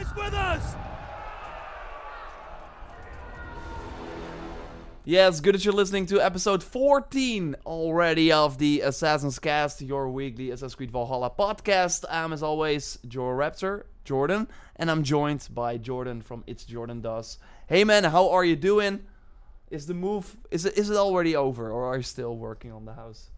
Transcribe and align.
It's 0.00 0.14
with 0.14 0.32
us! 0.32 0.74
Yes, 5.04 5.40
good 5.40 5.54
that 5.54 5.64
you're 5.64 5.74
listening 5.74 6.06
to 6.06 6.20
episode 6.20 6.62
14 6.62 7.56
already 7.66 8.32
of 8.32 8.58
the 8.58 8.80
Assassin's 8.80 9.38
Cast, 9.38 9.82
your 9.82 10.08
weekly 10.08 10.50
Assassin's 10.50 10.74
Creed 10.74 10.90
Valhalla 10.90 11.30
podcast. 11.30 12.04
I'm, 12.08 12.32
as 12.32 12.42
always, 12.42 12.98
JorRaptor, 13.06 13.84
Jordan, 14.04 14.48
and 14.76 14.90
I'm 14.90 15.02
joined 15.02 15.48
by 15.52 15.76
Jordan 15.76 16.22
from 16.22 16.44
It's 16.46 16.64
Jordan 16.64 17.00
Does. 17.00 17.38
Hey 17.66 17.84
man, 17.84 18.04
how 18.04 18.30
are 18.30 18.44
you 18.44 18.56
doing? 18.56 19.04
Is 19.70 19.86
the 19.86 19.94
move, 19.94 20.36
is 20.50 20.64
it, 20.64 20.78
is 20.78 20.90
it 20.90 20.96
already 20.96 21.36
over, 21.36 21.70
or 21.70 21.84
are 21.92 21.96
you 21.98 22.02
still 22.02 22.36
working 22.36 22.72
on 22.72 22.84
the 22.86 22.94
house? 22.94 23.30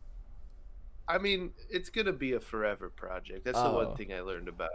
I 1.09 1.19
mean, 1.19 1.53
it's 1.71 1.91
gonna 1.91 2.13
be 2.13 2.33
a 2.33 2.41
forever 2.41 2.89
project. 2.89 3.45
That's 3.45 3.59
the 3.59 3.67
Oh. 3.67 3.85
one 3.89 3.97
thing 3.97 4.13
I 4.13 4.21
learned 4.21 4.49
about 4.49 4.71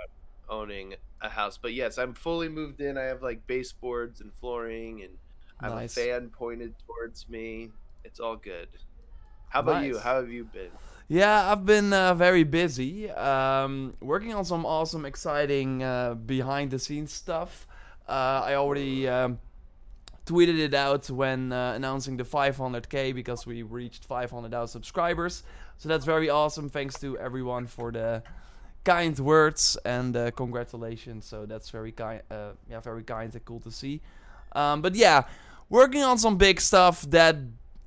owning 0.50 0.96
a 1.22 1.30
house. 1.30 1.58
But 1.58 1.74
yes, 1.74 1.98
I'm 1.98 2.14
fully 2.14 2.50
moved 2.50 2.82
in. 2.82 2.98
I 2.98 3.04
have 3.04 3.22
like 3.22 3.46
baseboards 3.48 4.22
and 4.22 4.32
flooring, 4.34 5.02
and 5.04 5.14
I 5.60 5.66
have 5.66 5.76
Nice. 5.76 5.98
a 5.98 6.02
fan 6.02 6.30
pointed 6.30 6.74
towards 6.86 7.28
me. 7.30 7.70
It's 8.04 8.20
all 8.20 8.36
good. 8.36 8.68
How 9.50 9.62
about 9.62 9.86
you? 9.86 9.98
How 9.98 10.16
have 10.18 10.30
you 10.30 10.44
been? 10.44 10.70
Yeah, 11.10 11.52
I've 11.52 11.66
been 11.66 11.94
uh, 11.94 12.14
very 12.16 12.44
busy, 12.44 13.10
um, 13.12 13.94
working 14.02 14.34
on 14.34 14.44
some 14.44 14.66
awesome, 14.66 15.06
exciting 15.06 15.82
uh, 15.82 16.16
behind 16.16 16.72
the 16.72 16.80
scenes 16.80 17.14
stuff. 17.14 17.66
Uh, 18.10 18.42
I 18.44 18.56
already 18.56 19.08
um, 19.08 19.40
tweeted 20.26 20.60
it 20.60 20.74
out 20.74 21.10
when 21.10 21.54
uh, 21.54 21.74
announcing 21.76 22.18
the 22.18 22.26
500k 22.26 23.16
because 23.16 23.46
we 23.46 23.64
reached 23.64 24.04
500,000 24.04 24.68
subscribers. 24.68 25.44
So 25.78 25.88
that's 25.88 26.04
very 26.04 26.30
awesome. 26.30 26.68
Thanks 26.70 27.00
to 27.00 27.18
everyone 27.18 27.68
for 27.68 27.90
the 27.92 28.22
kind 28.88 29.20
words 29.20 29.78
and 29.84 30.16
uh, 30.16 30.32
congratulations. 30.32 31.26
So 31.26 31.46
that's 31.46 31.70
very 31.70 31.92
kind, 31.92 32.22
uh, 32.32 32.52
yeah, 32.70 32.80
very 32.80 33.04
kind 33.04 33.34
and 33.34 33.46
cool 33.46 33.60
to 33.60 33.72
see. 33.72 34.00
Um, 34.54 34.82
but 34.82 34.96
yeah, 34.96 35.24
working 35.70 36.04
on 36.04 36.18
some 36.18 36.38
big 36.38 36.62
stuff 36.62 37.02
that 37.12 37.36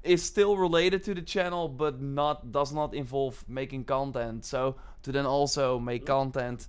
is 0.03 0.23
still 0.23 0.57
related 0.57 1.03
to 1.05 1.15
the 1.15 1.23
channel, 1.23 1.69
but 1.69 2.01
not 2.01 2.53
does 2.53 2.73
not 2.73 2.95
involve 2.95 3.43
making 3.49 3.85
content. 3.85 4.45
So 4.45 4.77
to 5.03 5.13
then 5.13 5.27
also 5.27 5.79
make 5.79 6.05
content, 6.05 6.69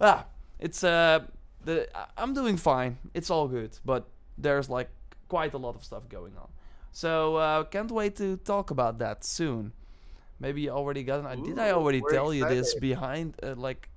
ah, 0.00 0.26
it's 0.58 0.84
uh, 0.84 1.20
the 1.64 1.88
I'm 2.16 2.34
doing 2.34 2.58
fine. 2.58 2.98
It's 3.14 3.30
all 3.30 3.48
good, 3.48 3.78
but 3.84 4.08
there's 4.36 4.68
like 4.68 4.90
quite 5.28 5.54
a 5.54 5.58
lot 5.58 5.74
of 5.74 5.82
stuff 5.84 6.08
going 6.08 6.36
on. 6.36 6.48
So 6.92 7.36
uh, 7.36 7.64
can't 7.64 7.90
wait 7.90 8.16
to 8.16 8.36
talk 8.36 8.70
about 8.70 8.98
that 8.98 9.24
soon. 9.24 9.72
Maybe 10.42 10.62
you 10.62 10.70
already 10.70 11.02
got 11.04 11.24
an. 11.24 11.42
Did 11.42 11.58
I 11.58 11.70
already 11.70 12.02
tell 12.10 12.34
you 12.34 12.44
this 12.48 12.74
behind 12.74 13.34
uh, 13.42 13.54
like? 13.56 13.88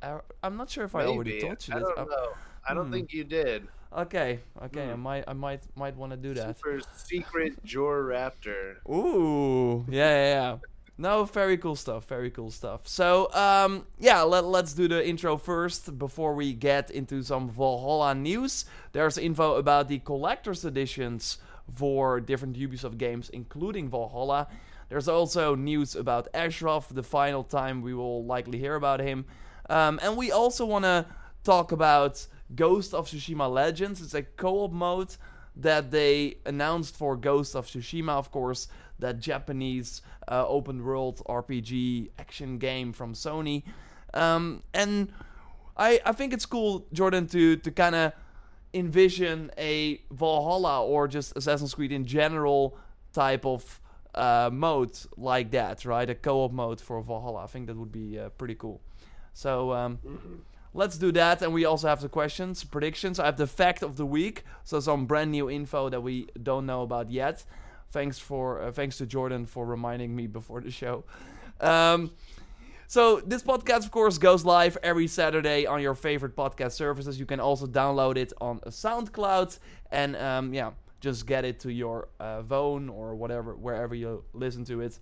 Uh, 0.00 0.20
I'm 0.44 0.56
not 0.56 0.70
sure 0.70 0.84
if 0.84 0.94
I 0.94 1.04
already 1.06 1.40
told 1.40 1.66
you 1.66 1.74
I 1.74 1.78
this. 1.80 1.88
don't 1.88 1.98
Uh, 1.98 2.04
know. 2.04 2.28
I 2.68 2.74
don't 2.74 2.86
hmm. 2.86 2.92
think 2.92 3.12
you 3.12 3.24
did. 3.24 3.66
Okay, 3.96 4.40
okay, 4.62 4.90
I 4.90 4.94
Hmm. 4.94 5.00
might, 5.00 5.24
I 5.26 5.32
might, 5.32 5.62
might 5.74 5.96
want 5.96 6.12
to 6.12 6.16
do 6.18 6.34
that. 6.34 6.58
Super 6.58 6.80
secret 6.94 7.52
Jor 7.64 8.04
Raptor. 8.04 8.76
Ooh, 8.88 9.84
yeah, 9.88 10.10
yeah, 10.12 10.28
yeah. 10.34 10.56
No, 10.98 11.24
very 11.24 11.56
cool 11.56 11.76
stuff. 11.76 12.06
Very 12.06 12.30
cool 12.30 12.50
stuff. 12.50 12.86
So, 12.86 13.32
um, 13.32 13.86
yeah, 13.98 14.20
let, 14.22 14.44
let's 14.44 14.72
do 14.74 14.88
the 14.88 15.00
intro 15.06 15.36
first 15.38 15.96
before 15.98 16.34
we 16.34 16.52
get 16.52 16.90
into 16.90 17.22
some 17.22 17.48
Valhalla 17.48 18.14
news. 18.14 18.66
There's 18.92 19.16
info 19.16 19.54
about 19.56 19.88
the 19.88 20.00
collector's 20.00 20.64
editions 20.64 21.38
for 21.72 22.20
different 22.20 22.56
Ubisoft 22.58 22.98
games, 22.98 23.30
including 23.30 23.88
Valhalla. 23.88 24.48
There's 24.88 25.08
also 25.08 25.54
news 25.54 25.94
about 25.94 26.28
Ashraf, 26.32 26.88
the 26.88 27.02
final 27.02 27.44
time 27.44 27.82
we 27.82 27.94
will 27.94 28.24
likely 28.24 28.58
hear 28.58 28.74
about 28.74 29.00
him. 29.00 29.26
Um, 29.68 30.00
and 30.02 30.16
we 30.16 30.32
also 30.32 30.64
want 30.64 30.84
to 30.84 31.06
talk 31.44 31.72
about 31.72 32.26
Ghost 32.54 32.94
of 32.94 33.06
Tsushima 33.06 33.50
Legends. 33.52 34.00
It's 34.00 34.14
a 34.14 34.22
co 34.22 34.64
op 34.64 34.72
mode 34.72 35.14
that 35.56 35.90
they 35.90 36.38
announced 36.46 36.96
for 36.96 37.16
Ghost 37.16 37.54
of 37.54 37.66
Tsushima, 37.66 38.10
of 38.10 38.30
course, 38.30 38.68
that 38.98 39.18
Japanese 39.18 40.02
uh, 40.28 40.46
open 40.46 40.84
world 40.84 41.20
RPG 41.28 42.10
action 42.18 42.58
game 42.58 42.92
from 42.92 43.14
Sony. 43.14 43.64
Um, 44.14 44.62
and 44.72 45.12
I, 45.76 46.00
I 46.04 46.12
think 46.12 46.32
it's 46.32 46.46
cool, 46.46 46.86
Jordan, 46.92 47.26
to, 47.28 47.56
to 47.56 47.70
kind 47.70 47.94
of 47.94 48.12
envision 48.74 49.50
a 49.58 50.00
Valhalla 50.10 50.84
or 50.84 51.08
just 51.08 51.36
Assassin's 51.36 51.74
Creed 51.74 51.92
in 51.92 52.04
general 52.04 52.76
type 53.12 53.44
of 53.44 53.80
uh, 54.14 54.50
mode 54.52 54.98
like 55.16 55.50
that, 55.52 55.84
right? 55.84 56.08
A 56.08 56.14
co 56.14 56.44
op 56.44 56.52
mode 56.52 56.80
for 56.80 57.00
Valhalla. 57.02 57.44
I 57.44 57.46
think 57.46 57.66
that 57.66 57.76
would 57.76 57.92
be 57.92 58.18
uh, 58.18 58.30
pretty 58.30 58.54
cool. 58.54 58.80
So, 59.32 59.72
um, 59.72 59.98
Let's 60.74 60.98
do 60.98 61.10
that, 61.12 61.40
and 61.40 61.54
we 61.54 61.64
also 61.64 61.88
have 61.88 62.02
the 62.02 62.08
questions, 62.08 62.62
predictions. 62.62 63.18
I 63.18 63.24
have 63.24 63.38
the 63.38 63.46
fact 63.46 63.82
of 63.82 63.96
the 63.96 64.04
week, 64.04 64.44
so 64.64 64.80
some 64.80 65.06
brand 65.06 65.30
new 65.32 65.50
info 65.50 65.88
that 65.88 66.02
we 66.02 66.28
don't 66.42 66.66
know 66.66 66.82
about 66.82 67.10
yet. 67.10 67.42
Thanks 67.90 68.18
for 68.18 68.60
uh, 68.60 68.70
thanks 68.70 68.98
to 68.98 69.06
Jordan 69.06 69.46
for 69.46 69.64
reminding 69.64 70.14
me 70.14 70.26
before 70.26 70.60
the 70.60 70.70
show. 70.70 71.04
Um, 71.60 72.10
so 72.86 73.20
this 73.20 73.42
podcast, 73.42 73.84
of 73.86 73.90
course, 73.90 74.18
goes 74.18 74.44
live 74.44 74.76
every 74.82 75.06
Saturday 75.06 75.66
on 75.66 75.80
your 75.80 75.94
favorite 75.94 76.36
podcast 76.36 76.72
services. 76.72 77.18
You 77.18 77.26
can 77.26 77.40
also 77.40 77.66
download 77.66 78.16
it 78.18 78.34
on 78.40 78.60
SoundCloud, 78.60 79.58
and 79.90 80.16
um, 80.16 80.52
yeah, 80.52 80.72
just 81.00 81.26
get 81.26 81.44
it 81.44 81.60
to 81.60 81.72
your 81.72 82.08
uh, 82.18 82.42
phone 82.42 82.88
or 82.88 83.14
whatever, 83.14 83.54
wherever 83.54 83.94
you 83.94 84.24
listen 84.32 84.64
to 84.64 84.80
it. 84.80 84.98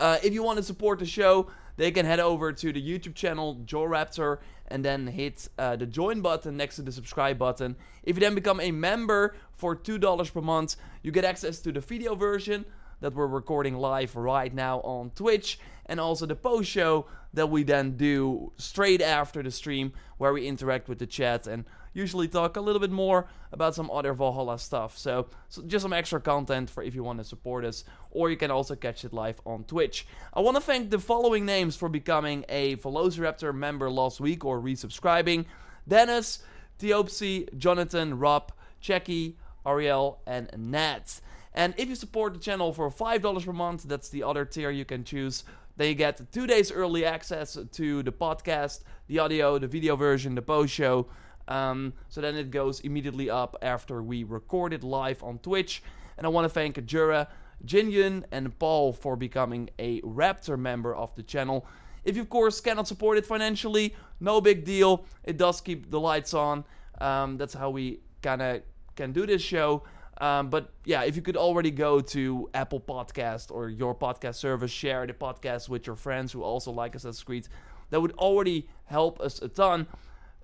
Uh, 0.00 0.18
if 0.22 0.32
you 0.32 0.42
want 0.42 0.56
to 0.56 0.62
support 0.62 0.98
the 0.98 1.06
show, 1.06 1.48
they 1.76 1.90
can 1.90 2.06
head 2.06 2.20
over 2.20 2.52
to 2.52 2.72
the 2.72 2.80
YouTube 2.82 3.14
channel 3.14 3.56
JorRaptor 3.64 4.38
and 4.68 4.84
then 4.84 5.06
hit 5.06 5.48
uh, 5.58 5.76
the 5.76 5.86
join 5.86 6.20
button 6.20 6.56
next 6.56 6.76
to 6.76 6.82
the 6.82 6.92
subscribe 6.92 7.38
button. 7.38 7.76
If 8.04 8.16
you 8.16 8.20
then 8.20 8.34
become 8.34 8.60
a 8.60 8.70
member 8.70 9.34
for 9.54 9.74
$2 9.74 10.32
per 10.32 10.40
month, 10.40 10.76
you 11.02 11.10
get 11.10 11.24
access 11.24 11.60
to 11.60 11.72
the 11.72 11.80
video 11.80 12.14
version 12.14 12.64
that 13.00 13.14
we're 13.14 13.26
recording 13.26 13.76
live 13.76 14.14
right 14.16 14.52
now 14.52 14.80
on 14.80 15.10
Twitch 15.10 15.58
and 15.86 15.98
also 15.98 16.26
the 16.26 16.34
post 16.34 16.68
show 16.68 17.06
that 17.32 17.48
we 17.48 17.62
then 17.62 17.96
do 17.96 18.52
straight 18.56 19.00
after 19.00 19.42
the 19.42 19.50
stream 19.50 19.92
where 20.18 20.32
we 20.32 20.46
interact 20.46 20.88
with 20.88 20.98
the 20.98 21.06
chat 21.06 21.46
and 21.46 21.64
usually 21.92 22.28
talk 22.28 22.56
a 22.56 22.60
little 22.60 22.80
bit 22.80 22.90
more 22.90 23.28
about 23.52 23.74
some 23.74 23.90
other 23.90 24.12
Valhalla 24.12 24.58
stuff. 24.58 24.96
So, 24.98 25.28
so 25.48 25.62
just 25.62 25.82
some 25.82 25.92
extra 25.92 26.20
content 26.20 26.70
for 26.70 26.82
if 26.82 26.94
you 26.94 27.02
want 27.02 27.18
to 27.18 27.24
support 27.24 27.64
us, 27.64 27.84
or 28.10 28.30
you 28.30 28.36
can 28.36 28.50
also 28.50 28.74
catch 28.74 29.04
it 29.04 29.12
live 29.12 29.40
on 29.44 29.64
Twitch. 29.64 30.06
I 30.34 30.40
want 30.40 30.56
to 30.56 30.60
thank 30.60 30.90
the 30.90 30.98
following 30.98 31.44
names 31.44 31.76
for 31.76 31.88
becoming 31.88 32.44
a 32.48 32.76
Velociraptor 32.76 33.54
member 33.54 33.90
last 33.90 34.20
week 34.20 34.44
or 34.44 34.60
resubscribing: 34.60 35.46
Dennis, 35.86 36.40
Theopsy, 36.78 37.56
Jonathan, 37.56 38.18
Rob, 38.18 38.52
Checky, 38.82 39.34
Ariel, 39.66 40.20
and 40.26 40.50
Nat. 40.56 41.20
And 41.54 41.74
if 41.76 41.88
you 41.88 41.94
support 41.94 42.34
the 42.34 42.38
channel 42.38 42.72
for 42.72 42.90
$5 42.90 43.44
per 43.44 43.52
month, 43.52 43.82
that's 43.84 44.08
the 44.10 44.22
other 44.22 44.44
tier 44.44 44.70
you 44.70 44.84
can 44.84 45.02
choose. 45.02 45.44
Then 45.76 45.88
you 45.88 45.94
get 45.94 46.32
two 46.32 46.46
days 46.46 46.70
early 46.72 47.04
access 47.04 47.56
to 47.72 48.02
the 48.02 48.12
podcast, 48.12 48.82
the 49.06 49.18
audio, 49.20 49.58
the 49.58 49.66
video 49.66 49.96
version, 49.96 50.34
the 50.34 50.42
post 50.42 50.72
show. 50.72 51.06
Um, 51.48 51.94
so 52.08 52.20
then 52.20 52.36
it 52.36 52.50
goes 52.50 52.80
immediately 52.80 53.28
up 53.30 53.56
after 53.62 54.02
we 54.02 54.22
record 54.22 54.72
it 54.72 54.84
live 54.84 55.22
on 55.22 55.38
Twitch. 55.38 55.82
And 56.16 56.26
I 56.26 56.30
want 56.30 56.44
to 56.44 56.48
thank 56.48 56.84
Jura, 56.84 57.28
Jinyun, 57.64 58.24
and 58.30 58.56
Paul 58.58 58.92
for 58.92 59.16
becoming 59.16 59.70
a 59.78 60.00
Raptor 60.02 60.58
member 60.58 60.94
of 60.94 61.14
the 61.16 61.22
channel. 61.22 61.66
If 62.04 62.16
you, 62.16 62.22
of 62.22 62.28
course, 62.28 62.60
cannot 62.60 62.86
support 62.86 63.18
it 63.18 63.26
financially, 63.26 63.94
no 64.20 64.40
big 64.40 64.64
deal. 64.64 65.04
It 65.24 65.36
does 65.36 65.60
keep 65.60 65.90
the 65.90 66.00
lights 66.00 66.34
on. 66.34 66.64
Um, 67.00 67.36
that's 67.36 67.54
how 67.54 67.70
we 67.70 68.00
kind 68.22 68.42
of 68.42 68.62
can 68.96 69.12
do 69.12 69.26
this 69.26 69.42
show. 69.42 69.82
Um, 70.20 70.50
but 70.50 70.72
yeah, 70.84 71.02
if 71.04 71.16
you 71.16 71.22
could 71.22 71.36
already 71.36 71.70
go 71.70 72.00
to 72.00 72.50
Apple 72.52 72.80
Podcast 72.80 73.52
or 73.52 73.68
your 73.68 73.94
podcast 73.94 74.34
service, 74.34 74.70
share 74.70 75.06
the 75.06 75.12
podcast 75.12 75.68
with 75.68 75.86
your 75.86 75.96
friends 75.96 76.32
who 76.32 76.42
also 76.42 76.72
like 76.72 76.96
us 76.96 77.04
Assassin's 77.04 77.22
Creed, 77.22 77.48
that 77.90 78.00
would 78.00 78.12
already 78.12 78.68
help 78.84 79.20
us 79.20 79.40
a 79.40 79.48
ton. 79.48 79.86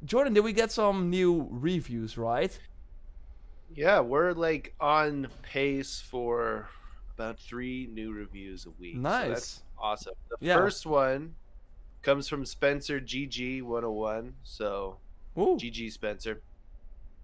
Jordan, 0.05 0.35
did 0.35 0.41
we 0.45 0.53
get 0.53 0.71
some 0.71 1.09
new 1.11 1.47
reviews, 1.51 2.19
right? 2.19 2.57
Yeah, 3.75 4.01
we're 4.01 4.33
like 4.33 4.75
on 4.81 5.29
pace 5.43 6.01
for 6.01 6.69
about 7.17 7.39
three 7.39 7.89
new 7.93 8.13
reviews 8.13 8.67
a 8.67 8.71
week. 8.71 8.97
So 8.97 9.01
Nice. 9.01 9.29
that's 9.29 9.63
awesome. 9.79 10.15
The 10.31 10.37
Yeah. 10.47 10.57
first 10.57 10.85
one 10.87 11.35
comes 12.03 12.29
from 12.29 12.45
Spencer 12.45 13.01
GG101. 13.01 14.35
So 14.43 14.99
Ooh. 15.39 15.57
GG 15.57 15.91
Spencer. 15.91 16.43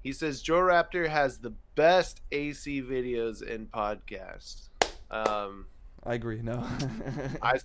He 0.03 0.13
says 0.13 0.43
JorRaptor 0.43 1.09
has 1.09 1.39
the 1.39 1.53
best 1.75 2.23
AC 2.33 2.81
videos 2.83 3.43
and 3.47 3.71
podcasts. 3.71 4.69
Um, 5.11 5.67
I 6.05 6.15
agree. 6.15 6.41
No. 6.43 6.67
I, 7.43 7.59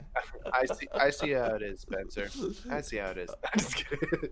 I 0.52 0.66
see 0.66 0.88
I 0.94 1.10
see 1.10 1.32
how 1.32 1.56
it 1.56 1.62
is, 1.62 1.80
Spencer. 1.82 2.30
I 2.70 2.82
see 2.82 2.98
how 2.98 3.12
it 3.12 3.18
is. 3.18 3.30
I'm 3.54 3.60
just 3.60 3.76
kidding. 3.76 4.30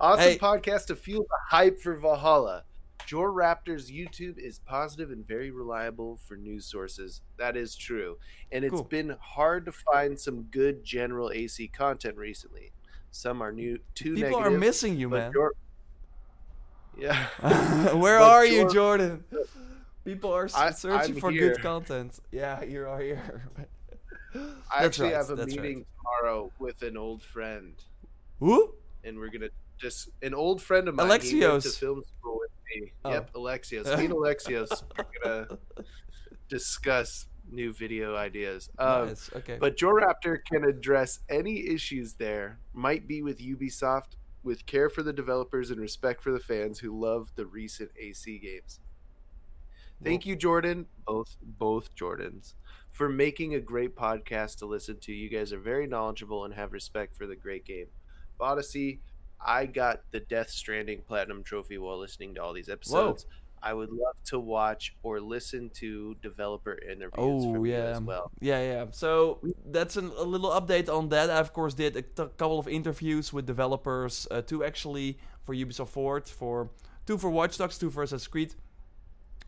awesome 0.00 0.20
Hey. 0.24 0.38
podcast 0.38 0.86
to 0.86 0.96
fuel 0.96 1.22
the 1.28 1.36
hype 1.48 1.80
for 1.80 1.94
Valhalla. 1.96 2.64
Jor 3.06 3.30
Raptor's 3.30 3.88
YouTube 3.88 4.36
is 4.36 4.58
positive 4.58 5.12
and 5.12 5.24
very 5.24 5.52
reliable 5.52 6.18
for 6.26 6.36
news 6.36 6.66
sources. 6.66 7.20
That 7.38 7.56
is 7.56 7.76
true. 7.76 8.18
And 8.50 8.64
it's 8.64 8.74
Cool. 8.74 8.82
been 8.82 9.16
hard 9.20 9.64
to 9.66 9.72
find 9.72 10.18
some 10.18 10.42
good 10.50 10.82
general 10.82 11.30
AC 11.30 11.68
content 11.68 12.16
recently. 12.16 12.72
Some 13.12 13.40
are 13.42 13.52
new 13.52 13.78
too 13.94 14.14
People 14.16 14.30
negative. 14.40 14.52
are 14.54 14.58
missing 14.58 14.96
you, 14.96 15.08
man. 15.08 15.32
Jor- 15.32 15.52
Yeah. 16.98 17.26
Where 17.94 18.18
But 18.18 18.28
are 18.30 18.44
you, 18.46 18.68
Jordan? 18.72 19.22
People 20.06 20.32
are 20.32 20.48
I- 20.56 20.70
searching 20.70 21.14
I'm 21.16 21.20
for 21.20 21.30
here. 21.30 21.52
good 21.52 21.62
content. 21.62 22.18
Yeah, 22.30 22.62
you 22.62 22.86
are 22.86 23.00
here. 23.00 23.50
I 24.34 24.38
That's 24.38 24.54
actually 24.86 25.08
right, 25.08 25.16
have 25.16 25.30
a 25.30 25.34
that's 25.34 25.56
right. 25.56 25.62
meeting 25.62 25.86
tomorrow 25.98 26.52
with 26.58 26.82
an 26.82 26.96
old 26.96 27.22
friend, 27.22 27.74
Who? 28.38 28.72
and 29.02 29.18
we're 29.18 29.30
gonna 29.30 29.48
just 29.78 30.10
an 30.22 30.32
old 30.34 30.62
friend 30.62 30.88
of 30.88 30.94
mine. 30.94 31.08
Went 31.08 31.22
to 31.22 31.28
Alexios. 31.36 31.78
film 31.78 32.02
school 32.18 32.38
with 32.40 32.50
me. 32.82 32.92
Oh. 33.04 33.10
Yep, 33.12 33.32
Alexios. 33.34 33.84
Me 33.98 34.04
and 34.04 34.14
Alexios 34.14 34.82
are 34.98 35.06
gonna 35.22 35.58
discuss 36.48 37.26
new 37.50 37.72
video 37.72 38.14
ideas. 38.16 38.68
Um, 38.78 39.08
nice. 39.08 39.30
Okay. 39.36 39.56
But 39.60 39.76
Joraptor 39.76 40.38
can 40.44 40.64
address 40.64 41.20
any 41.28 41.66
issues 41.68 42.14
there 42.14 42.58
might 42.74 43.06
be 43.08 43.22
with 43.22 43.38
Ubisoft 43.40 44.16
with 44.42 44.66
care 44.66 44.88
for 44.90 45.02
the 45.02 45.12
developers 45.12 45.70
and 45.70 45.80
respect 45.80 46.22
for 46.22 46.30
the 46.30 46.38
fans 46.40 46.78
who 46.78 46.98
love 46.98 47.32
the 47.36 47.46
recent 47.46 47.90
AC 47.98 48.38
games. 48.38 48.80
Thank 50.02 50.26
you, 50.26 50.36
Jordan, 50.36 50.86
both 51.06 51.36
both 51.42 51.94
Jordans, 51.94 52.54
for 52.92 53.08
making 53.08 53.54
a 53.54 53.60
great 53.60 53.96
podcast 53.96 54.58
to 54.58 54.66
listen 54.66 54.98
to. 55.00 55.12
You 55.12 55.28
guys 55.28 55.52
are 55.52 55.58
very 55.58 55.86
knowledgeable 55.86 56.44
and 56.44 56.54
have 56.54 56.72
respect 56.72 57.16
for 57.16 57.26
the 57.26 57.36
great 57.36 57.64
game. 57.64 57.86
Odyssey, 58.38 59.00
I 59.44 59.66
got 59.66 60.02
the 60.10 60.20
Death 60.20 60.50
Stranding 60.50 61.00
Platinum 61.06 61.42
Trophy 61.42 61.78
while 61.78 61.98
listening 61.98 62.34
to 62.34 62.42
all 62.42 62.52
these 62.52 62.68
episodes. 62.68 63.26
I 63.62 63.72
would 63.72 63.90
love 63.90 64.14
to 64.26 64.38
watch 64.38 64.94
or 65.02 65.18
listen 65.18 65.70
to 65.76 66.14
developer 66.22 66.78
interviews 66.88 67.12
Oh 67.16 67.52
from 67.54 67.64
you 67.64 67.72
yeah, 67.72 67.78
as 67.84 68.00
well. 68.00 68.30
yeah, 68.40 68.60
yeah. 68.60 68.84
So 68.92 69.40
that's 69.66 69.96
an, 69.96 70.12
a 70.16 70.22
little 70.22 70.50
update 70.50 70.88
on 70.88 71.08
that. 71.08 71.30
I 71.30 71.38
of 71.38 71.52
course 71.52 71.74
did 71.74 71.96
a 71.96 72.02
t- 72.02 72.30
couple 72.36 72.58
of 72.58 72.68
interviews 72.68 73.32
with 73.32 73.46
developers, 73.46 74.28
uh, 74.30 74.42
two 74.42 74.62
actually 74.62 75.18
for 75.42 75.54
Ubisoft 75.54 75.88
Forward, 75.88 76.28
for 76.28 76.70
two 77.06 77.16
for 77.18 77.30
Watch 77.30 77.56
Dogs, 77.58 77.78
two 77.78 77.90
for 77.90 78.02
Assassin's 78.02 78.28
Creed. 78.28 78.54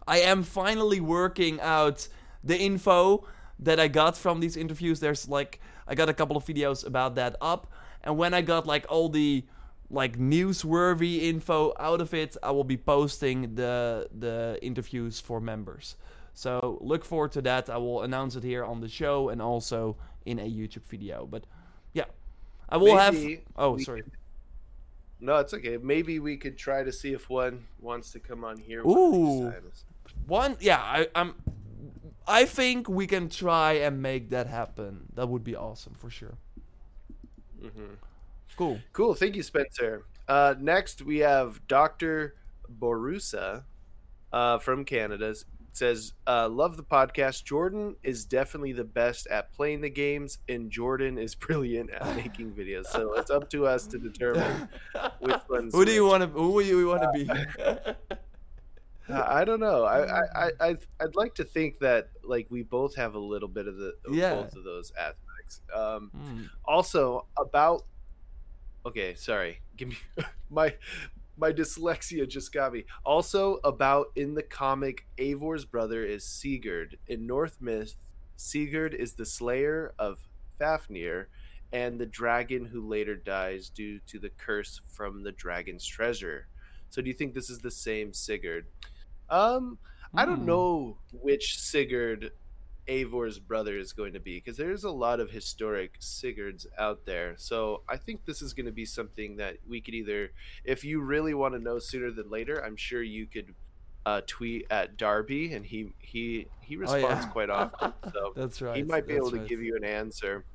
I 0.09 0.21
am 0.21 0.43
finally 0.43 1.01
working 1.01 1.61
out 1.61 2.09
the 2.43 2.59
info 2.59 3.27
that 3.59 3.79
I 3.79 3.89
got 3.89 4.17
from 4.17 4.41
these 4.41 4.57
interviews. 4.57 5.01
There's 5.01 5.29
like 5.29 5.61
I 5.87 5.95
got 5.95 6.09
a 6.09 6.15
couple 6.15 6.37
of 6.37 6.45
videos 6.45 6.87
about 6.87 7.15
that 7.17 7.37
up, 7.41 7.71
and 8.03 8.17
when 8.17 8.33
I 8.33 8.41
got 8.41 8.67
like 8.67 8.87
all 8.89 9.09
the 9.11 9.45
like 9.91 10.19
newsworthy 10.19 11.23
info 11.23 11.75
out 11.79 12.01
of 12.01 12.15
it, 12.15 12.37
I 12.43 12.51
will 12.51 12.65
be 12.65 12.79
posting 12.79 13.55
the 13.55 14.09
the 14.19 14.59
interviews 14.63 15.21
for 15.21 15.41
members. 15.41 15.97
So 16.35 16.79
look 16.81 17.05
forward 17.05 17.33
to 17.33 17.43
that. 17.43 17.69
I 17.69 17.77
will 17.77 18.03
announce 18.03 18.37
it 18.37 18.45
here 18.45 18.65
on 18.65 18.81
the 18.81 18.89
show 18.89 19.29
and 19.29 19.43
also 19.43 19.97
in 20.25 20.39
a 20.39 20.49
YouTube 20.49 20.85
video. 20.85 21.27
But 21.27 21.45
yeah, 21.93 22.05
I 22.69 22.77
will 22.77 22.97
have. 22.97 23.17
Oh, 23.57 23.77
sorry. 23.79 24.05
No, 25.21 25.37
it's 25.39 25.53
okay. 25.53 25.79
Maybe 25.79 26.21
we 26.21 26.37
could 26.37 26.57
try 26.57 26.85
to 26.85 26.93
see 26.93 27.13
if 27.13 27.29
one 27.29 27.67
wants 27.81 28.13
to 28.13 28.21
come 28.21 28.45
on 28.45 28.57
here. 28.57 28.83
Ooh. 28.87 29.53
One 30.29 30.53
of 30.53 30.59
these 30.59 30.69
times. 30.69 30.79
One, 30.79 30.81
yeah, 30.81 30.81
I, 30.81 31.09
I'm. 31.15 31.35
I 32.27 32.45
think 32.45 32.89
we 32.89 33.07
can 33.07 33.31
try 33.31 33.73
and 33.75 34.03
make 34.03 34.31
that 34.31 34.47
happen. 34.47 35.07
That 35.15 35.29
would 35.29 35.43
be 35.45 35.57
awesome 35.57 35.95
for 35.95 36.11
sure. 36.11 36.37
Mhm. 37.63 37.97
Cool. 38.57 38.81
Cool. 38.93 39.15
Thank 39.15 39.37
you, 39.37 39.43
Spencer. 39.43 40.05
Uh, 40.29 40.55
next, 40.61 41.03
we 41.03 41.19
have 41.19 41.67
Dr. 41.69 42.35
Borusa 42.79 43.63
uh, 44.33 44.59
from 44.59 44.85
Canada. 44.85 45.35
Says, 45.73 46.13
uh, 46.27 46.49
Love 46.49 46.77
the 46.77 46.83
podcast. 46.83 47.45
Jordan 47.45 47.95
is 48.03 48.25
definitely 48.25 48.73
the 48.73 48.85
best 48.85 49.29
at 49.29 49.53
playing 49.53 49.81
the 49.81 49.91
games, 49.91 50.39
and 50.49 50.71
Jordan 50.71 51.19
is 51.19 51.35
brilliant 51.47 51.91
at 51.91 52.17
making 52.17 52.53
videos. 52.53 52.87
So 52.87 53.15
it's 53.15 53.31
up 53.31 53.49
to 53.51 53.67
us 53.67 53.87
to 53.87 53.99
determine 53.99 54.69
which 55.21 55.41
one's 55.49 55.73
who 55.73 55.85
do 55.85 55.93
you 55.93 56.05
want 56.05 56.25
to? 56.25 56.29
Who 56.29 56.63
do 56.63 56.69
you 56.69 56.87
want 56.89 57.03
to 57.03 57.13
be? 57.13 58.15
I 59.11 59.45
don't 59.45 59.61
know. 59.61 59.85
I, 59.85 60.21
I, 60.21 60.51
I, 60.61 60.77
I'd, 61.01 61.15
like 61.17 61.35
to 61.37 61.45
think 61.45 61.79
that 61.81 62.11
like 62.23 62.47
we 62.51 62.63
both 62.63 62.95
have 62.97 63.15
a 63.15 63.19
little 63.19 63.49
bit 63.49 63.67
of 63.67 63.77
the 63.77 63.95
of 64.07 64.15
Yeah. 64.15 64.35
both 64.35 64.55
of 64.55 64.65
those 64.65 64.93
aspects. 64.99 65.63
Um, 65.75 66.11
Hmm. 66.15 66.43
also 66.67 67.27
about 67.39 67.85
okay 68.85 69.15
sorry 69.15 69.61
give 69.77 69.89
me 69.89 69.97
my 70.51 70.75
my 71.39 71.51
dyslexia 71.53 72.29
just 72.29 72.53
got 72.53 72.73
me 72.73 72.85
also 73.05 73.59
about 73.65 74.09
in 74.15 74.35
the 74.35 74.43
comic 74.43 75.07
Eivor's 75.19 75.65
brother 75.65 76.05
is 76.05 76.25
sigurd 76.25 76.99
in 77.07 77.27
north 77.27 77.61
myth 77.63 77.95
sigurd 78.37 78.93
is 78.95 79.15
the 79.15 79.25
slayer 79.27 79.95
of 79.99 80.19
fafnir 80.59 81.29
and 81.73 81.99
the 81.99 82.07
dragon 82.07 82.65
who 82.67 82.87
later 82.87 83.17
dies 83.17 83.69
due 83.71 83.99
to 84.07 84.19
the 84.19 84.31
curse 84.31 84.81
from 84.87 85.23
the 85.23 85.33
dragon's 85.33 85.87
treasure 85.87 86.47
so 86.91 87.01
do 87.03 87.09
you 87.09 87.15
think 87.15 87.35
this 87.35 87.51
is 87.51 87.59
the 87.61 87.71
same 87.71 88.13
sigurd 88.13 88.67
um 89.31 89.79
i 90.15 90.25
don't 90.25 90.41
Hmm. 90.41 90.47
know 90.47 90.99
which 91.13 91.59
sigurd 91.61 92.33
Eivor's 92.89 93.39
brother 93.39 93.77
is 93.77 93.93
going 93.93 94.15
to 94.15 94.21
be 94.21 94.39
because 94.39 94.57
there's 94.57 94.85
a 94.85 94.91
lot 94.91 95.21
of 95.21 95.31
historic 95.31 95.97
Sigurds 96.01 96.67
out 96.79 97.05
there. 97.05 97.35
So 97.37 97.83
I 97.87 97.99
think 97.99 98.25
this 98.25 98.41
is 98.41 98.55
going 98.55 98.65
to 98.65 98.73
be 98.73 98.87
something 98.87 99.37
that 99.37 99.59
we 99.69 99.83
could 99.83 99.93
either, 99.93 100.31
if 100.65 100.85
you 100.85 101.03
really 101.03 101.35
want 101.35 101.53
to 101.53 101.61
know 101.61 101.79
sooner 101.79 102.11
than 102.11 102.31
later, 102.31 102.65
I'm 102.65 102.77
sure 102.77 103.03
you 103.03 103.27
could 103.27 103.55
uh, 104.07 104.23
tweet 104.27 104.65
at 104.71 104.97
Darby 104.97 105.53
and 105.53 105.67
he 105.67 105.93
he 105.99 106.47
he 106.63 106.77
Oh, 106.77 106.81
responds 106.81 107.27
yeah. 107.27 107.31
quite 107.31 107.51
often. 107.51 107.93
So 108.15 108.33
That's 108.35 108.63
right. 108.63 108.75
he 108.75 108.83
might 108.85 109.07
be 109.07 109.13
that's 109.13 109.27
able 109.27 109.33
to 109.33 109.41
right. 109.41 109.47
give 109.49 109.61
you 109.61 109.77
an 109.77 109.85
answer. 109.85 110.47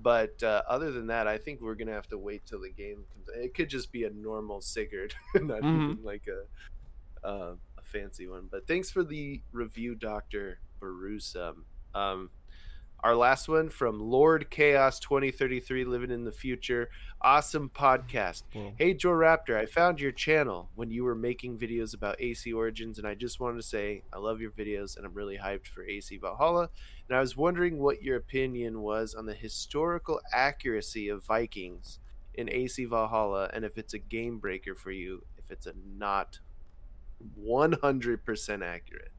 But 0.00 0.40
uh, 0.44 0.62
other 0.68 0.92
than 0.92 1.08
that, 1.08 1.26
I 1.26 1.38
think 1.38 1.60
we're 1.60 1.74
gonna 1.74 1.90
have 1.90 2.08
to 2.10 2.18
wait 2.18 2.46
till 2.46 2.60
the 2.60 2.70
game 2.70 3.04
comes. 3.12 3.28
It 3.44 3.52
could 3.52 3.68
just 3.68 3.90
be 3.90 4.04
a 4.04 4.10
normal 4.10 4.60
Sigurd, 4.60 5.12
not 5.34 5.62
Mhm. 5.62 5.90
even 5.92 6.04
like 6.04 6.28
a 6.28 7.26
uh, 7.26 7.54
a 7.73 7.73
fancy 7.94 8.26
one. 8.26 8.48
But 8.50 8.66
thanks 8.66 8.90
for 8.90 9.04
the 9.04 9.40
review, 9.52 9.94
Doctor 9.94 10.58
Borusa. 10.82 11.54
Um, 11.94 12.30
our 13.04 13.14
last 13.14 13.48
one 13.48 13.68
from 13.68 14.00
Lord 14.00 14.50
Chaos 14.50 14.98
2033, 14.98 15.84
living 15.84 16.10
in 16.10 16.24
the 16.24 16.32
future. 16.32 16.88
Awesome 17.20 17.70
podcast. 17.70 18.42
Hey 18.78 18.94
JorRaptor, 18.94 19.56
I 19.56 19.66
found 19.66 20.00
your 20.00 20.10
channel 20.10 20.70
when 20.74 20.90
you 20.90 21.04
were 21.04 21.14
making 21.14 21.58
videos 21.58 21.94
about 21.94 22.20
AC 22.20 22.52
Origins, 22.52 22.98
and 22.98 23.06
I 23.06 23.14
just 23.14 23.40
wanted 23.40 23.56
to 23.56 23.62
say 23.62 24.02
I 24.12 24.18
love 24.18 24.40
your 24.40 24.50
videos 24.50 24.96
and 24.96 25.06
I'm 25.06 25.14
really 25.14 25.36
hyped 25.36 25.66
for 25.66 25.84
AC 25.84 26.16
Valhalla. 26.16 26.70
And 27.08 27.16
I 27.16 27.20
was 27.20 27.36
wondering 27.36 27.78
what 27.78 28.02
your 28.02 28.16
opinion 28.16 28.80
was 28.80 29.14
on 29.14 29.26
the 29.26 29.34
historical 29.34 30.20
accuracy 30.32 31.10
of 31.10 31.24
Vikings 31.26 32.00
in 32.32 32.50
AC 32.50 32.86
Valhalla, 32.86 33.50
and 33.52 33.64
if 33.64 33.78
it's 33.78 33.94
a 33.94 33.98
game 33.98 34.38
breaker 34.38 34.74
for 34.74 34.90
you, 34.90 35.22
if 35.36 35.50
it's 35.50 35.66
a 35.66 35.74
not 35.96 36.40
100% 37.40 38.62
accurate 38.62 39.12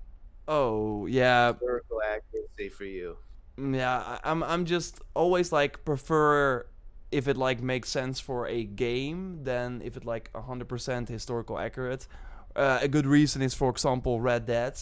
Oh 0.48 1.06
yeah, 1.08 1.54
historical 1.54 2.02
accuracy 2.04 2.70
for 2.70 2.86
you. 2.86 3.18
Mm, 3.60 3.76
yeah. 3.76 4.20
I'm 4.24 4.44
I'm 4.44 4.66
just 4.66 5.02
always 5.16 5.52
like 5.52 5.84
prefer 5.86 6.66
if 7.12 7.28
it 7.28 7.38
like 7.38 7.62
makes 7.62 7.90
sense 7.90 8.20
for 8.20 8.48
a 8.48 8.64
game 8.64 9.44
than 9.44 9.82
if 9.84 9.98
it 9.98 10.06
like 10.06 10.32
100% 10.34 11.08
historical 11.08 11.58
accurate. 11.58 12.08
Uh, 12.56 12.80
a 12.82 12.88
good 12.88 13.06
reason 13.06 13.42
is, 13.42 13.54
for 13.54 13.70
example, 13.70 14.22
Red 14.22 14.46
Dead 14.46 14.78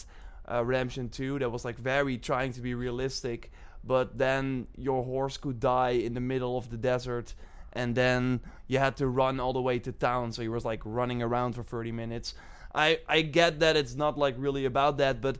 uh, 0.50 0.64
Redemption 0.64 1.08
2. 1.08 1.38
That 1.40 1.50
was 1.50 1.64
like 1.64 1.78
very 1.78 2.18
trying 2.18 2.52
to 2.52 2.60
be 2.60 2.74
realistic, 2.74 3.50
but 3.84 4.18
then 4.18 4.66
your 4.76 5.04
horse 5.04 5.36
could 5.36 5.60
die 5.60 5.90
in 5.90 6.14
the 6.14 6.20
middle 6.20 6.56
of 6.58 6.70
the 6.70 6.76
desert, 6.76 7.34
and 7.72 7.94
then 7.94 8.40
you 8.68 8.78
had 8.78 8.96
to 8.98 9.08
run 9.08 9.40
all 9.40 9.52
the 9.52 9.62
way 9.62 9.78
to 9.80 9.92
town. 9.92 10.32
So 10.32 10.42
you 10.42 10.52
was 10.52 10.64
like 10.64 10.82
running 10.84 11.22
around 11.22 11.54
for 11.54 11.62
30 11.62 11.92
minutes. 11.92 12.34
I 12.74 12.98
I 13.08 13.22
get 13.22 13.60
that 13.60 13.76
it's 13.76 13.94
not 13.94 14.18
like 14.18 14.34
really 14.38 14.64
about 14.64 14.98
that, 14.98 15.20
but 15.20 15.38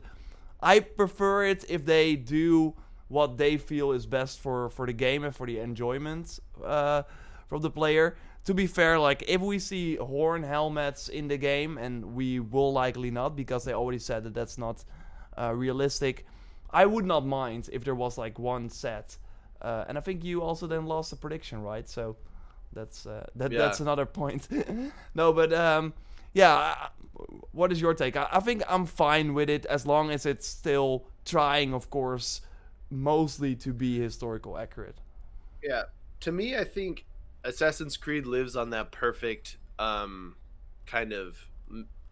I 0.61 0.79
prefer 0.79 1.45
it 1.45 1.65
if 1.69 1.85
they 1.85 2.15
do 2.15 2.73
what 3.07 3.37
they 3.37 3.57
feel 3.57 3.91
is 3.91 4.05
best 4.05 4.39
for 4.39 4.69
for 4.69 4.85
the 4.85 4.93
game 4.93 5.23
and 5.23 5.35
for 5.35 5.45
the 5.45 5.59
enjoyment 5.59 6.39
uh, 6.63 7.03
from 7.47 7.61
the 7.61 7.69
player. 7.69 8.15
To 8.45 8.53
be 8.53 8.67
fair, 8.67 8.99
like 8.99 9.23
if 9.27 9.41
we 9.41 9.57
see 9.59 9.95
horn 9.95 10.43
helmets 10.43 11.09
in 11.09 11.27
the 11.27 11.37
game, 11.37 11.77
and 11.77 12.15
we 12.15 12.39
will 12.39 12.71
likely 12.73 13.11
not 13.11 13.35
because 13.35 13.63
they 13.65 13.73
already 13.73 13.99
said 13.99 14.23
that 14.23 14.33
that's 14.33 14.57
not 14.57 14.83
uh, 15.37 15.51
realistic. 15.55 16.25
I 16.71 16.85
would 16.85 17.05
not 17.05 17.25
mind 17.25 17.69
if 17.71 17.83
there 17.83 17.95
was 17.95 18.17
like 18.17 18.37
one 18.39 18.69
set, 18.69 19.17
uh, 19.61 19.85
and 19.87 19.97
I 19.97 20.01
think 20.01 20.23
you 20.23 20.41
also 20.41 20.67
then 20.67 20.85
lost 20.85 21.09
the 21.11 21.15
prediction, 21.17 21.61
right? 21.63 21.87
So 21.89 22.17
that's 22.73 23.05
uh, 23.05 23.25
that 23.35 23.51
Yeah. 23.51 23.57
that's 23.57 23.79
another 23.79 24.05
point. 24.05 24.47
no, 25.15 25.33
but 25.33 25.53
um, 25.53 25.93
yeah. 26.35 26.89
What 27.53 27.71
is 27.71 27.79
your 27.79 27.93
take? 27.93 28.17
I, 28.17 28.39
think 28.41 28.61
I'm 28.67 28.85
fine 28.85 29.33
with 29.33 29.49
it 29.49 29.65
as 29.65 29.85
long 29.85 30.11
as 30.11 30.25
it's 30.25 30.45
still 30.45 31.05
trying, 31.23 31.73
of 31.73 31.89
course, 31.89 32.41
mostly 32.91 33.55
to 33.55 33.73
be 33.73 33.97
historical 33.97 34.57
accurate. 34.57 34.97
Yeah. 35.63 35.83
To 36.19 36.33
me, 36.33 36.57
I 36.57 36.65
think 36.65 37.05
Assassin's 37.45 37.95
Creed 37.95 38.25
lives 38.25 38.57
on 38.57 38.71
that 38.71 38.91
perfect 38.91 39.57
um, 39.79 40.35
kind 40.85 41.13
of 41.13 41.37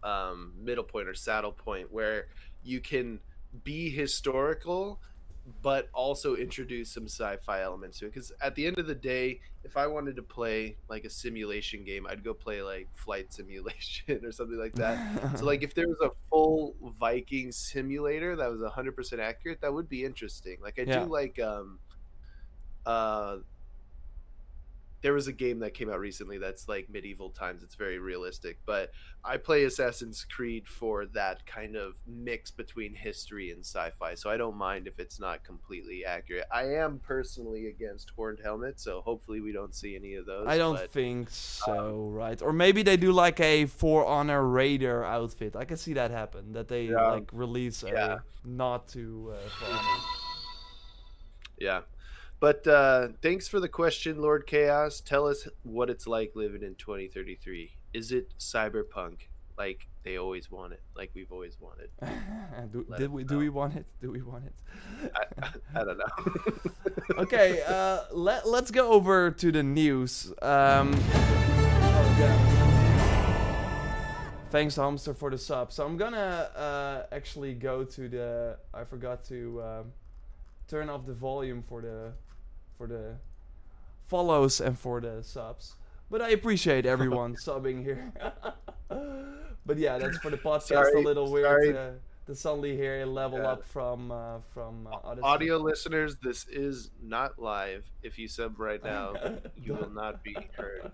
um, 0.02 0.54
middle 0.58 0.84
point 0.84 1.06
or 1.06 1.14
saddle 1.14 1.52
point 1.52 1.92
where 1.92 2.28
you 2.62 2.80
can 2.80 3.20
be 3.62 3.90
historical 3.90 5.00
but 5.62 5.88
also 5.92 6.36
introduce 6.36 6.90
some 6.92 7.04
sci-fi 7.04 7.62
elements 7.62 7.98
to 7.98 8.06
it. 8.06 8.14
Because 8.14 8.32
at 8.40 8.54
the 8.54 8.66
end 8.66 8.78
of 8.78 8.86
the 8.86 8.94
day, 8.94 9.40
if 9.62 9.76
I 9.76 9.86
wanted 9.86 10.16
to 10.16 10.22
play 10.22 10.76
like 10.88 11.04
a 11.04 11.10
simulation 11.10 11.84
game, 11.84 12.06
I'd 12.06 12.24
go 12.24 12.32
play 12.34 12.62
like 12.62 12.88
Flight 12.94 13.32
Simulation 13.32 14.24
or 14.24 14.32
something 14.32 14.58
like 14.58 14.74
that. 14.74 14.98
so 15.36 15.44
like 15.46 15.62
if 15.62 15.74
there 15.74 15.86
was 15.86 15.98
a 16.02 16.10
full 16.30 16.74
Viking 16.98 17.52
simulator 17.52 18.36
that 18.36 18.50
was 18.50 18.60
100% 18.60 19.18
accurate, 19.18 19.60
that 19.60 19.72
would 19.72 19.88
be 19.88 20.04
interesting. 20.04 20.58
Like 20.62 20.78
I 20.78 20.84
Yeah. 20.84 21.04
do 21.04 21.10
like 21.12 21.38
um 21.38 21.78
uh 22.86 23.38
there 25.04 25.12
was 25.12 25.26
a 25.28 25.32
game 25.32 25.58
that 25.58 25.74
came 25.74 25.90
out 25.90 26.00
recently 26.00 26.38
that's 26.38 26.66
like 26.66 26.88
medieval 26.88 27.28
times. 27.28 27.62
It's 27.62 27.74
very 27.74 27.98
realistic, 27.98 28.58
but 28.64 28.90
I 29.22 29.36
play 29.36 29.64
Assassin's 29.64 30.24
Creed 30.24 30.66
for 30.66 31.04
that 31.12 31.44
kind 31.44 31.76
of 31.76 31.96
mix 32.06 32.50
between 32.50 32.94
history 32.94 33.50
and 33.50 33.60
sci-fi. 33.60 34.14
So 34.14 34.30
I 34.30 34.38
don't 34.38 34.56
mind 34.56 34.86
if 34.86 34.98
it's 34.98 35.20
not 35.20 35.44
completely 35.44 36.06
accurate. 36.06 36.46
I 36.50 36.64
am 36.76 37.00
personally 37.00 37.66
against 37.66 38.12
horned 38.16 38.38
helmets, 38.42 38.82
so 38.82 39.02
hopefully 39.02 39.42
we 39.42 39.52
don't 39.52 39.74
see 39.74 39.94
any 39.94 40.14
of 40.14 40.24
those. 40.24 40.46
I 40.48 40.56
don't 40.56 40.76
but- 40.76 40.90
think 40.90 41.28
so, 41.28 42.08
right? 42.10 42.40
Or 42.40 42.54
maybe 42.54 42.82
they 42.82 42.96
do 42.96 43.12
like 43.12 43.38
a 43.40 43.66
For 43.66 44.06
Honor 44.06 44.42
Raider 44.48 45.04
outfit. 45.04 45.54
I 45.54 45.66
can 45.66 45.76
see 45.76 45.92
that 45.92 46.12
happen. 46.12 46.54
That 46.54 46.68
they 46.68 46.84
Yeah. 46.86 47.10
like 47.12 47.28
release 47.30 47.82
a 47.82 48.22
not 48.42 48.88
to 48.88 49.34
uh, 49.36 49.70
Yeah. 51.58 51.82
But 52.44 52.66
uh, 52.66 53.08
thanks 53.22 53.48
for 53.48 53.58
the 53.58 53.70
question, 53.70 54.20
Lord 54.20 54.46
Chaos. 54.46 55.00
Tell 55.00 55.26
us 55.26 55.48
what 55.62 55.88
it's 55.88 56.06
like 56.06 56.32
living 56.34 56.62
in 56.62 56.74
2033. 56.74 57.70
Is 57.94 58.12
it 58.12 58.34
cyberpunk 58.38 59.28
like 59.56 59.88
they 60.02 60.18
always 60.18 60.50
want 60.50 60.74
it, 60.74 60.82
like 60.94 61.10
we've 61.14 61.32
always 61.32 61.56
wanted? 61.58 61.88
do, 62.70 62.84
Let 62.86 63.00
did 63.00 63.10
we 63.10 63.24
do 63.24 63.38
we 63.38 63.48
want 63.48 63.76
it? 63.76 63.86
Do 64.02 64.10
we 64.10 64.20
want 64.20 64.44
it? 64.44 64.52
I, 65.14 65.24
I 65.74 65.84
don't 65.84 65.96
know. 65.96 66.04
okay, 67.22 67.62
uh, 67.66 68.00
let 68.12 68.46
let's 68.46 68.70
go 68.70 68.90
over 68.90 69.30
to 69.30 69.50
the 69.50 69.62
news. 69.62 70.30
Um, 70.42 70.94
oh, 71.82 72.20
thanks, 74.50 74.76
Hamster, 74.76 75.14
for 75.14 75.30
the 75.30 75.38
sub. 75.38 75.72
So 75.72 75.86
I'm 75.86 75.96
gonna 75.96 76.50
uh, 76.54 77.04
actually 77.10 77.54
go 77.54 77.84
to 77.84 78.06
the. 78.06 78.58
I 78.74 78.84
forgot 78.84 79.24
to 79.28 79.62
um, 79.62 79.92
turn 80.68 80.90
off 80.90 81.06
the 81.06 81.14
volume 81.14 81.62
for 81.66 81.80
the 81.80 82.12
for 82.76 82.86
the 82.86 83.16
follows 84.04 84.60
and 84.60 84.78
for 84.78 85.00
the 85.00 85.22
subs. 85.22 85.74
But 86.10 86.20
I 86.22 86.30
appreciate 86.30 86.86
everyone 86.86 87.34
subbing 87.46 87.82
here. 87.82 88.12
but 89.66 89.78
yeah, 89.78 89.98
that's 89.98 90.18
for 90.18 90.30
the 90.30 90.36
podcast. 90.36 90.62
Sorry, 90.62 91.00
a 91.00 91.04
little 91.04 91.30
weird. 91.30 91.44
sorry. 91.46 91.76
Uh, 91.76 91.90
to 92.26 92.34
suddenly 92.34 92.74
hear 92.74 93.02
a 93.02 93.06
level 93.06 93.38
Yeah. 93.38 93.52
up 93.52 93.66
from 93.66 94.10
uh, 94.10 94.38
from 94.54 94.86
uh, 94.86 95.14
Audio 95.22 95.58
listeners, 95.58 96.16
this 96.22 96.46
is 96.48 96.90
not 97.02 97.38
live. 97.38 97.84
If 98.02 98.18
you 98.18 98.28
sub 98.28 98.58
right 98.58 98.82
now, 98.94 99.12
you 99.60 99.74
will 99.74 99.90
not 99.90 100.22
be 100.24 100.34
heard. 100.56 100.90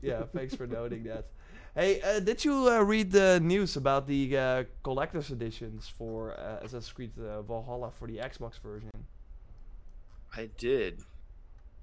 yeah, 0.00 0.22
thanks 0.34 0.54
for 0.54 0.66
noting 0.66 1.04
that. 1.04 1.26
Hey, 1.74 2.00
uh, 2.00 2.20
did 2.20 2.42
you 2.42 2.54
uh, 2.70 2.80
read 2.80 3.12
the 3.12 3.38
news 3.40 3.76
about 3.76 4.06
the 4.06 4.34
uh, 4.36 4.64
collector's 4.82 5.30
editions 5.30 5.86
for 5.88 6.32
uh, 6.32 6.64
Assassin's 6.64 6.90
Creed 6.92 7.12
uh, 7.18 7.42
Valhalla 7.42 7.90
for 7.90 8.08
the 8.08 8.16
Xbox 8.16 8.58
version? 8.58 8.88
I 10.34 10.50
did. 10.56 11.02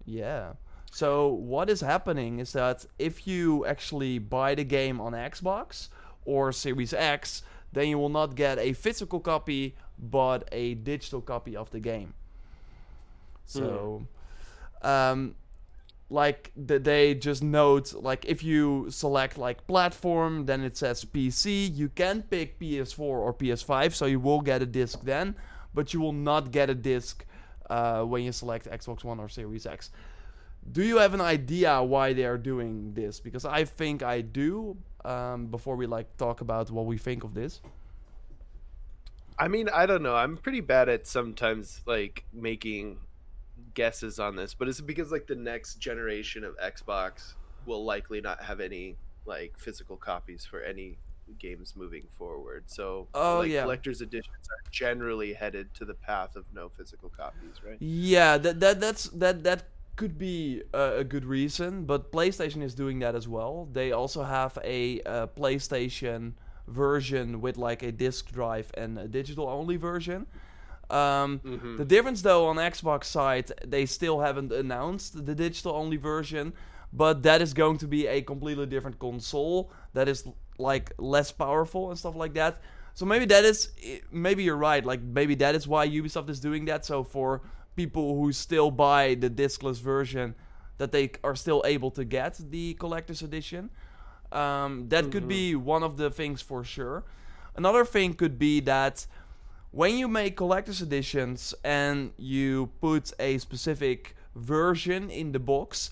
Yeah. 0.05 0.53
So 0.91 1.27
what 1.27 1.69
is 1.69 1.81
happening 1.81 2.39
is 2.39 2.53
that 2.53 2.85
if 2.99 3.25
you 3.25 3.65
actually 3.65 4.19
buy 4.19 4.53
the 4.53 4.63
game 4.63 5.01
on 5.01 5.13
Xbox 5.13 5.89
or 6.23 6.51
Series 6.51 6.93
X, 6.93 7.41
then 7.71 7.87
you 7.87 7.97
will 7.97 8.09
not 8.09 8.35
get 8.35 8.59
a 8.59 8.73
physical 8.73 9.19
copy 9.19 9.75
but 9.97 10.47
a 10.51 10.75
digital 10.75 11.21
copy 11.21 11.55
of 11.55 11.71
the 11.71 11.79
game. 11.79 12.13
So 13.45 14.05
um 14.81 15.35
like 16.09 16.51
the, 16.55 16.77
they 16.77 17.15
just 17.15 17.41
note 17.41 17.93
like 17.93 18.25
if 18.25 18.43
you 18.43 18.85
select 18.91 19.37
like 19.37 19.65
platform 19.65 20.45
then 20.45 20.61
it 20.63 20.77
says 20.77 21.03
PC, 21.05 21.75
you 21.75 21.89
can 21.89 22.21
pick 22.21 22.59
PS4 22.59 22.99
or 22.99 23.33
PS5 23.33 23.93
so 23.93 24.05
you 24.05 24.19
will 24.19 24.41
get 24.41 24.61
a 24.61 24.67
disc 24.67 24.99
then, 25.03 25.35
but 25.73 25.91
you 25.93 25.99
will 25.99 26.13
not 26.13 26.51
get 26.51 26.69
a 26.69 26.75
disc 26.75 27.25
uh, 27.73 28.03
when 28.03 28.21
you 28.21 28.31
select 28.31 28.69
Xbox 28.69 29.03
One 29.03 29.19
or 29.19 29.27
Series 29.27 29.65
X. 29.65 29.89
Do 30.71 30.83
you 30.83 30.97
have 30.97 31.13
an 31.15 31.21
idea 31.21 31.81
why 31.81 32.13
they 32.13 32.23
are 32.23 32.37
doing 32.37 32.93
this? 32.93 33.19
Because 33.19 33.45
I 33.45 33.65
think 33.65 34.03
I 34.03 34.21
do. 34.21 34.77
Um, 35.03 35.47
before 35.47 35.75
we 35.75 35.85
like 35.85 36.15
talk 36.15 36.39
about 36.39 36.71
what 36.71 36.85
we 36.85 36.97
think 36.97 37.25
of 37.25 37.33
this. 37.33 37.59
I 39.37 39.49
mean, 39.49 39.67
I 39.67 39.85
don't 39.85 40.03
know. 40.03 40.15
I'm 40.15 40.37
pretty 40.37 40.61
bad 40.61 40.87
at 40.87 41.07
sometimes 41.07 41.81
like 41.85 42.23
making 42.31 42.99
guesses 43.73 44.19
on 44.19 44.37
this, 44.37 44.53
but 44.53 44.69
is 44.69 44.79
it 44.79 44.87
because 44.87 45.11
like 45.11 45.27
the 45.27 45.35
next 45.35 45.75
generation 45.75 46.45
of 46.45 46.55
Xbox 46.57 47.33
will 47.65 47.83
likely 47.83 48.21
not 48.21 48.41
have 48.43 48.61
any 48.61 48.95
like 49.25 49.57
physical 49.57 49.97
copies 49.97 50.45
for 50.45 50.61
any 50.61 50.99
games 51.39 51.73
moving 51.75 52.07
forward? 52.17 52.63
So, 52.67 53.07
Oh, 53.13 53.39
like, 53.39 53.51
yeah. 53.51 53.63
collector's 53.63 54.01
editions 54.01 54.47
are 54.49 54.71
generally 54.71 55.33
headed 55.33 55.73
to 55.75 55.85
the 55.85 55.93
path 55.93 56.35
of 56.35 56.45
no 56.53 56.69
physical 56.69 57.09
copies, 57.09 57.61
right? 57.63 57.77
Yeah, 57.79 58.37
that 58.37 58.59
that 58.59 58.79
that's 58.79 59.05
that 59.09 59.43
that 59.43 59.63
could 59.95 60.17
be 60.17 60.63
a, 60.73 60.99
a 60.99 61.03
good 61.03 61.25
reason, 61.25 61.85
but 61.85 62.11
PlayStation 62.11 62.63
is 62.63 62.73
doing 62.73 62.99
that 62.99 63.15
as 63.15 63.27
well. 63.27 63.67
They 63.71 63.91
also 63.91 64.23
have 64.23 64.57
a 64.63 65.01
uh, 65.01 65.27
PlayStation 65.27 66.33
version 66.67 67.41
with 67.41 67.57
like 67.57 67.83
a 67.83 67.91
disc 67.91 68.31
drive 68.31 68.71
and 68.75 68.97
a 68.97 69.07
digital 69.07 69.47
only 69.47 69.77
version. 69.77 70.25
Um, 70.89 71.39
Mhm. 71.43 71.77
The 71.77 71.85
difference, 71.85 72.21
though, 72.21 72.47
on 72.47 72.57
Xbox 72.57 73.05
side, 73.05 73.51
they 73.65 73.85
still 73.85 74.19
haven't 74.19 74.51
announced 74.51 75.25
the 75.25 75.35
digital 75.35 75.73
only 75.75 75.97
version, 75.97 76.53
but 76.91 77.23
that 77.23 77.41
is 77.41 77.53
going 77.53 77.77
to 77.79 77.87
be 77.87 78.07
a 78.07 78.21
completely 78.21 78.65
different 78.65 78.99
console 78.99 79.71
that 79.93 80.07
is 80.07 80.27
like 80.57 80.93
less 80.97 81.31
powerful 81.31 81.89
and 81.89 81.97
stuff 81.97 82.15
like 82.15 82.33
that. 82.33 82.61
So 82.93 83.05
maybe 83.05 83.25
that 83.25 83.43
is, 83.43 83.69
maybe 84.11 84.43
you're 84.43 84.55
right. 84.55 84.85
Like 84.85 85.01
maybe 85.01 85.35
that 85.35 85.55
is 85.55 85.67
why 85.67 85.87
Ubisoft 85.87 86.29
is 86.29 86.39
doing 86.39 86.65
that. 86.65 86.85
So 86.85 87.03
for 87.03 87.41
people 87.75 88.15
who 88.15 88.31
still 88.31 88.69
buy 88.69 89.15
the 89.15 89.29
discless 89.29 89.81
version, 89.81 90.35
that 90.77 90.91
they 90.91 91.11
are 91.23 91.35
still 91.35 91.61
able 91.65 91.91
to 91.91 92.03
get 92.03 92.39
the 92.49 92.73
collector's 92.75 93.21
edition. 93.21 93.69
Um, 94.31 94.89
that 94.89 95.11
could 95.11 95.27
be 95.27 95.55
one 95.55 95.83
of 95.83 95.97
the 95.97 96.09
things 96.09 96.41
for 96.41 96.63
sure. 96.63 97.03
Another 97.55 97.85
thing 97.85 98.15
could 98.15 98.39
be 98.39 98.59
that 98.61 99.05
when 99.71 99.97
you 99.97 100.07
make 100.07 100.35
collector's 100.37 100.81
editions 100.81 101.53
and 101.63 102.11
you 102.17 102.71
put 102.81 103.11
a 103.19 103.37
specific 103.37 104.15
version 104.35 105.09
in 105.09 105.31
the 105.31 105.39
box, 105.39 105.91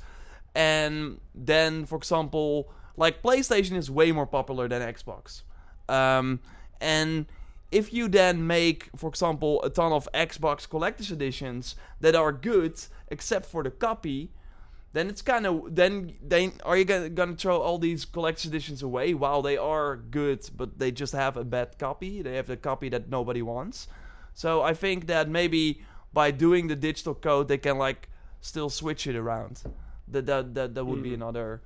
and 0.56 1.20
then, 1.34 1.86
for 1.86 1.98
example, 1.98 2.72
like 2.98 3.22
PlayStation 3.22 3.76
is 3.78 3.90
way 3.90 4.12
more 4.12 4.28
popular 4.28 4.68
than 4.68 4.82
Xbox. 4.82 5.44
Um, 5.90 6.40
and 6.80 7.26
if 7.72 7.94
you 7.94 8.08
then 8.08 8.46
make, 8.46 8.90
for 8.96 9.10
example, 9.10 9.64
a 9.64 9.70
ton 9.70 9.92
of 9.92 10.08
Xbox 10.14 10.70
collector's 10.70 11.12
editions 11.12 11.76
that 12.02 12.16
are 12.16 12.32
good, 12.32 12.80
except 13.08 13.46
for 13.46 13.64
the 13.64 13.72
copy, 13.72 14.32
then 14.94 15.08
it's 15.08 15.22
kind 15.22 15.48
of 15.48 15.74
then 15.74 16.14
then 16.22 16.52
are 16.66 16.76
you 16.76 16.84
gonna, 16.84 17.10
gonna 17.10 17.36
throw 17.36 17.62
all 17.62 17.78
these 17.78 18.04
collector's 18.04 18.48
editions 18.48 18.84
away? 18.84 19.14
While 19.14 19.42
they 19.42 19.58
are 19.58 19.96
good 19.96 20.50
but 20.56 20.80
they 20.80 20.92
just 20.92 21.14
have 21.14 21.38
a 21.38 21.46
bad 21.46 21.78
copy. 21.78 22.22
They 22.22 22.36
have 22.36 22.48
the 22.48 22.58
copy 22.58 22.90
that 22.90 23.10
nobody 23.10 23.42
wants. 23.42 23.88
So 24.34 24.62
i 24.62 24.74
think 24.74 25.08
that 25.08 25.30
maybe 25.30 25.82
by 26.14 26.32
doing 26.32 26.68
the 26.68 26.76
digital 26.76 27.16
code 27.16 27.48
they 27.48 27.58
can 27.58 27.78
like 27.78 28.10
still 28.42 28.70
switch 28.70 29.08
it 29.08 29.16
around. 29.16 29.62
That 30.10 30.26
that 30.26 30.54
that, 30.56 30.76
that 30.76 30.86
would 30.86 31.04
be 31.04 31.14
another 31.14 31.62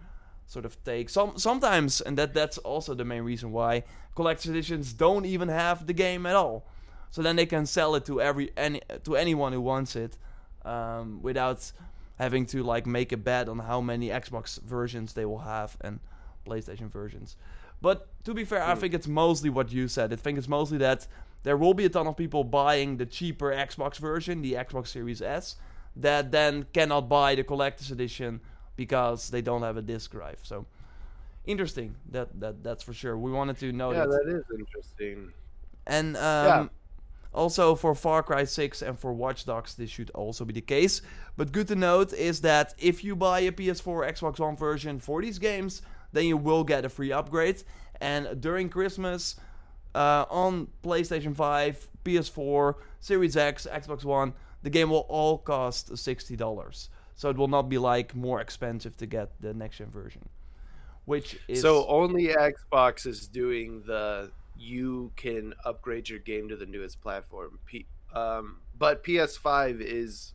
sort 0.47 0.65
of 0.65 0.81
take 0.83 1.09
some 1.09 1.37
sometimes 1.37 2.01
and 2.01 2.17
that 2.17 2.33
that's 2.33 2.57
also 2.59 2.93
the 2.93 3.05
main 3.05 3.23
reason 3.23 3.51
why 3.51 3.83
collector's 4.15 4.51
editions 4.51 4.93
don't 4.93 5.25
even 5.25 5.49
have 5.49 5.87
the 5.87 5.93
game 5.93 6.25
at 6.25 6.35
all 6.35 6.65
so 7.09 7.21
then 7.21 7.35
they 7.35 7.45
can 7.45 7.65
sell 7.65 7.95
it 7.95 8.05
to 8.05 8.21
every 8.21 8.51
any 8.57 8.81
to 9.03 9.15
anyone 9.15 9.53
who 9.53 9.61
wants 9.61 9.95
it 9.95 10.17
um, 10.65 11.21
without 11.21 11.71
having 12.17 12.45
to 12.47 12.63
like 12.63 12.85
make 12.85 13.11
a 13.11 13.17
bet 13.17 13.47
on 13.47 13.59
how 13.59 13.81
many 13.81 14.09
Xbox 14.09 14.61
versions 14.61 15.13
they 15.13 15.25
will 15.25 15.39
have 15.39 15.77
and 15.81 15.99
PlayStation 16.45 16.89
versions. 16.91 17.37
But 17.81 18.07
to 18.23 18.33
be 18.33 18.45
fair, 18.45 18.63
I 18.63 18.75
think 18.75 18.93
it's 18.93 19.07
mostly 19.07 19.49
what 19.49 19.71
you 19.71 19.87
said. 19.87 20.11
I 20.11 20.15
think 20.15 20.37
it's 20.37 20.47
mostly 20.47 20.77
that 20.79 21.07
there 21.43 21.57
will 21.57 21.73
be 21.73 21.85
a 21.85 21.89
ton 21.89 22.07
of 22.07 22.17
people 22.17 22.43
buying 22.43 22.97
the 22.97 23.05
cheaper 23.05 23.51
Xbox 23.51 23.97
version, 23.97 24.41
the 24.41 24.53
Xbox 24.53 24.87
Series 24.87 25.21
S, 25.21 25.57
that 25.95 26.31
then 26.31 26.65
cannot 26.73 27.07
buy 27.07 27.35
the 27.35 27.43
collector's 27.43 27.91
edition 27.91 28.41
because 28.75 29.29
they 29.29 29.41
don't 29.41 29.61
have 29.61 29.77
a 29.77 29.81
disc 29.81 30.11
drive. 30.11 30.39
So 30.43 30.65
interesting. 31.45 31.95
That 32.11 32.39
that 32.39 32.63
that's 32.63 32.83
for 32.83 32.93
sure. 32.93 33.17
We 33.17 33.31
wanted 33.31 33.57
to 33.59 33.71
know 33.71 33.91
Yeah, 33.91 34.05
that. 34.05 34.25
that 34.25 34.35
is 34.35 34.43
interesting. 34.57 35.31
And 35.87 36.17
um, 36.17 36.71
also 37.33 37.75
for 37.75 37.93
Far 37.93 38.23
Cry 38.23 38.43
6 38.45 38.81
and 38.81 38.97
for 38.97 39.13
Watch 39.13 39.45
Dogs, 39.45 39.75
this 39.75 39.89
should 39.89 40.09
also 40.11 40.45
be 40.45 40.53
the 40.53 40.61
case. 40.61 41.01
But 41.37 41.51
good 41.51 41.67
to 41.67 41.75
note 41.75 42.11
is 42.13 42.41
that 42.41 42.73
if 42.79 43.03
you 43.03 43.15
buy 43.15 43.41
a 43.41 43.51
PS4 43.51 44.09
Xbox 44.11 44.39
One 44.39 44.55
version 44.57 44.99
for 44.99 45.21
these 45.21 45.37
games, 45.37 45.81
then 46.11 46.25
you 46.25 46.37
will 46.37 46.63
get 46.63 46.85
a 46.85 46.89
free 46.89 47.11
upgrade. 47.11 47.61
And 48.01 48.41
during 48.41 48.69
Christmas, 48.69 49.35
uh, 49.93 50.25
on 50.29 50.67
PlayStation 50.83 51.35
5, 51.35 51.87
PS4, 52.03 52.75
Series 52.99 53.37
X, 53.37 53.67
Xbox 53.71 54.03
One, 54.03 54.33
the 54.63 54.69
game 54.69 54.89
will 54.89 55.05
all 55.09 55.37
cost 55.37 55.91
$60. 55.91 56.89
So 57.15 57.29
it 57.29 57.37
will 57.37 57.47
not 57.47 57.69
be 57.69 57.77
like 57.77 58.13
more 58.15 58.41
expensive 58.41 58.97
to 58.97 59.05
get 59.05 59.41
the 59.41 59.53
next 59.53 59.77
gen 59.77 59.89
version. 59.89 60.27
Which 61.05 61.37
is 61.47 61.61
So 61.61 61.87
only 61.87 62.27
Xbox 62.27 63.05
is 63.05 63.27
doing 63.27 63.83
the 63.85 64.31
you 64.57 65.11
can 65.15 65.53
upgrade 65.65 66.09
your 66.09 66.19
game 66.19 66.49
to 66.49 66.55
the 66.55 66.65
newest 66.65 67.01
platform. 67.01 67.59
P- 67.65 67.85
um, 68.13 68.57
but 68.77 69.03
PS5 69.03 69.81
is 69.81 70.33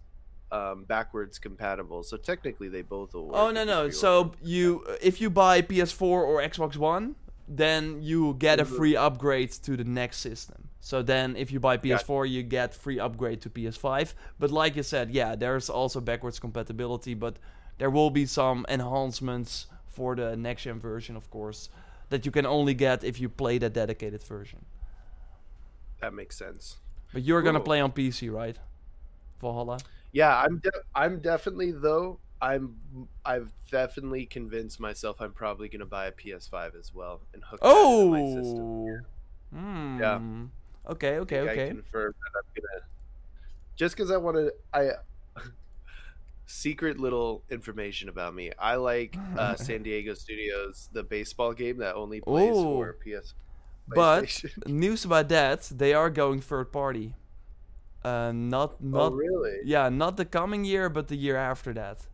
um, 0.53 0.85
backwards 0.85 1.39
compatible, 1.39 2.03
so 2.03 2.17
technically 2.17 2.69
they 2.69 2.83
both 2.83 3.15
will. 3.15 3.35
Oh 3.35 3.51
no 3.51 3.65
no! 3.65 3.91
So 3.91 4.33
you 4.43 4.85
if 5.01 5.21
you 5.21 5.31
buy 5.31 5.63
PS4 5.63 6.03
or 6.03 6.43
Xbox 6.43 6.77
One, 6.77 7.15
then 7.51 8.01
you 8.01 8.35
get 8.39 8.61
a 8.61 8.65
free 8.65 8.95
upgrade 8.97 9.51
to 9.51 9.77
the 9.77 9.85
next 9.85 10.19
system. 10.19 10.69
So 10.81 11.03
then 11.03 11.37
if 11.37 11.51
you 11.53 11.61
buy 11.61 11.77
PS4, 11.79 12.31
you 12.31 12.43
get 12.45 12.75
free 12.75 12.99
upgrade 13.01 13.41
to 13.43 13.51
PS5. 13.51 14.15
But 14.39 14.51
like 14.53 14.77
you 14.77 14.85
said, 14.85 15.11
yeah, 15.11 15.35
there's 15.35 15.69
also 15.69 16.01
backwards 16.01 16.39
compatibility, 16.39 17.15
but 17.15 17.37
there 17.79 17.91
will 17.91 18.11
be 18.11 18.25
some 18.25 18.65
enhancements 18.69 19.67
for 19.89 20.15
the 20.15 20.37
next 20.37 20.63
gen 20.63 20.79
version, 20.79 21.17
of 21.17 21.29
course, 21.31 21.69
that 22.09 22.25
you 22.25 22.31
can 22.33 22.47
only 22.47 22.73
get 22.75 23.03
if 23.05 23.21
you 23.21 23.29
play 23.29 23.59
the 23.59 23.69
dedicated 23.69 24.23
version. 24.23 24.65
that 26.01 26.15
makes 26.15 26.37
sense. 26.37 26.77
But 27.13 27.23
you're 27.25 27.43
gonna 27.43 27.61
play 27.61 27.81
on 27.81 27.93
PC, 27.93 28.31
right? 28.33 28.57
Valhalla. 29.41 29.79
Yeah, 30.13 30.37
I'm 30.37 30.59
de- 30.59 30.71
I'm 30.95 31.21
definitely 31.21 31.73
though 31.73 32.21
I'm 32.43 32.77
I've 33.25 33.53
definitely 33.71 34.27
convinced 34.27 34.81
myself 34.81 35.21
I'm 35.21 35.33
probably 35.33 35.69
gonna 35.69 35.87
buy 35.87 36.07
a 36.07 36.13
PS5 36.13 36.79
as 36.79 36.95
well 36.95 37.21
and 37.35 37.43
hook 37.45 37.61
that 37.61 37.69
into 37.69 38.07
my 38.11 38.25
system. 38.43 38.61
Oh. 38.61 38.99
Hmm. 39.53 40.01
Yeah. 40.01 40.21
Okay. 40.93 41.19
Okay. 41.19 41.39
I 41.39 41.43
Okay. 41.43 41.69
confirm 41.69 42.15
that 42.23 42.39
I'm 42.39 42.63
gonna 42.63 42.87
just 43.77 43.97
because 43.97 44.11
I 44.11 44.17
want 44.19 44.37
to. 44.37 44.53
I 44.75 44.91
secret 46.47 46.99
little 46.99 47.43
information 47.51 48.09
about 48.09 48.35
me. 48.35 48.53
I 48.59 48.77
like 48.77 49.17
uh, 49.37 49.57
San 49.67 49.83
Diego 49.83 50.15
Studios, 50.15 50.89
the 50.93 51.03
baseball 51.03 51.53
game 51.53 51.79
that 51.79 51.95
only 51.95 52.21
plays 52.21 52.57
Ooh. 52.57 52.63
for 52.63 52.97
PS. 53.03 53.35
But 53.89 54.45
news 54.67 55.05
about 55.05 55.29
that, 55.31 55.63
they 55.75 55.95
are 55.95 56.11
going 56.11 56.41
third 56.41 56.73
party. 56.73 57.15
Uh, 58.05 58.33
not 58.33 58.77
oh 58.81 58.87
not 58.87 59.15
really? 59.15 59.59
yeah, 59.65 59.89
not 59.89 60.17
the 60.17 60.25
coming 60.25 60.65
year, 60.65 60.89
but 60.89 61.09
the 61.09 61.17
year 61.17 61.37
after 61.37 61.73
that. 61.75 62.07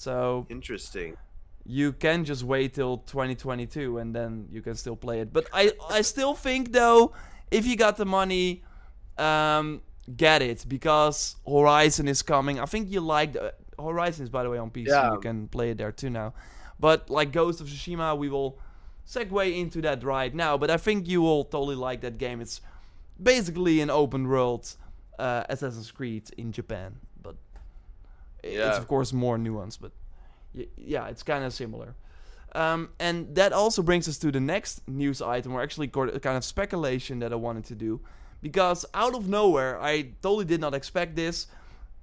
So 0.00 0.46
Interesting. 0.48 1.18
you 1.66 1.92
can 1.92 2.24
just 2.24 2.42
wait 2.42 2.72
till 2.72 2.96
2022 2.96 3.98
and 3.98 4.14
then 4.14 4.48
you 4.50 4.62
can 4.62 4.74
still 4.74 4.96
play 4.96 5.20
it. 5.20 5.30
But 5.30 5.46
I 5.52 5.72
I 5.90 6.00
still 6.00 6.34
think 6.34 6.72
though, 6.72 7.12
if 7.50 7.66
you 7.66 7.76
got 7.76 7.98
the 7.98 8.06
money, 8.06 8.62
um, 9.18 9.82
get 10.16 10.40
it 10.40 10.64
because 10.66 11.36
Horizon 11.46 12.08
is 12.08 12.22
coming. 12.22 12.58
I 12.58 12.64
think 12.64 12.90
you 12.90 13.02
like 13.02 13.34
the, 13.34 13.52
Horizon 13.78 14.24
is 14.24 14.30
by 14.30 14.42
the 14.42 14.48
way 14.48 14.56
on 14.56 14.70
PC. 14.70 14.88
Yeah. 14.88 15.12
You 15.12 15.20
can 15.20 15.48
play 15.48 15.72
it 15.72 15.76
there 15.76 15.92
too 15.92 16.08
now. 16.08 16.32
But 16.78 17.10
like 17.10 17.30
Ghost 17.30 17.60
of 17.60 17.66
Tsushima, 17.66 18.16
we 18.16 18.30
will 18.30 18.58
segue 19.06 19.54
into 19.54 19.82
that 19.82 20.02
right 20.02 20.34
now. 20.34 20.56
But 20.56 20.70
I 20.70 20.78
think 20.78 21.08
you 21.08 21.20
will 21.20 21.44
totally 21.44 21.76
like 21.76 22.00
that 22.00 22.16
game. 22.16 22.40
It's 22.40 22.62
basically 23.22 23.82
an 23.82 23.90
open 23.90 24.26
world 24.28 24.64
uh, 25.18 25.44
Assassin's 25.50 25.90
Creed 25.90 26.30
in 26.38 26.52
Japan, 26.52 26.96
but 28.42 28.50
it's 28.50 28.78
of 28.78 28.88
course 28.88 29.12
more 29.12 29.38
nuanced. 29.38 29.78
But 29.80 29.92
yeah, 30.76 31.08
it's 31.08 31.22
kind 31.22 31.44
of 31.44 31.52
similar. 31.52 31.94
Um, 32.52 32.88
and 32.98 33.34
that 33.36 33.52
also 33.52 33.82
brings 33.82 34.08
us 34.08 34.18
to 34.18 34.32
the 34.32 34.40
next 34.40 34.86
news 34.88 35.22
item, 35.22 35.52
or 35.52 35.62
actually 35.62 35.88
kind 35.88 36.36
of 36.36 36.44
speculation 36.44 37.20
that 37.20 37.32
I 37.32 37.36
wanted 37.36 37.64
to 37.66 37.74
do, 37.74 38.00
because 38.42 38.84
out 38.92 39.14
of 39.14 39.28
nowhere, 39.28 39.80
I 39.80 40.10
totally 40.20 40.44
did 40.44 40.60
not 40.60 40.74
expect 40.74 41.14
this. 41.14 41.46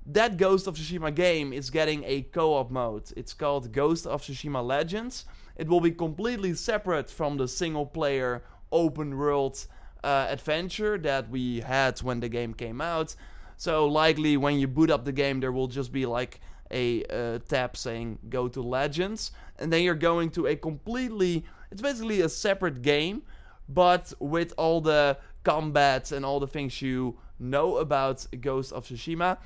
That 0.06 0.38
Ghost 0.38 0.68
of 0.68 0.76
Tsushima 0.76 1.14
game 1.14 1.52
is 1.52 1.70
getting 1.70 2.06
a 2.06 2.22
co-op 2.22 2.72
mode. 2.72 3.12
It's 3.18 3.34
called 3.34 3.74
Ghost 3.74 4.08
of 4.08 4.22
Tsushima 4.22 4.66
Legends. 4.66 5.26
It 5.58 5.68
will 5.68 5.82
be 5.82 5.92
completely 5.92 6.54
separate 6.54 7.10
from 7.10 7.36
the 7.36 7.48
single-player 7.48 8.42
open 8.72 9.18
world 9.18 9.66
uh, 10.04 10.28
adventure 10.30 10.98
that 11.00 11.30
we 11.30 11.60
had 11.60 12.00
when 12.00 12.22
the 12.22 12.30
game 12.30 12.54
came 12.54 12.80
out. 12.80 13.16
So 13.58 13.88
likely 13.88 14.38
when 14.38 14.60
you 14.60 14.68
boot 14.68 14.90
up 14.90 15.04
the 15.04 15.12
game, 15.12 15.40
there 15.40 15.52
will 15.52 15.68
just 15.68 15.92
be 15.92 16.06
like 16.06 16.40
a 16.72 17.04
uh, 17.06 17.40
tab 17.48 17.76
saying 17.76 18.20
"Go 18.30 18.48
to 18.48 18.62
Legends," 18.62 19.32
and 19.58 19.74
then 19.74 19.84
you're 19.84 19.96
going 19.96 20.30
to 20.32 20.48
a 20.48 20.56
completely. 20.56 21.44
It's 21.72 21.82
basically 21.82 22.22
a 22.22 22.30
separate 22.30 22.82
game, 22.82 23.24
but 23.68 24.14
with 24.20 24.54
all 24.58 24.80
the 24.80 25.18
combats 25.44 26.12
and 26.12 26.26
all 26.26 26.40
the 26.40 26.48
things 26.48 26.82
you 26.82 27.18
know 27.40 27.78
about 27.78 28.26
Ghost 28.42 28.72
of 28.74 28.86
Tsushima. 28.86 29.38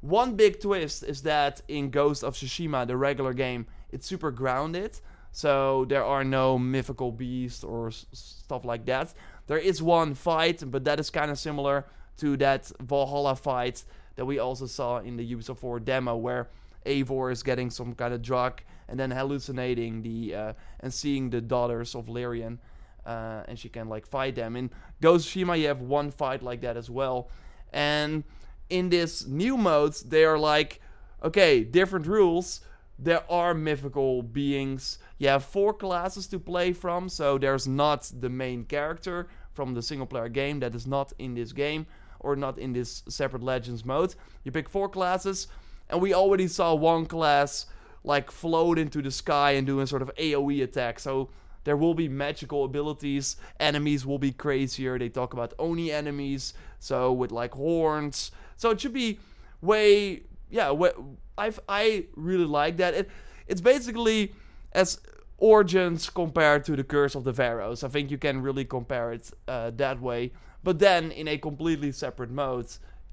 One 0.00 0.34
big 0.34 0.60
twist 0.60 1.02
is 1.02 1.22
that 1.22 1.60
in 1.68 1.90
Ghost 1.90 2.24
of 2.24 2.34
Tsushima, 2.34 2.86
the 2.86 2.96
regular 2.96 3.34
game, 3.34 3.66
it's 3.90 4.06
super 4.06 4.30
grounded. 4.30 4.98
So 5.32 5.84
there 5.84 6.04
are 6.04 6.24
no 6.24 6.58
mythical 6.58 7.12
beasts 7.12 7.62
or 7.62 7.88
s- 7.88 8.06
stuff 8.12 8.64
like 8.64 8.86
that. 8.86 9.12
There 9.46 9.58
is 9.58 9.82
one 9.82 10.14
fight, 10.14 10.62
but 10.66 10.84
that 10.84 10.98
is 10.98 11.10
kind 11.10 11.30
of 11.30 11.38
similar 11.38 11.84
to 12.20 12.36
that 12.36 12.70
Valhalla 12.80 13.34
fight 13.34 13.84
that 14.16 14.24
we 14.24 14.38
also 14.38 14.66
saw 14.66 14.98
in 14.98 15.16
the 15.16 15.34
Ubisoft 15.34 15.58
Forward 15.58 15.84
demo, 15.84 16.16
where 16.16 16.48
Eivor 16.86 17.32
is 17.32 17.42
getting 17.42 17.70
some 17.70 17.94
kind 17.94 18.12
of 18.12 18.22
drug 18.22 18.60
and 18.88 18.98
then 18.98 19.10
hallucinating 19.10 20.02
the 20.02 20.34
uh, 20.34 20.52
and 20.80 20.92
seeing 20.92 21.30
the 21.30 21.40
daughters 21.40 21.94
of 21.94 22.06
Lerion, 22.06 22.58
uh, 23.06 23.42
and 23.48 23.58
she 23.58 23.68
can 23.68 23.88
like 23.88 24.06
fight 24.06 24.34
them. 24.34 24.56
In 24.56 24.70
Ghost 25.00 25.26
of 25.26 25.32
Tsushima, 25.32 25.58
you 25.58 25.68
have 25.68 25.80
one 25.80 26.10
fight 26.10 26.42
like 26.42 26.60
that 26.62 26.76
as 26.76 26.90
well, 26.90 27.30
and 27.72 28.24
in 28.68 28.88
this 28.88 29.26
new 29.26 29.56
mode, 29.56 29.94
they 30.06 30.24
are 30.24 30.38
like, 30.38 30.80
okay, 31.22 31.64
different 31.64 32.06
rules. 32.06 32.60
There 32.98 33.24
are 33.30 33.54
mythical 33.54 34.22
beings. 34.22 34.98
You 35.18 35.28
have 35.28 35.44
four 35.44 35.72
classes 35.72 36.26
to 36.28 36.38
play 36.38 36.74
from, 36.74 37.08
so 37.08 37.38
there's 37.38 37.66
not 37.66 38.12
the 38.20 38.28
main 38.28 38.64
character 38.64 39.28
from 39.54 39.72
the 39.72 39.82
single 39.82 40.06
player 40.06 40.28
game 40.28 40.60
that 40.60 40.74
is 40.74 40.86
not 40.86 41.12
in 41.18 41.34
this 41.34 41.52
game 41.52 41.86
or 42.20 42.36
not 42.36 42.58
in 42.58 42.72
this 42.72 43.02
separate 43.08 43.42
Legends 43.42 43.84
mode. 43.84 44.14
You 44.44 44.52
pick 44.52 44.68
four 44.68 44.88
classes, 44.88 45.48
and 45.88 46.00
we 46.00 46.14
already 46.14 46.48
saw 46.48 46.74
one 46.74 47.06
class 47.06 47.66
like 48.04 48.30
float 48.30 48.78
into 48.78 49.02
the 49.02 49.10
sky 49.10 49.52
and 49.52 49.66
do 49.66 49.80
a 49.80 49.86
sort 49.86 50.02
of 50.02 50.10
AoE 50.16 50.62
attack. 50.62 50.98
So 50.98 51.28
there 51.64 51.76
will 51.76 51.94
be 51.94 52.08
magical 52.08 52.64
abilities. 52.64 53.36
Enemies 53.58 54.06
will 54.06 54.18
be 54.18 54.32
crazier. 54.32 54.98
They 54.98 55.08
talk 55.08 55.34
about 55.34 55.52
Oni 55.58 55.92
enemies, 55.92 56.54
so 56.78 57.12
with 57.12 57.32
like 57.32 57.52
horns. 57.52 58.30
So 58.56 58.70
it 58.70 58.80
should 58.80 58.94
be 58.94 59.18
way 59.60 60.22
yeah. 60.50 60.70
Way, 60.70 60.90
I've 61.36 61.60
I 61.68 62.06
really 62.16 62.44
like 62.44 62.76
that. 62.78 62.94
It 62.94 63.10
it's 63.46 63.60
basically 63.60 64.32
as 64.72 65.00
Origins 65.38 66.10
compared 66.10 66.64
to 66.64 66.76
the 66.76 66.84
Curse 66.84 67.14
of 67.14 67.24
the 67.24 67.32
Pharaohs. 67.32 67.82
I 67.82 67.88
think 67.88 68.10
you 68.10 68.18
can 68.18 68.42
really 68.42 68.64
compare 68.64 69.12
it 69.12 69.30
uh, 69.48 69.70
that 69.70 70.00
way. 70.00 70.32
But 70.62 70.78
then 70.78 71.10
in 71.10 71.28
a 71.28 71.38
completely 71.38 71.92
separate 71.92 72.30
mode 72.30 72.66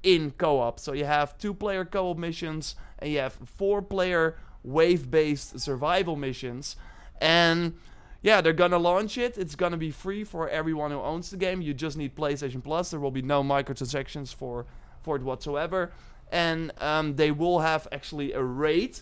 in 0.03 0.31
co-op. 0.31 0.79
So 0.79 0.93
you 0.93 1.05
have 1.05 1.37
two-player 1.37 1.85
co-op 1.85 2.17
missions 2.17 2.75
and 2.99 3.11
you 3.11 3.19
have 3.19 3.33
four-player 3.33 4.37
wave-based 4.63 5.59
survival 5.59 6.15
missions. 6.15 6.75
And 7.21 7.77
yeah, 8.21 8.41
they're 8.41 8.53
gonna 8.53 8.77
launch 8.77 9.17
it. 9.17 9.37
It's 9.37 9.55
gonna 9.55 9.77
be 9.77 9.91
free 9.91 10.23
for 10.23 10.49
everyone 10.49 10.91
who 10.91 10.99
owns 10.99 11.29
the 11.29 11.37
game. 11.37 11.61
You 11.61 11.73
just 11.73 11.97
need 11.97 12.15
PlayStation 12.15 12.63
Plus. 12.63 12.91
There 12.91 12.99
will 12.99 13.11
be 13.11 13.21
no 13.21 13.43
microtransactions 13.43 14.33
for 14.33 14.65
for 15.01 15.15
it 15.15 15.21
whatsoever. 15.21 15.91
And 16.31 16.73
um, 16.79 17.15
they 17.15 17.31
will 17.31 17.59
have 17.59 17.87
actually 17.91 18.33
a 18.33 18.43
rate 18.43 19.01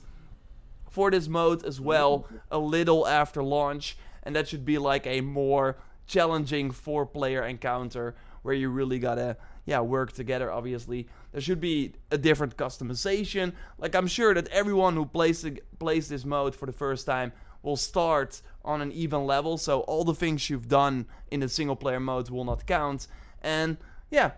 for 0.95 1.11
this 1.11 1.27
mode 1.27 1.65
as 1.65 1.81
well 1.81 2.25
a 2.49 2.57
little 2.57 3.05
after 3.05 3.43
launch 3.43 3.97
and 4.23 4.35
that 4.35 4.47
should 4.47 4.65
be 4.65 4.77
like 4.77 5.05
a 5.05 5.21
more 5.21 5.77
challenging 6.07 6.71
four 6.71 7.05
player 7.05 7.43
encounter 7.43 8.15
where 8.45 8.53
you 8.53 8.69
really 8.69 8.99
gotta 8.99 9.35
yeah 9.65 9.79
work 9.79 10.11
together 10.11 10.51
obviously 10.51 11.07
there 11.31 11.41
should 11.41 11.59
be 11.59 11.93
a 12.11 12.17
different 12.17 12.55
customization 12.55 13.51
like 13.79 13.95
i'm 13.95 14.07
sure 14.07 14.33
that 14.33 14.47
everyone 14.49 14.93
who 14.93 15.05
plays 15.05 15.41
the, 15.41 15.59
plays 15.79 16.07
this 16.07 16.23
mode 16.23 16.55
for 16.55 16.67
the 16.67 16.71
first 16.71 17.05
time 17.07 17.31
will 17.63 17.75
start 17.75 18.41
on 18.63 18.81
an 18.81 18.91
even 18.91 19.25
level 19.25 19.57
so 19.57 19.79
all 19.81 20.03
the 20.03 20.13
things 20.13 20.49
you've 20.49 20.69
done 20.69 21.07
in 21.31 21.39
the 21.39 21.49
single 21.49 21.75
player 21.75 21.99
mode 21.99 22.29
will 22.29 22.45
not 22.45 22.67
count 22.67 23.07
and 23.41 23.77
yeah 24.11 24.31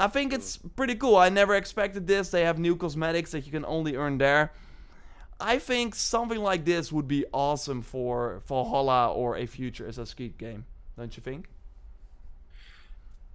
I 0.00 0.06
think 0.06 0.32
it's 0.32 0.58
pretty 0.76 0.94
cool. 0.94 1.16
I 1.16 1.28
never 1.28 1.56
expected 1.56 2.06
this. 2.06 2.28
They 2.28 2.44
have 2.44 2.56
new 2.56 2.76
cosmetics 2.76 3.32
that 3.32 3.46
you 3.46 3.50
can 3.50 3.64
only 3.64 3.96
earn 3.96 4.18
there. 4.18 4.52
I 5.40 5.58
think 5.58 5.96
something 5.96 6.38
like 6.38 6.64
this 6.64 6.92
would 6.92 7.08
be 7.08 7.24
awesome 7.32 7.82
for 7.82 8.42
Valhalla 8.46 9.12
or 9.12 9.36
a 9.36 9.46
future 9.46 9.86
Assassin's 9.86 10.14
Creed 10.14 10.38
game. 10.38 10.66
Don't 10.96 11.16
you 11.16 11.22
think? 11.22 11.48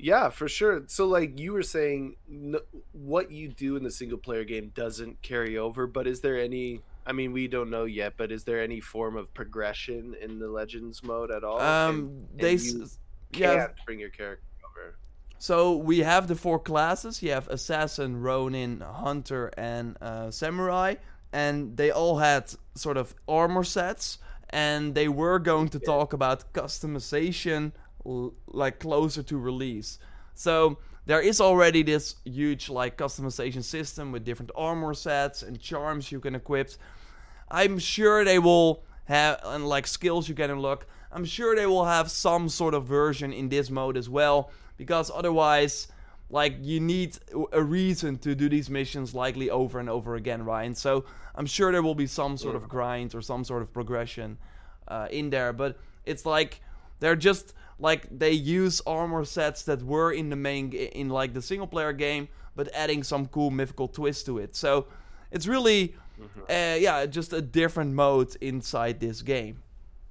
Yeah, 0.03 0.29
for 0.29 0.49
sure. 0.49 0.83
So, 0.87 1.05
like 1.07 1.39
you 1.39 1.53
were 1.53 1.63
saying, 1.63 2.17
n- 2.29 2.57
what 2.91 3.31
you 3.31 3.47
do 3.47 3.77
in 3.77 3.83
the 3.83 3.91
single 3.91 4.17
player 4.17 4.43
game 4.43 4.71
doesn't 4.75 5.21
carry 5.21 5.57
over. 5.57 5.87
But 5.87 6.07
is 6.07 6.19
there 6.19 6.37
any? 6.37 6.81
I 7.05 7.13
mean, 7.13 7.31
we 7.31 7.47
don't 7.47 7.69
know 7.69 7.85
yet. 7.85 8.13
But 8.17 8.31
is 8.31 8.43
there 8.43 8.61
any 8.61 8.81
form 8.81 9.15
of 9.15 9.33
progression 9.33 10.15
in 10.21 10.39
the 10.39 10.49
Legends 10.49 11.03
mode 11.03 11.31
at 11.31 11.43
all? 11.45 11.59
Um, 11.61 11.95
And- 11.99 12.27
they 12.39 12.55
and 12.55 12.89
Yeah. 13.33 13.67
bring 13.85 13.99
your 13.99 14.09
character 14.09 14.43
over. 14.69 14.95
So 15.39 15.75
we 15.77 15.99
have 15.99 16.27
the 16.27 16.35
four 16.35 16.59
classes. 16.59 17.23
You 17.23 17.31
have 17.31 17.47
assassin, 17.47 18.21
ronin, 18.21 18.81
hunter, 18.81 19.51
and 19.57 19.97
uh, 20.01 20.31
samurai, 20.31 20.95
and 21.31 21.77
they 21.77 21.91
all 21.91 22.17
had 22.17 22.53
sort 22.75 22.97
of 22.97 23.15
armor 23.27 23.63
sets. 23.63 24.17
And 24.49 24.93
they 24.93 25.07
were 25.07 25.39
going 25.39 25.69
to 25.69 25.79
talk 25.79 26.13
about 26.13 26.53
customization, 26.53 27.71
l- 28.05 28.33
like 28.47 28.79
closer 28.79 29.23
to 29.23 29.37
release. 29.37 29.99
So 30.35 30.77
there 31.05 31.21
is 31.21 31.41
already 31.41 31.83
this 31.83 32.15
huge 32.23 32.69
like 32.69 32.97
customization 32.97 33.63
system 33.63 34.11
with 34.11 34.23
different 34.23 34.51
armor 34.55 34.93
sets 34.93 35.43
and 35.43 35.59
charms 35.59 36.11
you 36.11 36.19
can 36.19 36.35
equip. 36.35 36.71
I'm 37.51 37.77
sure 37.77 38.23
they 38.23 38.39
will 38.39 38.83
have 39.05 39.39
and 39.43 39.67
like 39.67 39.87
skills 39.87 40.29
you 40.29 40.35
can 40.35 40.49
unlock. 40.49 40.85
I'm 41.11 41.25
sure 41.25 41.55
they 41.55 41.65
will 41.67 41.85
have 41.85 42.09
some 42.09 42.49
sort 42.49 42.73
of 42.73 42.85
version 42.85 43.33
in 43.33 43.49
this 43.49 43.69
mode 43.69 43.97
as 43.97 44.09
well 44.09 44.49
because 44.77 45.11
otherwise 45.13 45.87
like 46.29 46.55
you 46.61 46.79
need 46.79 47.17
a 47.51 47.61
reason 47.61 48.17
to 48.17 48.33
do 48.33 48.49
these 48.49 48.69
missions 48.69 49.13
likely 49.13 49.49
over 49.51 49.79
and 49.79 49.89
over 49.89 50.15
again, 50.15 50.43
Ryan. 50.43 50.73
So 50.73 51.05
I'm 51.35 51.45
sure 51.45 51.71
there 51.71 51.83
will 51.83 51.95
be 51.95 52.07
some 52.07 52.37
sort 52.37 52.55
of 52.55 52.67
grind 52.67 53.13
or 53.13 53.21
some 53.21 53.43
sort 53.43 53.61
of 53.61 53.71
progression 53.71 54.37
uh, 54.87 55.07
in 55.11 55.29
there, 55.29 55.53
but 55.53 55.77
it's 56.05 56.25
like 56.25 56.61
they're 56.99 57.15
just 57.15 57.53
like 57.79 58.07
they 58.12 58.31
use 58.31 58.81
armor 58.86 59.25
sets 59.25 59.63
that 59.63 59.83
were 59.83 60.12
in 60.12 60.29
the 60.29 60.36
main 60.36 60.71
in 60.73 61.09
like 61.09 61.33
the 61.33 61.41
single 61.41 61.67
player 61.67 61.93
game, 61.93 62.27
but 62.55 62.69
adding 62.73 63.03
some 63.03 63.27
cool 63.27 63.51
mythical 63.51 63.88
twist 63.88 64.25
to 64.27 64.38
it. 64.38 64.55
So 64.55 64.88
it's 65.31 65.47
really 65.47 65.95
uh, 66.49 66.77
yeah, 66.79 67.05
just 67.05 67.33
a 67.33 67.41
different 67.41 67.93
mode 67.93 68.36
inside 68.41 68.99
this 68.99 69.21
game. 69.21 69.62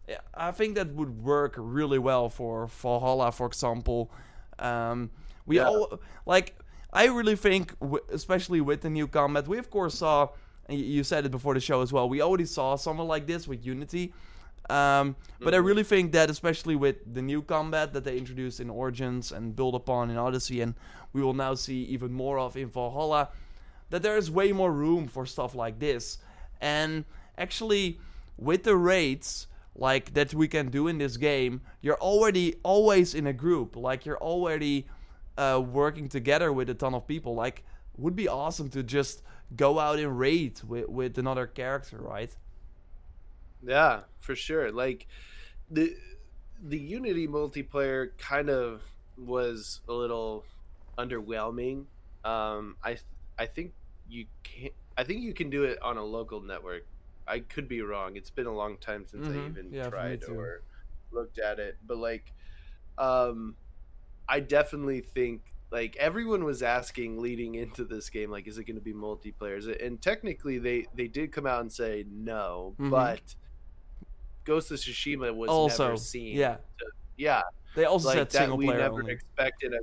Yeah, 0.09 0.19
I 0.35 0.51
think 0.51 0.75
that 0.75 0.93
would 0.95 1.23
work 1.23 1.55
really 1.57 1.99
well 1.99 2.29
for 2.29 2.67
Valhalla, 2.67 3.31
for 3.33 3.47
example. 3.47 4.11
Um, 4.59 5.11
we 5.47 5.57
Yeah. 5.57 5.69
all 5.69 6.01
like. 6.27 6.57
I 6.95 7.07
really 7.07 7.37
think, 7.37 7.79
w- 7.81 8.05
especially 8.11 8.61
with 8.61 8.83
the 8.83 8.91
new 8.91 9.09
combat, 9.09 9.49
we 9.49 9.57
of 9.57 9.71
course 9.71 9.95
saw. 9.95 10.29
You 10.69 11.03
said 11.05 11.25
it 11.25 11.31
before 11.31 11.55
the 11.55 11.61
show 11.61 11.81
as 11.81 11.91
well. 11.93 12.07
We 12.09 12.21
already 12.21 12.45
saw 12.45 12.77
something 12.77 13.07
like 13.07 13.27
this 13.27 13.49
with 13.49 13.65
Unity, 13.65 14.13
um, 14.71 15.17
but 15.41 15.55
I 15.55 15.59
really 15.59 15.83
think 15.83 16.13
that, 16.13 16.31
especially 16.31 16.77
with 16.77 17.15
the 17.15 17.23
new 17.23 17.43
combat 17.43 17.93
that 17.93 18.05
they 18.05 18.17
introduced 18.17 18.61
in 18.61 18.71
Origins 18.71 19.33
and 19.33 19.57
build 19.57 19.75
upon 19.75 20.11
in 20.11 20.17
Odyssey, 20.17 20.61
and 20.61 20.75
we 21.13 21.23
will 21.23 21.35
now 21.35 21.55
see 21.55 21.83
even 21.85 22.13
more 22.13 22.39
of 22.39 22.57
in 22.57 22.69
Valhalla, 22.69 23.31
that 23.91 24.03
there 24.03 24.17
is 24.17 24.31
way 24.31 24.53
more 24.53 24.73
room 24.73 25.09
for 25.09 25.27
stuff 25.27 25.55
like 25.55 25.79
this. 25.79 26.19
And 26.61 27.05
actually, 27.37 27.99
with 28.39 28.63
the 28.63 28.77
raids 28.77 29.49
like 29.75 30.15
that 30.15 30.33
we 30.33 30.49
can 30.49 30.69
do 30.69 30.87
in 30.89 30.99
this 30.99 31.17
game, 31.17 31.61
you're 31.81 32.01
already 32.01 32.55
always 32.63 33.15
in 33.15 33.27
a 33.27 33.33
group. 33.33 33.77
Like 33.77 34.07
you're 34.07 34.19
already 34.19 34.87
uh, 35.37 35.63
working 35.65 36.09
together 36.09 36.53
with 36.53 36.71
a 36.71 36.75
ton 36.75 36.95
of 36.95 37.07
people. 37.07 37.35
Like 37.35 37.65
would 37.97 38.17
be 38.17 38.29
awesome 38.29 38.71
to 38.71 38.83
just 38.83 39.23
go 39.55 39.79
out 39.79 39.99
and 39.99 40.19
raid 40.19 40.61
with 40.67 40.89
with 40.89 41.19
another 41.19 41.47
character, 41.47 41.99
right? 42.01 42.35
Yeah, 43.63 44.05
for 44.19 44.35
sure. 44.35 44.73
Like 44.73 45.07
the 45.71 45.97
the 46.61 46.79
Unity 46.79 47.29
multiplayer 47.29 48.17
kind 48.19 48.51
of 48.51 48.83
was 49.17 49.81
a 49.89 49.93
little 49.93 50.49
underwhelming. 50.99 51.87
Um, 52.25 52.77
I 52.83 52.99
I 53.39 53.47
think 53.47 53.75
you 54.07 54.27
can 54.45 54.71
I 54.97 55.05
think 55.05 55.23
you 55.23 55.35
can 55.35 55.51
do 55.51 55.65
it 55.65 55.81
on 55.83 55.97
a 55.97 56.05
local 56.05 56.43
network. 56.43 56.85
I 57.27 57.41
could 57.41 57.69
be 57.69 57.83
wrong. 57.83 58.17
It's 58.17 58.31
been 58.31 58.47
a 58.47 58.55
long 58.55 58.79
time 58.79 59.07
since 59.07 59.29
I 59.29 59.35
Mhm. 59.35 59.37
even 59.37 59.75
Yeah, 59.75 59.91
tried 59.91 60.25
or 60.25 60.65
looked 61.13 61.39
at 61.39 61.59
it. 61.61 61.79
But 61.83 61.99
like, 61.99 62.35
um, 62.99 63.57
I 64.29 64.41
definitely 64.41 65.01
think 65.01 65.55
like 65.71 65.97
everyone 65.97 66.45
was 66.45 66.63
asking 66.63 67.19
leading 67.21 67.55
into 67.55 67.85
this 67.85 68.11
game, 68.11 68.31
like, 68.31 68.47
is 68.47 68.59
it 68.59 68.65
going 68.65 68.77
to 68.77 68.83
be 68.83 68.93
multiplayer? 68.95 69.67
It, 69.67 69.81
And 69.83 70.01
technically, 70.03 70.59
they 70.59 70.87
they 70.95 71.09
did 71.09 71.33
come 71.33 71.47
out 71.47 71.61
and 71.61 71.73
say 71.73 72.05
no, 72.09 72.79
Mhm. 72.79 73.17
but 73.23 73.35
Ghost 74.45 74.71
of 74.71 74.79
Tsushima 74.79 75.35
was 75.35 75.49
also, 75.51 75.85
never 75.85 75.97
seen. 75.97 76.37
yeah, 76.37 76.57
yeah, 77.17 77.43
they 77.75 77.85
also 77.85 78.09
like 78.09 78.17
said 78.19 78.31
that. 78.31 78.57
We 78.57 78.67
never 78.67 79.01
only. 79.01 79.13
expected 79.13 79.73
a, 79.75 79.79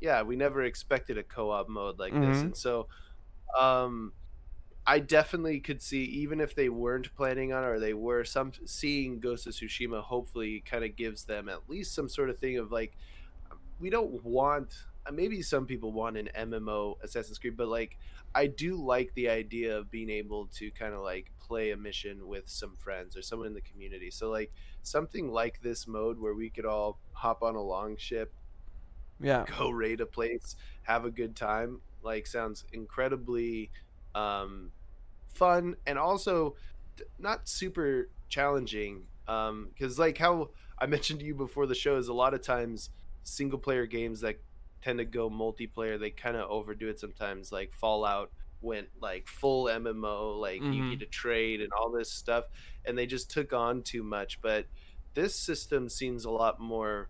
yeah, 0.00 0.22
we 0.22 0.36
never 0.36 0.62
expected 0.62 1.18
a 1.18 1.22
co-op 1.22 1.68
mode 1.68 1.98
like 1.98 2.12
this, 2.12 2.38
Mhm. 2.38 2.40
and 2.42 2.56
so, 2.56 2.88
um, 3.58 4.12
I 4.86 4.98
definitely 4.98 5.60
could 5.60 5.82
see 5.82 6.04
even 6.04 6.40
if 6.40 6.54
they 6.54 6.68
weren't 6.68 7.14
planning 7.14 7.52
on 7.52 7.62
it 7.62 7.66
or 7.66 7.78
they 7.78 7.94
were 7.94 8.24
some 8.24 8.52
seeing 8.64 9.20
Ghost 9.20 9.46
of 9.46 9.52
Tsushima. 9.52 10.02
Hopefully, 10.02 10.60
kind 10.64 10.84
of 10.84 10.96
gives 10.96 11.24
them 11.24 11.48
at 11.48 11.68
least 11.68 11.94
some 11.94 12.08
sort 12.08 12.30
of 12.30 12.38
thing 12.38 12.56
of 12.58 12.72
like, 12.72 12.96
we 13.78 13.90
don't 13.90 14.24
want. 14.24 14.86
Uh, 15.10 15.12
Maybe 15.12 15.42
some 15.42 15.66
people 15.66 15.92
want 15.92 16.16
an 16.16 16.28
MMO 16.34 16.96
Assassin's 17.02 17.38
Creed, 17.38 17.56
but 17.56 17.68
like 17.68 17.98
I 18.34 18.46
do 18.46 18.76
like 18.76 19.12
the 19.14 19.28
idea 19.28 19.76
of 19.76 19.90
being 19.90 20.10
able 20.10 20.46
to 20.54 20.70
kind 20.70 20.94
of 20.94 21.00
like 21.00 21.30
play 21.40 21.70
a 21.72 21.76
mission 21.76 22.26
with 22.28 22.48
some 22.48 22.76
friends 22.76 23.16
or 23.16 23.22
someone 23.22 23.48
in 23.48 23.54
the 23.54 23.60
community. 23.60 24.10
So 24.10 24.30
like 24.30 24.52
something 24.82 25.30
like 25.30 25.60
this 25.62 25.86
mode 25.86 26.18
where 26.18 26.34
we 26.34 26.50
could 26.50 26.64
all 26.66 27.00
hop 27.12 27.42
on 27.42 27.56
a 27.56 27.62
long 27.62 27.96
ship, 27.96 28.32
yeah, 29.20 29.44
go 29.58 29.70
raid 29.70 30.00
a 30.00 30.06
place, 30.06 30.56
have 30.82 31.04
a 31.04 31.10
good 31.10 31.36
time, 31.36 31.80
like 32.02 32.26
sounds 32.26 32.64
incredibly 32.72 33.70
um 34.14 34.72
fun 35.28 35.76
and 35.86 35.98
also 35.98 36.56
not 37.18 37.48
super 37.48 38.08
challenging 38.28 39.06
um 39.28 39.68
because 39.72 39.98
like 39.98 40.18
how 40.18 40.50
i 40.78 40.86
mentioned 40.86 41.20
to 41.20 41.26
you 41.26 41.34
before 41.34 41.66
the 41.66 41.74
show 41.74 41.96
is 41.96 42.08
a 42.08 42.12
lot 42.12 42.34
of 42.34 42.42
times 42.42 42.90
single 43.22 43.58
player 43.58 43.86
games 43.86 44.20
that 44.20 44.40
tend 44.82 44.98
to 44.98 45.04
go 45.04 45.28
multiplayer 45.30 45.98
they 45.98 46.10
kind 46.10 46.36
of 46.36 46.48
overdo 46.50 46.88
it 46.88 46.98
sometimes 46.98 47.52
like 47.52 47.72
fallout 47.72 48.30
went 48.62 48.88
like 49.00 49.26
full 49.26 49.64
mmo 49.66 50.38
like 50.38 50.60
you 50.60 50.68
Mhm. 50.82 50.90
need 50.90 51.00
to 51.00 51.06
trade 51.06 51.60
and 51.60 51.72
all 51.72 51.90
this 51.90 52.10
stuff 52.12 52.44
and 52.84 52.96
they 52.98 53.06
just 53.06 53.30
took 53.30 53.52
on 53.52 53.82
too 53.82 54.02
much 54.02 54.40
but 54.42 54.66
this 55.14 55.34
system 55.34 55.88
seems 55.88 56.24
a 56.24 56.30
lot 56.30 56.60
more 56.60 57.08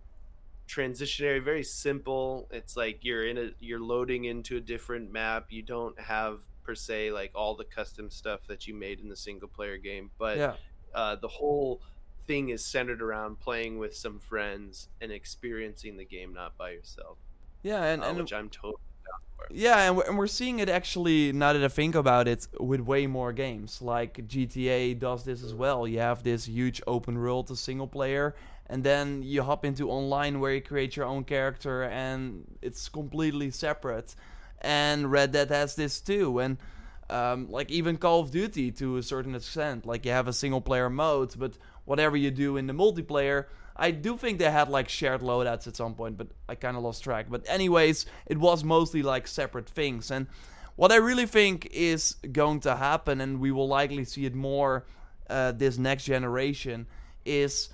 transitionary 0.69 1.43
very 1.43 1.65
simple 1.65 2.47
it's 2.53 2.77
like 2.77 3.01
you're 3.05 3.27
in 3.27 3.37
a 3.39 3.51
you're 3.59 3.81
loading 3.81 4.25
into 4.25 4.57
a 4.57 4.61
different 4.61 5.11
map 5.11 5.47
you 5.51 5.63
don't 5.63 5.99
have 6.01 6.39
per 6.63 6.75
se 6.77 7.11
like 7.11 7.33
all 7.35 7.57
the 7.57 7.65
custom 7.65 8.09
stuff 8.09 8.47
that 8.47 8.69
you 8.69 8.75
made 8.75 9.01
in 9.01 9.09
the 9.09 9.17
single 9.17 9.49
player 9.49 9.77
game 9.77 10.11
but 10.19 10.37
yeah. 10.39 10.55
uh, 10.95 11.17
the 11.17 11.27
whole 11.27 11.81
thing 12.29 12.51
is 12.51 12.65
centered 12.65 13.03
around 13.03 13.41
playing 13.41 13.79
with 13.79 13.97
some 13.97 14.21
friends 14.21 14.89
and 15.01 15.11
experiencing 15.11 15.97
the 15.97 16.05
game 16.05 16.33
not 16.33 16.57
by 16.57 16.71
yourself 16.71 17.19
Yeah, 17.63 17.83
and, 17.85 18.03
uh, 18.03 18.07
and 18.07 18.19
which 18.19 18.33
i'm 18.33 18.49
totally 18.49 18.75
down 19.05 19.21
for 19.37 19.47
Yeah, 19.53 19.87
and 19.87 19.97
we're, 19.97 20.05
and 20.05 20.19
we're 20.19 20.27
seeing 20.27 20.59
it 20.61 20.69
actually 20.69 21.33
now 21.33 21.53
that 21.53 21.63
I 21.63 21.69
think 21.69 21.95
about 21.95 22.29
it 22.29 22.47
with 22.59 22.81
way 22.81 23.07
more 23.07 23.33
games. 23.33 23.83
Like 23.83 24.27
GTA 24.27 24.99
does 24.99 25.25
this 25.25 25.43
as 25.43 25.55
well. 25.55 25.87
You 25.87 25.99
have 26.01 26.23
this 26.23 26.47
huge 26.47 26.81
open 26.87 27.19
world, 27.19 27.49
the 27.49 27.57
single 27.57 27.87
player, 27.87 28.35
and 28.67 28.85
then 28.85 29.23
you 29.23 29.43
hop 29.43 29.65
into 29.65 29.91
online 29.91 30.41
where 30.41 30.55
you 30.55 30.61
create 30.61 30.97
your 30.97 31.07
own 31.07 31.25
character, 31.25 31.83
and 31.85 32.45
it's 32.63 32.89
completely 32.89 33.51
separate. 33.51 34.15
And 34.63 35.11
Red 35.11 35.33
Dead 35.33 35.49
has 35.51 35.75
this 35.75 36.01
too, 36.01 36.39
and 36.39 36.59
um, 37.11 37.51
like 37.51 37.71
even 37.71 37.97
Call 37.97 38.21
of 38.21 38.31
Duty 38.31 38.71
to 38.73 38.97
a 38.97 39.03
certain 39.03 39.35
extent. 39.35 39.87
Like 39.87 40.05
you 40.07 40.13
have 40.13 40.29
a 40.29 40.33
single 40.33 40.61
player 40.61 40.89
mode, 40.89 41.35
but 41.39 41.59
whatever 41.85 42.17
you 42.17 42.31
do 42.31 42.57
in 42.57 42.67
the 42.67 42.73
multiplayer, 42.73 43.47
I 43.81 43.93
do 43.93 44.19
think 44.19 44.39
they 44.39 44.51
had 44.51 44.69
like 44.69 44.91
shared 44.91 45.23
loadouts 45.23 45.67
at 45.67 45.75
some 45.75 45.95
point, 45.95 46.19
but 46.19 46.29
I 46.47 46.55
kind 46.55 46.77
of 46.77 46.83
lost 46.83 47.03
track. 47.03 47.27
But 47.31 47.49
anyways, 47.49 48.05
it 48.27 48.37
was 48.37 48.63
mostly 48.63 49.03
like 49.03 49.27
separate 49.27 49.69
things. 49.69 50.11
And 50.11 50.27
what 50.77 50.93
I 50.93 50.97
really 50.97 51.25
think 51.25 51.67
is 51.73 52.17
going 52.31 52.61
to 52.61 52.77
happen, 52.77 53.23
and 53.23 53.41
we 53.41 53.51
will 53.51 53.69
likely 53.69 54.05
see 54.05 54.27
it 54.27 54.35
more 54.35 54.85
uh, 55.31 55.53
this 55.53 55.79
next 55.79 56.05
generation, 56.05 56.87
is 57.25 57.71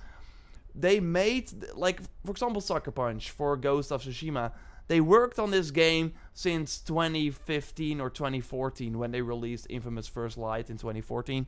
they 0.73 1.01
made 1.01 1.51
like 1.75 1.99
for 2.23 2.31
example 2.31 2.61
Sucker 2.61 2.91
Punch 2.91 3.31
for 3.31 3.57
Ghost 3.57 3.91
of 3.91 4.01
Tsushima. 4.01 4.53
They 4.87 5.01
worked 5.01 5.37
on 5.37 5.51
this 5.51 5.71
game 5.71 6.13
since 6.33 6.77
2015 6.79 7.99
or 7.99 8.09
2014 8.09 8.97
when 8.97 9.11
they 9.11 9.21
released 9.21 9.67
Infamous 9.69 10.07
First 10.07 10.37
Light 10.37 10.69
in 10.69 10.77
2014. 10.77 11.45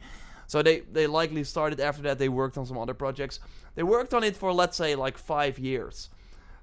So 0.49 0.63
they 0.63 0.79
they 0.79 1.05
likely 1.05 1.43
started 1.43 1.79
after 1.79 2.01
that. 2.01 2.17
They 2.17 2.27
worked 2.27 2.57
on 2.57 2.65
some 2.65 2.79
other 2.79 2.95
projects. 2.95 3.39
They 3.75 3.83
worked 3.83 4.15
on 4.15 4.23
it 4.23 4.35
for 4.35 4.51
let's 4.51 4.75
say 4.75 4.95
like 4.95 5.15
five 5.19 5.59
years, 5.59 6.09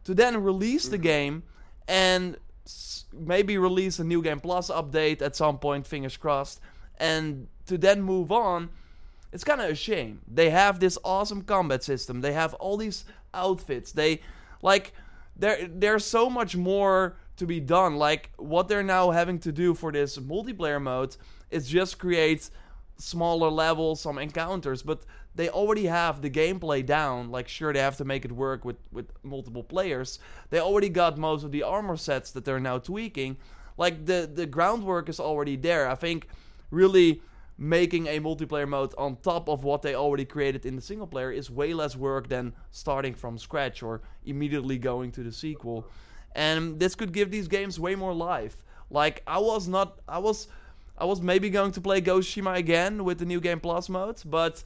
to 0.02 0.12
then 0.12 0.42
release 0.42 0.88
the 0.88 0.96
mm-hmm. 0.96 1.02
game 1.04 1.42
and 1.86 2.36
s- 2.66 3.04
maybe 3.12 3.56
release 3.56 4.00
a 4.00 4.04
new 4.04 4.22
game 4.22 4.40
plus 4.40 4.70
update 4.70 5.22
at 5.22 5.36
some 5.36 5.58
point. 5.58 5.86
Fingers 5.86 6.16
crossed, 6.16 6.60
and 6.98 7.46
to 7.66 7.78
then 7.78 8.02
move 8.02 8.32
on. 8.32 8.70
It's 9.32 9.44
kind 9.44 9.60
of 9.60 9.70
a 9.70 9.74
shame. 9.76 10.20
They 10.26 10.50
have 10.50 10.80
this 10.80 10.98
awesome 11.04 11.42
combat 11.42 11.84
system. 11.84 12.22
They 12.22 12.32
have 12.32 12.54
all 12.54 12.76
these 12.76 13.04
outfits. 13.32 13.92
They 13.92 14.20
like 14.62 14.94
there 15.36 15.68
there's 15.70 16.04
so 16.04 16.28
much 16.28 16.56
more 16.56 17.18
to 17.36 17.46
be 17.46 17.60
done. 17.60 17.94
Like 17.94 18.32
what 18.36 18.66
they're 18.66 18.82
now 18.82 19.12
having 19.12 19.38
to 19.40 19.52
do 19.52 19.74
for 19.74 19.92
this 19.92 20.18
multiplayer 20.18 20.82
mode 20.82 21.16
is 21.52 21.68
just 21.68 22.00
create 22.00 22.50
smaller 22.98 23.50
levels, 23.50 24.00
some 24.00 24.18
encounters, 24.18 24.82
but 24.82 25.02
they 25.34 25.48
already 25.48 25.86
have 25.86 26.22
the 26.22 26.30
gameplay 26.30 26.84
down. 26.84 27.30
Like, 27.30 27.48
sure, 27.48 27.72
they 27.72 27.80
have 27.80 27.96
to 27.98 28.04
make 28.04 28.24
it 28.24 28.32
work 28.32 28.64
with, 28.64 28.76
with 28.92 29.12
multiple 29.22 29.62
players. 29.62 30.18
They 30.50 30.60
already 30.60 30.88
got 30.88 31.18
most 31.18 31.44
of 31.44 31.52
the 31.52 31.62
armor 31.62 31.96
sets 31.96 32.30
that 32.32 32.44
they're 32.44 32.60
now 32.60 32.78
tweaking. 32.78 33.36
Like, 33.76 34.06
the, 34.06 34.30
the 34.32 34.46
groundwork 34.46 35.08
is 35.08 35.20
already 35.20 35.56
there. 35.56 35.88
I 35.88 35.94
think 35.94 36.28
really 36.70 37.20
making 37.58 38.06
a 38.06 38.20
multiplayer 38.20 38.68
mode 38.68 38.94
on 38.98 39.16
top 39.16 39.48
of 39.48 39.64
what 39.64 39.82
they 39.82 39.94
already 39.94 40.24
created 40.24 40.66
in 40.66 40.76
the 40.76 40.82
single 40.82 41.06
player 41.06 41.30
is 41.30 41.50
way 41.50 41.72
less 41.72 41.96
work 41.96 42.28
than 42.28 42.52
starting 42.70 43.14
from 43.14 43.38
scratch 43.38 43.82
or 43.82 44.02
immediately 44.24 44.78
going 44.78 45.10
to 45.12 45.22
the 45.22 45.32
sequel. 45.32 45.86
And 46.34 46.78
this 46.78 46.94
could 46.94 47.12
give 47.12 47.30
these 47.30 47.48
games 47.48 47.80
way 47.80 47.94
more 47.94 48.12
life. 48.14 48.62
Like, 48.90 49.22
I 49.26 49.38
was 49.38 49.68
not. 49.68 50.00
I 50.06 50.18
was. 50.18 50.48
I 50.98 51.04
was 51.04 51.20
maybe 51.20 51.50
going 51.50 51.72
to 51.72 51.80
play 51.80 52.00
Ghost 52.00 52.28
Shima 52.28 52.52
again 52.52 53.04
with 53.04 53.18
the 53.18 53.26
new 53.26 53.40
game 53.40 53.60
plus 53.60 53.88
mode, 53.88 54.22
but 54.24 54.64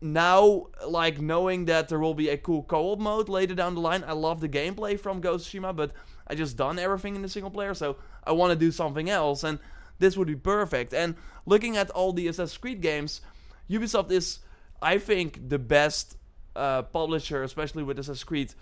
now 0.00 0.66
like 0.86 1.20
knowing 1.20 1.64
that 1.64 1.88
there 1.88 1.98
will 1.98 2.14
be 2.14 2.28
a 2.28 2.36
cool 2.36 2.62
co-op 2.62 2.98
mode 2.98 3.28
later 3.28 3.54
down 3.54 3.74
the 3.74 3.80
line, 3.80 4.04
I 4.06 4.12
love 4.12 4.40
the 4.40 4.48
gameplay 4.48 4.98
from 4.98 5.20
Ghost 5.20 5.48
Shima, 5.48 5.72
but 5.72 5.92
I 6.26 6.34
just 6.34 6.56
done 6.56 6.78
everything 6.78 7.16
in 7.16 7.22
the 7.22 7.28
single 7.28 7.50
player, 7.50 7.74
so 7.74 7.96
I 8.24 8.32
want 8.32 8.52
to 8.52 8.58
do 8.58 8.70
something 8.70 9.10
else, 9.10 9.44
and 9.44 9.58
this 9.98 10.16
would 10.16 10.28
be 10.28 10.36
perfect. 10.36 10.94
And 10.94 11.16
looking 11.46 11.76
at 11.76 11.90
all 11.90 12.12
the 12.12 12.28
Assassin's 12.28 12.56
Creed 12.58 12.80
games, 12.80 13.20
Ubisoft 13.68 14.10
is, 14.10 14.40
I 14.80 14.98
think, 14.98 15.48
the 15.48 15.58
best 15.58 16.16
uh, 16.56 16.82
publisher, 16.82 17.42
especially 17.42 17.82
with 17.82 17.98
Assassin's 17.98 18.24
Creed, 18.24 18.54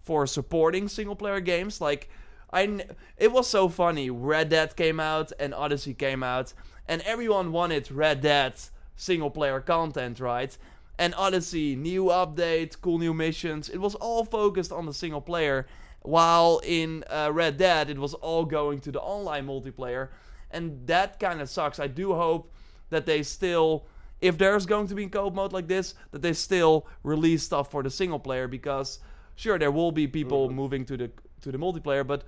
for 0.00 0.26
supporting 0.26 0.88
single 0.88 1.16
player 1.16 1.40
games. 1.40 1.80
Like 1.80 2.08
I, 2.52 2.84
it 3.16 3.32
was 3.32 3.48
so 3.48 3.68
funny. 3.68 4.10
Red 4.10 4.50
Dead 4.50 4.76
came 4.76 5.00
out 5.00 5.32
and 5.38 5.54
Odyssey 5.54 5.94
came 5.94 6.22
out, 6.22 6.52
and 6.86 7.02
everyone 7.02 7.52
wanted 7.52 7.90
Red 7.90 8.20
Dead 8.20 8.54
single 8.96 9.30
player 9.30 9.60
content, 9.60 10.20
right? 10.20 10.56
And 10.98 11.14
Odyssey, 11.16 11.74
new 11.74 12.04
update, 12.04 12.80
cool 12.80 12.98
new 12.98 13.12
missions. 13.12 13.68
It 13.68 13.78
was 13.78 13.96
all 13.96 14.24
focused 14.24 14.70
on 14.70 14.86
the 14.86 14.94
single 14.94 15.20
player, 15.20 15.66
while 16.02 16.60
in 16.62 17.02
uh, 17.10 17.30
Red 17.32 17.56
Dead, 17.56 17.90
it 17.90 17.98
was 17.98 18.14
all 18.14 18.44
going 18.44 18.80
to 18.80 18.92
the 18.92 19.00
online 19.00 19.46
multiplayer. 19.46 20.10
And 20.50 20.86
that 20.86 21.18
kind 21.18 21.40
of 21.40 21.48
sucks. 21.48 21.80
I 21.80 21.88
do 21.88 22.14
hope 22.14 22.52
that 22.90 23.06
they 23.06 23.22
still, 23.22 23.86
if 24.20 24.38
there's 24.38 24.66
going 24.66 24.86
to 24.88 24.94
be 24.94 25.04
a 25.04 25.08
co-op 25.08 25.34
mode 25.34 25.52
like 25.52 25.66
this, 25.66 25.94
that 26.12 26.22
they 26.22 26.32
still 26.32 26.86
release 27.02 27.42
stuff 27.42 27.70
for 27.70 27.82
the 27.82 27.90
single 27.90 28.20
player 28.20 28.46
because 28.46 29.00
sure 29.34 29.58
there 29.58 29.72
will 29.72 29.90
be 29.90 30.06
people 30.06 30.46
mm-hmm. 30.46 30.56
moving 30.56 30.84
to 30.84 30.96
the 30.96 31.10
to 31.44 31.52
the 31.52 31.58
multiplayer, 31.58 32.06
but 32.06 32.24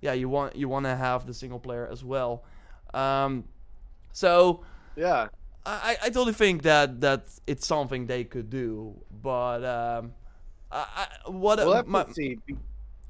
yeah, 0.00 0.12
you 0.12 0.28
want 0.28 0.56
you 0.56 0.68
want 0.68 0.84
to 0.84 0.96
have 0.96 1.26
the 1.26 1.34
single 1.34 1.58
player 1.58 1.88
as 1.90 2.04
well. 2.04 2.42
Um, 2.92 3.44
so 4.12 4.64
yeah, 4.96 5.28
I, 5.64 5.96
I 6.02 6.08
totally 6.10 6.32
think 6.32 6.62
that 6.62 7.00
that 7.00 7.26
it's 7.46 7.66
something 7.66 8.06
they 8.06 8.24
could 8.24 8.50
do, 8.50 8.94
but 9.22 9.64
um, 9.64 10.12
I, 10.70 11.08
I 11.26 11.30
what 11.30 11.58
we'll 11.58 11.82
my, 11.84 12.06
see. 12.12 12.38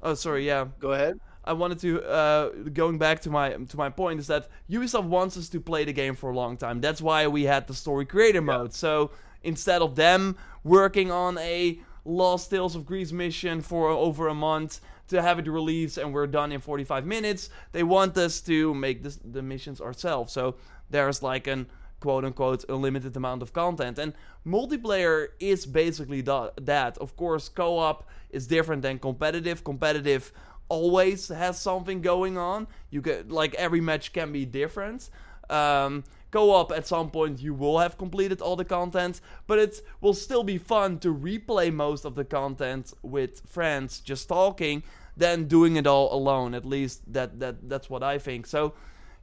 Oh, 0.01 0.13
sorry. 0.13 0.45
Yeah. 0.45 0.67
Go 0.79 0.91
ahead. 0.91 1.19
I 1.43 1.53
wanted 1.53 1.79
to 1.79 2.03
uh, 2.03 2.49
going 2.73 2.97
back 2.97 3.21
to 3.21 3.29
my 3.29 3.51
to 3.51 3.77
my 3.77 3.89
point 3.89 4.19
is 4.19 4.27
that 4.27 4.49
Ubisoft 4.69 5.05
wants 5.05 5.37
us 5.37 5.49
to 5.49 5.61
play 5.61 5.85
the 5.85 5.93
game 5.93 6.15
for 6.15 6.29
a 6.29 6.35
long 6.35 6.57
time. 6.57 6.81
That's 6.81 7.01
why 7.01 7.27
we 7.27 7.43
had 7.43 7.67
the 7.67 7.73
story 7.73 8.05
creator 8.05 8.39
yeah. 8.39 8.57
mode. 8.57 8.73
So 8.73 9.11
instead 9.43 9.81
of 9.81 9.95
them 9.95 10.35
working 10.63 11.09
on 11.09 11.37
a 11.37 11.79
Lost 12.03 12.49
Tales 12.49 12.75
of 12.75 12.85
Greece 12.85 13.11
mission 13.11 13.61
for 13.61 13.89
over 13.89 14.27
a 14.27 14.33
month 14.33 14.81
to 15.07 15.21
have 15.21 15.39
it 15.39 15.47
released 15.47 15.97
and 15.97 16.13
we're 16.13 16.27
done 16.27 16.51
in 16.51 16.61
45 16.61 17.05
minutes. 17.05 17.49
They 17.71 17.83
want 17.83 18.17
us 18.17 18.41
to 18.41 18.73
make 18.73 19.03
this, 19.03 19.17
the 19.17 19.41
missions 19.41 19.81
ourselves. 19.81 20.33
So 20.33 20.55
there's 20.89 21.23
like 21.23 21.47
an 21.47 21.67
quote 21.99 22.25
unquote 22.25 22.65
unlimited 22.69 23.15
amount 23.15 23.41
of 23.41 23.53
content. 23.53 23.97
And 23.97 24.13
multiplayer 24.45 25.27
is 25.39 25.65
basically 25.65 26.21
that. 26.21 26.97
Of 26.99 27.15
course, 27.15 27.49
co 27.49 27.77
op 27.77 28.07
is 28.29 28.47
different 28.47 28.81
than 28.81 28.99
competitive. 28.99 29.63
Competitive 29.63 30.31
always 30.69 31.29
has 31.29 31.59
something 31.59 32.01
going 32.01 32.37
on. 32.37 32.67
You 32.89 33.01
get 33.01 33.31
like 33.31 33.55
every 33.55 33.81
match 33.81 34.13
can 34.13 34.31
be 34.31 34.45
different. 34.45 35.09
Um, 35.49 36.03
co-op 36.31 36.71
at 36.71 36.85
some 36.85 37.09
point 37.09 37.41
you 37.41 37.53
will 37.53 37.79
have 37.79 37.97
completed 37.97 38.41
all 38.41 38.55
the 38.55 38.65
content 38.65 39.21
but 39.47 39.57
it 39.57 39.81
will 40.01 40.13
still 40.13 40.43
be 40.43 40.57
fun 40.57 40.99
to 40.99 41.13
replay 41.13 41.73
most 41.73 42.05
of 42.05 42.15
the 42.15 42.25
content 42.25 42.93
with 43.01 43.41
friends 43.47 43.99
just 43.99 44.27
talking 44.27 44.83
than 45.15 45.45
doing 45.45 45.77
it 45.77 45.87
all 45.87 46.13
alone 46.13 46.53
at 46.53 46.65
least 46.65 47.01
that 47.11 47.39
that 47.39 47.69
that's 47.69 47.89
what 47.89 48.03
i 48.03 48.17
think. 48.17 48.45
So 48.45 48.73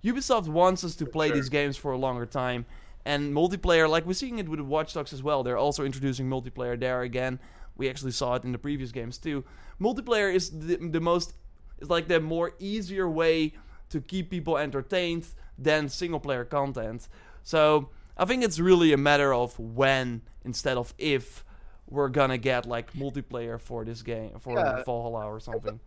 ubisoft 0.03 0.49
wants 0.49 0.85
us 0.85 0.95
to 0.97 1.07
play 1.07 1.29
sure. 1.29 1.37
these 1.37 1.49
games 1.49 1.77
for 1.77 1.93
a 1.93 1.97
longer 1.97 2.27
time 2.27 2.67
and 3.05 3.35
multiplayer 3.35 3.89
like 3.89 4.07
we're 4.07 4.13
seeing 4.15 4.39
it 4.39 4.49
with 4.49 4.61
watch 4.61 4.95
dogs 4.95 5.13
as 5.13 5.23
well. 5.23 5.43
They're 5.43 5.59
also 5.59 5.85
introducing 5.85 6.29
multiplayer 6.29 6.79
there 6.79 7.03
again. 7.03 7.39
We 7.77 7.89
actually 7.89 8.13
saw 8.13 8.35
it 8.35 8.45
in 8.45 8.53
the 8.53 8.59
previous 8.59 8.93
games 8.93 9.19
too. 9.19 9.45
Multiplayer 9.81 10.33
is 10.33 10.51
the, 10.51 10.77
the 10.77 11.01
most 11.01 11.35
it's 11.79 11.91
like 11.91 12.09
the 12.09 12.21
more 12.21 12.55
easier 12.59 13.09
way 13.09 13.55
to 13.91 14.01
keep 14.01 14.31
people 14.31 14.59
entertained 14.59 15.27
than 15.59 15.89
single 15.89 16.21
player 16.21 16.45
content. 16.45 17.09
So 17.43 17.91
I 18.17 18.25
think 18.25 18.45
it's 18.45 18.59
really 18.59 18.93
a 18.93 18.97
matter 18.97 19.33
of 19.33 19.59
when 19.59 20.23
instead 20.45 20.77
of 20.77 20.95
if 20.99 21.45
we're 21.89 22.09
gonna 22.09 22.39
get 22.39 22.67
like 22.67 22.93
multiplayer 22.95 23.61
for 23.61 23.85
this 23.85 24.03
game 24.03 24.33
for 24.41 24.59
yeah. 24.59 24.83
Valhalla 24.85 25.27
or 25.27 25.41
something. 25.41 25.81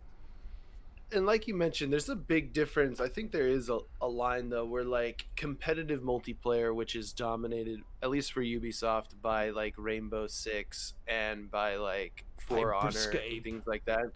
And 1.10 1.24
like 1.24 1.48
you 1.48 1.54
mentioned, 1.54 1.90
there's 1.90 2.10
a 2.10 2.16
big 2.16 2.52
difference. 2.52 3.00
I 3.00 3.08
think 3.08 3.32
there 3.32 3.48
is 3.48 3.70
a, 3.70 3.78
a 4.02 4.06
line 4.06 4.50
though 4.50 4.66
where 4.66 4.84
like 4.84 5.26
competitive 5.36 6.02
multiplayer, 6.02 6.74
which 6.74 6.94
is 6.94 7.12
dominated 7.14 7.80
at 8.02 8.10
least 8.10 8.32
for 8.32 8.42
Ubisoft 8.42 9.20
by 9.22 9.50
like 9.50 9.74
Rainbow 9.78 10.26
Six 10.26 10.92
and 11.06 11.50
by 11.50 11.76
like 11.76 12.24
For 12.38 12.74
Honor 12.74 12.90
things 12.90 13.62
like 13.66 13.86
that. 13.86 14.12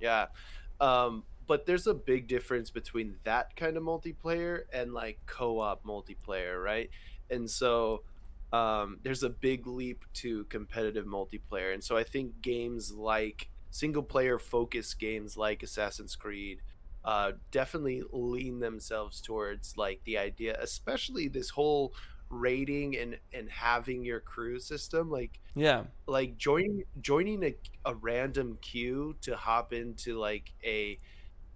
Yeah. 0.00 0.26
Um, 0.80 1.24
but 1.50 1.66
there's 1.66 1.88
a 1.88 1.94
big 1.94 2.28
difference 2.28 2.70
between 2.70 3.16
that 3.24 3.56
kind 3.56 3.76
of 3.76 3.82
multiplayer 3.82 4.62
and 4.72 4.94
like 4.94 5.18
co-op 5.26 5.82
multiplayer, 5.82 6.62
right? 6.62 6.90
And 7.28 7.50
so 7.50 8.04
um, 8.52 9.00
there's 9.02 9.24
a 9.24 9.30
big 9.30 9.66
leap 9.66 10.04
to 10.14 10.44
competitive 10.44 11.06
multiplayer, 11.06 11.74
and 11.74 11.82
so 11.82 11.96
I 11.96 12.04
think 12.04 12.40
games 12.40 12.92
like 12.92 13.48
single 13.72 14.04
player 14.04 14.38
focused 14.38 15.00
games 15.00 15.36
like 15.36 15.64
Assassin's 15.64 16.14
Creed 16.14 16.60
uh, 17.04 17.32
definitely 17.50 18.04
lean 18.12 18.60
themselves 18.60 19.20
towards 19.20 19.76
like 19.76 20.00
the 20.04 20.18
idea, 20.18 20.56
especially 20.62 21.26
this 21.26 21.50
whole 21.50 21.94
rating 22.28 22.96
and 22.96 23.18
and 23.32 23.50
having 23.50 24.04
your 24.04 24.20
crew 24.20 24.60
system 24.60 25.10
like 25.10 25.40
yeah 25.56 25.82
like 26.06 26.38
joining 26.38 26.84
joining 27.00 27.42
a, 27.42 27.52
a 27.86 27.94
random 27.96 28.56
queue 28.62 29.16
to 29.20 29.34
hop 29.34 29.72
into 29.72 30.16
like 30.16 30.52
a 30.62 30.96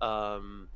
um 0.00 0.68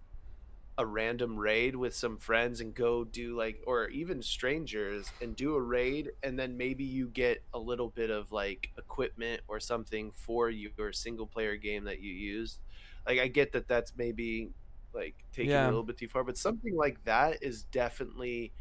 a 0.78 0.86
random 0.86 1.36
raid 1.36 1.74
with 1.74 1.92
some 1.92 2.16
friends 2.16 2.60
and 2.60 2.72
go 2.72 3.02
do 3.02 3.36
like 3.36 3.60
or 3.66 3.88
even 3.88 4.22
strangers 4.22 5.10
and 5.20 5.34
do 5.34 5.56
a 5.56 5.60
raid 5.60 6.12
and 6.22 6.38
then 6.38 6.56
maybe 6.56 6.84
you 6.84 7.08
get 7.08 7.42
a 7.52 7.58
little 7.58 7.88
bit 7.88 8.10
of 8.10 8.30
like 8.30 8.70
equipment 8.78 9.40
or 9.48 9.58
something 9.58 10.12
for 10.12 10.48
your 10.48 10.92
single 10.92 11.26
player 11.26 11.56
game 11.56 11.82
that 11.82 12.00
you 12.00 12.12
used 12.12 12.60
like 13.08 13.18
i 13.18 13.26
get 13.26 13.50
that 13.50 13.66
that's 13.66 13.92
maybe 13.96 14.50
like 14.94 15.16
taking 15.32 15.50
yeah. 15.50 15.64
a 15.64 15.66
little 15.66 15.82
bit 15.82 15.98
too 15.98 16.06
far 16.06 16.22
but 16.22 16.38
something 16.38 16.76
like 16.76 17.02
that 17.04 17.42
is 17.42 17.64
definitely 17.64 18.52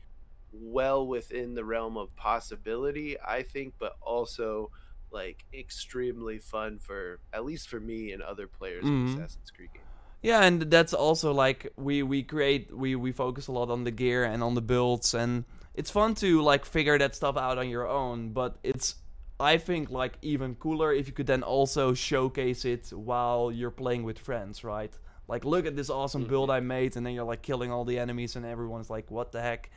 well 0.51 1.05
within 1.05 1.53
the 1.53 1.63
realm 1.63 1.97
of 1.97 2.13
possibility 2.15 3.15
i 3.21 3.43
think 3.43 3.75
but 3.77 3.95
also 4.01 4.71
like 5.11 5.45
extremely 5.53 6.39
fun 6.39 6.79
for 6.79 7.19
at 7.31 7.45
least 7.45 7.69
for 7.69 7.79
me 7.79 8.11
and 8.11 8.23
other 8.23 8.47
players 8.47 8.83
mm-hmm. 8.83 9.13
of 9.13 9.19
assassin's 9.19 9.51
creed 9.51 9.69
games 9.71 9.86
yeah, 10.21 10.43
and 10.43 10.63
that's 10.63 10.93
also 10.93 11.31
like 11.31 11.71
we 11.77 12.03
we 12.03 12.23
create 12.23 12.75
we 12.75 12.95
we 12.95 13.11
focus 13.11 13.47
a 13.47 13.51
lot 13.51 13.69
on 13.69 13.83
the 13.83 13.91
gear 13.91 14.23
and 14.23 14.43
on 14.43 14.55
the 14.55 14.61
builds 14.61 15.13
and 15.13 15.45
it's 15.75 15.91
fun 15.91 16.15
to 16.15 16.41
like 16.41 16.65
figure 16.65 16.97
that 16.97 17.15
stuff 17.15 17.37
out 17.37 17.57
on 17.57 17.69
your 17.69 17.87
own, 17.87 18.29
but 18.29 18.57
it's 18.63 18.95
I 19.39 19.57
think 19.57 19.91
like 19.91 20.17
even 20.23 20.55
cooler 20.55 20.91
if 20.91 21.07
you 21.07 21.13
could 21.13 21.27
then 21.27 21.43
also 21.43 21.93
showcase 21.93 22.65
it 22.65 22.89
while 22.91 23.51
you're 23.51 23.71
playing 23.71 24.03
with 24.03 24.17
friends, 24.17 24.63
right? 24.63 24.91
Like 25.27 25.45
look 25.45 25.67
at 25.67 25.75
this 25.75 25.91
awesome 25.91 26.23
mm-hmm. 26.23 26.29
build 26.31 26.49
I 26.49 26.61
made 26.61 26.97
and 26.97 27.05
then 27.05 27.13
you're 27.13 27.23
like 27.23 27.43
killing 27.43 27.71
all 27.71 27.85
the 27.85 27.99
enemies 27.99 28.35
and 28.35 28.45
everyone's 28.45 28.89
like 28.89 29.11
what 29.11 29.31
the 29.31 29.41
heck? 29.41 29.69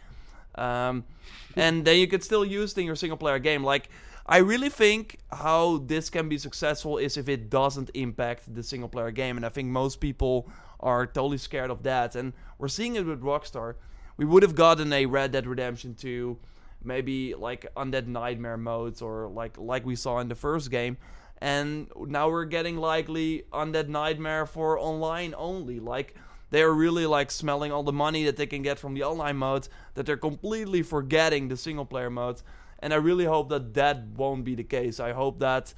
Um, 0.55 1.05
and 1.57 1.85
then 1.85 1.98
you 1.98 2.09
could 2.09 2.24
still 2.24 2.46
use 2.46 2.72
it 2.72 2.79
in 2.79 2.87
your 2.87 2.96
single 2.96 3.18
player 3.18 3.38
game 3.38 3.62
like 3.62 3.90
I 4.30 4.36
really 4.36 4.68
think 4.68 5.18
how 5.32 5.78
this 5.78 6.08
can 6.08 6.28
be 6.28 6.38
successful 6.38 6.98
is 6.98 7.16
if 7.16 7.28
it 7.28 7.50
doesn't 7.50 7.90
impact 7.94 8.54
the 8.54 8.62
single 8.62 8.88
player 8.88 9.10
game, 9.10 9.36
and 9.36 9.44
I 9.44 9.48
think 9.48 9.68
most 9.70 9.98
people 9.98 10.48
are 10.78 11.04
totally 11.04 11.36
scared 11.36 11.68
of 11.68 11.82
that. 11.82 12.14
And 12.14 12.32
we're 12.56 12.68
seeing 12.68 12.94
it 12.94 13.04
with 13.04 13.22
Rockstar. 13.22 13.74
We 14.16 14.24
would 14.24 14.44
have 14.44 14.54
gotten 14.54 14.92
a 14.92 15.06
Red 15.06 15.32
Dead 15.32 15.48
Redemption 15.48 15.96
2, 15.96 16.38
maybe 16.84 17.34
like 17.34 17.66
Undead 17.74 18.06
Nightmare 18.06 18.56
modes, 18.56 19.02
or 19.02 19.26
like 19.26 19.58
like 19.58 19.84
we 19.84 19.96
saw 19.96 20.20
in 20.20 20.28
the 20.28 20.36
first 20.36 20.70
game. 20.70 20.96
And 21.38 21.88
now 21.96 22.30
we're 22.30 22.44
getting 22.44 22.76
likely 22.76 23.46
Undead 23.52 23.88
Nightmare 23.88 24.46
for 24.46 24.78
online 24.78 25.34
only. 25.36 25.80
Like 25.80 26.14
they 26.50 26.62
are 26.62 26.72
really 26.72 27.06
like 27.06 27.32
smelling 27.32 27.72
all 27.72 27.82
the 27.82 27.92
money 27.92 28.24
that 28.26 28.36
they 28.36 28.46
can 28.46 28.62
get 28.62 28.78
from 28.78 28.94
the 28.94 29.02
online 29.02 29.38
modes 29.38 29.68
that 29.94 30.06
they're 30.06 30.16
completely 30.16 30.82
forgetting 30.82 31.48
the 31.48 31.56
single 31.56 31.84
player 31.84 32.10
mode 32.10 32.42
and 32.80 32.92
i 32.92 32.96
really 32.96 33.24
hope 33.24 33.48
that 33.48 33.74
that 33.74 34.06
won't 34.16 34.44
be 34.44 34.54
the 34.54 34.64
case. 34.64 35.00
I 35.00 35.12
hope 35.12 35.38
that 35.40 35.74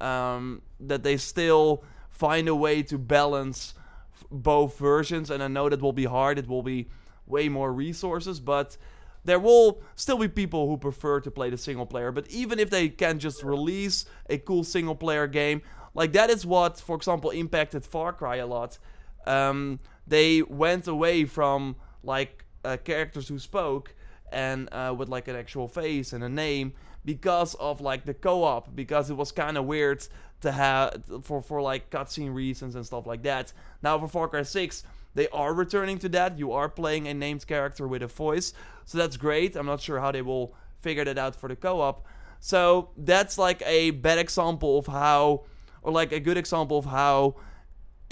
um, 0.00 0.62
that 0.80 1.02
they 1.02 1.16
still 1.16 1.84
find 2.10 2.48
a 2.48 2.54
way 2.54 2.82
to 2.84 2.98
balance 2.98 3.74
f- 4.14 4.26
both 4.30 4.78
versions. 4.78 5.30
And 5.30 5.42
i 5.42 5.48
know 5.48 5.68
that 5.68 5.80
will 5.80 5.92
be 5.92 6.04
hard. 6.04 6.38
It 6.38 6.48
will 6.48 6.62
be 6.62 6.88
way 7.26 7.48
more 7.48 7.72
resources 7.72 8.38
but 8.40 8.76
there 9.24 9.38
will 9.38 9.80
still 9.94 10.18
be 10.18 10.28
people 10.28 10.68
who 10.68 10.76
prefer 10.76 11.18
to 11.18 11.30
play 11.30 11.48
the 11.48 11.56
single 11.56 11.86
player. 11.86 12.12
But 12.12 12.28
even 12.28 12.58
if 12.58 12.68
they 12.68 12.90
can 12.90 13.18
just 13.18 13.42
release 13.42 14.04
a 14.28 14.36
cool 14.36 14.64
single 14.64 14.94
player 14.94 15.26
game 15.26 15.62
like 15.94 16.12
that 16.12 16.28
is 16.28 16.44
what 16.44 16.78
for 16.80 16.96
example 16.96 17.30
impacted 17.30 17.84
far 17.84 18.12
cry 18.12 18.36
a 18.36 18.46
lot. 18.46 18.78
Um, 19.26 19.80
they 20.06 20.42
went 20.42 20.86
away 20.86 21.24
from 21.24 21.76
like 22.02 22.44
uh, 22.64 22.76
characters 22.84 23.28
who 23.28 23.38
spoke 23.38 23.94
and 24.32 24.68
uh, 24.72 24.94
with 24.96 25.08
like 25.08 25.28
an 25.28 25.36
actual 25.36 25.68
face 25.68 26.12
and 26.12 26.24
a 26.24 26.28
name 26.28 26.72
because 27.04 27.54
of 27.54 27.80
like 27.80 28.04
the 28.04 28.14
co-op 28.14 28.74
because 28.74 29.10
it 29.10 29.14
was 29.14 29.30
kind 29.32 29.56
of 29.56 29.64
weird 29.64 30.06
to 30.40 30.52
have 30.52 31.02
for 31.22 31.42
for 31.42 31.60
like 31.60 31.90
cutscene 31.90 32.34
reasons 32.34 32.74
and 32.74 32.84
stuff 32.84 33.06
like 33.06 33.22
that. 33.22 33.52
Now 33.82 33.98
for 33.98 34.08
far 34.08 34.28
cry 34.28 34.42
6 34.42 34.84
they 35.14 35.28
are 35.28 35.54
returning 35.54 35.98
to 36.00 36.08
that. 36.10 36.38
You 36.38 36.52
are 36.52 36.68
playing 36.68 37.06
a 37.06 37.14
named 37.14 37.46
character 37.46 37.86
with 37.86 38.02
a 38.02 38.08
voice 38.08 38.52
so 38.84 38.98
that's 38.98 39.16
great. 39.16 39.56
I'm 39.56 39.66
not 39.66 39.80
sure 39.80 40.00
how 40.00 40.12
they 40.12 40.22
will 40.22 40.54
figure 40.80 41.04
that 41.04 41.18
out 41.18 41.34
for 41.34 41.48
the 41.48 41.56
co-op. 41.56 42.06
So 42.40 42.90
that's 42.96 43.38
like 43.38 43.62
a 43.64 43.90
bad 43.90 44.18
example 44.18 44.78
of 44.78 44.86
how 44.86 45.44
or 45.82 45.92
like 45.92 46.12
a 46.12 46.20
good 46.20 46.36
example 46.36 46.78
of 46.78 46.86
how 46.86 47.36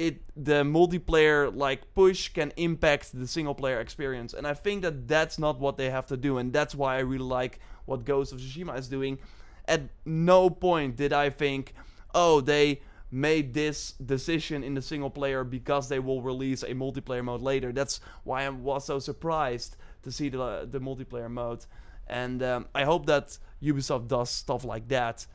it 0.03 0.17
the 0.37 0.65
multiplayer 0.65 1.55
like 1.55 1.95
push 1.95 2.29
can 2.29 2.53
impact 2.57 3.17
the 3.19 3.27
single 3.27 3.55
player 3.55 3.81
experience. 3.81 4.35
And 4.35 4.47
i 4.47 4.55
think 4.55 4.83
that 4.83 5.07
that's 5.07 5.39
not 5.39 5.61
what 5.61 5.77
they 5.77 5.91
have 5.91 6.07
to 6.07 6.17
do. 6.17 6.39
And 6.39 6.53
that's 6.53 6.75
why 6.75 6.97
i 6.97 7.01
really 7.01 7.31
like 7.41 7.61
what 7.85 8.05
ghost 8.05 8.33
of 8.33 8.39
tsushima 8.41 8.77
is 8.79 8.89
doing. 8.89 9.19
At 9.67 9.83
no 10.05 10.51
point 10.51 10.97
did 10.97 11.13
i 11.13 11.31
think 11.31 11.75
oh 12.15 12.41
they 12.41 12.81
made 13.11 13.55
this 13.55 13.93
decision 13.93 14.65
in 14.65 14.75
the 14.75 14.83
single 14.83 15.11
player 15.11 15.45
because 15.45 15.89
they 15.89 15.99
will 15.99 16.23
release 16.23 16.63
a 16.63 16.75
multiplayer 16.75 17.23
mode 17.23 17.43
later. 17.43 17.71
That's 17.73 18.01
why 18.25 18.45
i 18.45 18.49
was 18.49 18.85
so 18.85 18.99
surprised 18.99 19.77
to 20.05 20.11
see 20.11 20.29
the 20.29 20.69
the 20.75 20.81
multiplayer 20.81 21.31
mode. 21.31 21.65
And 22.09 22.43
um, 22.43 22.67
i 22.75 22.83
hope 22.91 23.07
that 23.07 23.39
ubisoft 23.63 24.09
does 24.09 24.31
stuff 24.31 24.65
like 24.65 24.89
that 24.89 25.27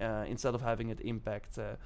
uh, 0.00 0.24
instead 0.26 0.54
of 0.56 0.62
having 0.62 0.88
it 0.94 1.00
impact 1.14 1.58
uh, 1.58 1.76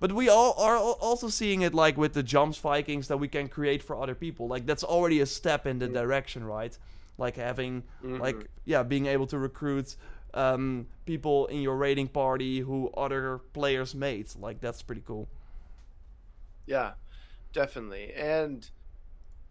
but 0.00 0.12
we 0.12 0.28
all 0.28 0.54
are 0.58 0.76
also 0.76 1.28
seeing 1.28 1.62
it 1.62 1.74
like 1.74 1.96
with 1.96 2.12
the 2.12 2.22
Jomsvikings 2.22 3.06
that 3.08 3.16
we 3.18 3.28
can 3.28 3.48
create 3.48 3.82
for 3.82 3.96
other 4.00 4.14
people. 4.14 4.46
Like 4.48 4.66
that's 4.66 4.84
already 4.84 5.20
a 5.20 5.26
step 5.26 5.66
in 5.66 5.78
the 5.78 5.88
direction, 5.88 6.44
right? 6.44 6.76
Like 7.18 7.36
having 7.36 7.82
Mhm. 8.04 8.20
like 8.20 8.48
yeah, 8.64 8.82
being 8.82 9.06
able 9.06 9.26
to 9.28 9.38
recruit 9.38 9.96
um, 10.34 10.86
people 11.06 11.46
in 11.46 11.60
your 11.62 11.76
raiding 11.76 12.06
party 12.08 12.60
who 12.60 12.90
other 12.96 13.38
players 13.54 13.94
made. 13.94 14.28
Like 14.38 14.60
that's 14.60 14.82
pretty 14.82 15.02
cool. 15.06 15.26
Yeah, 16.66 16.92
definitely. 17.52 18.12
And 18.14 18.68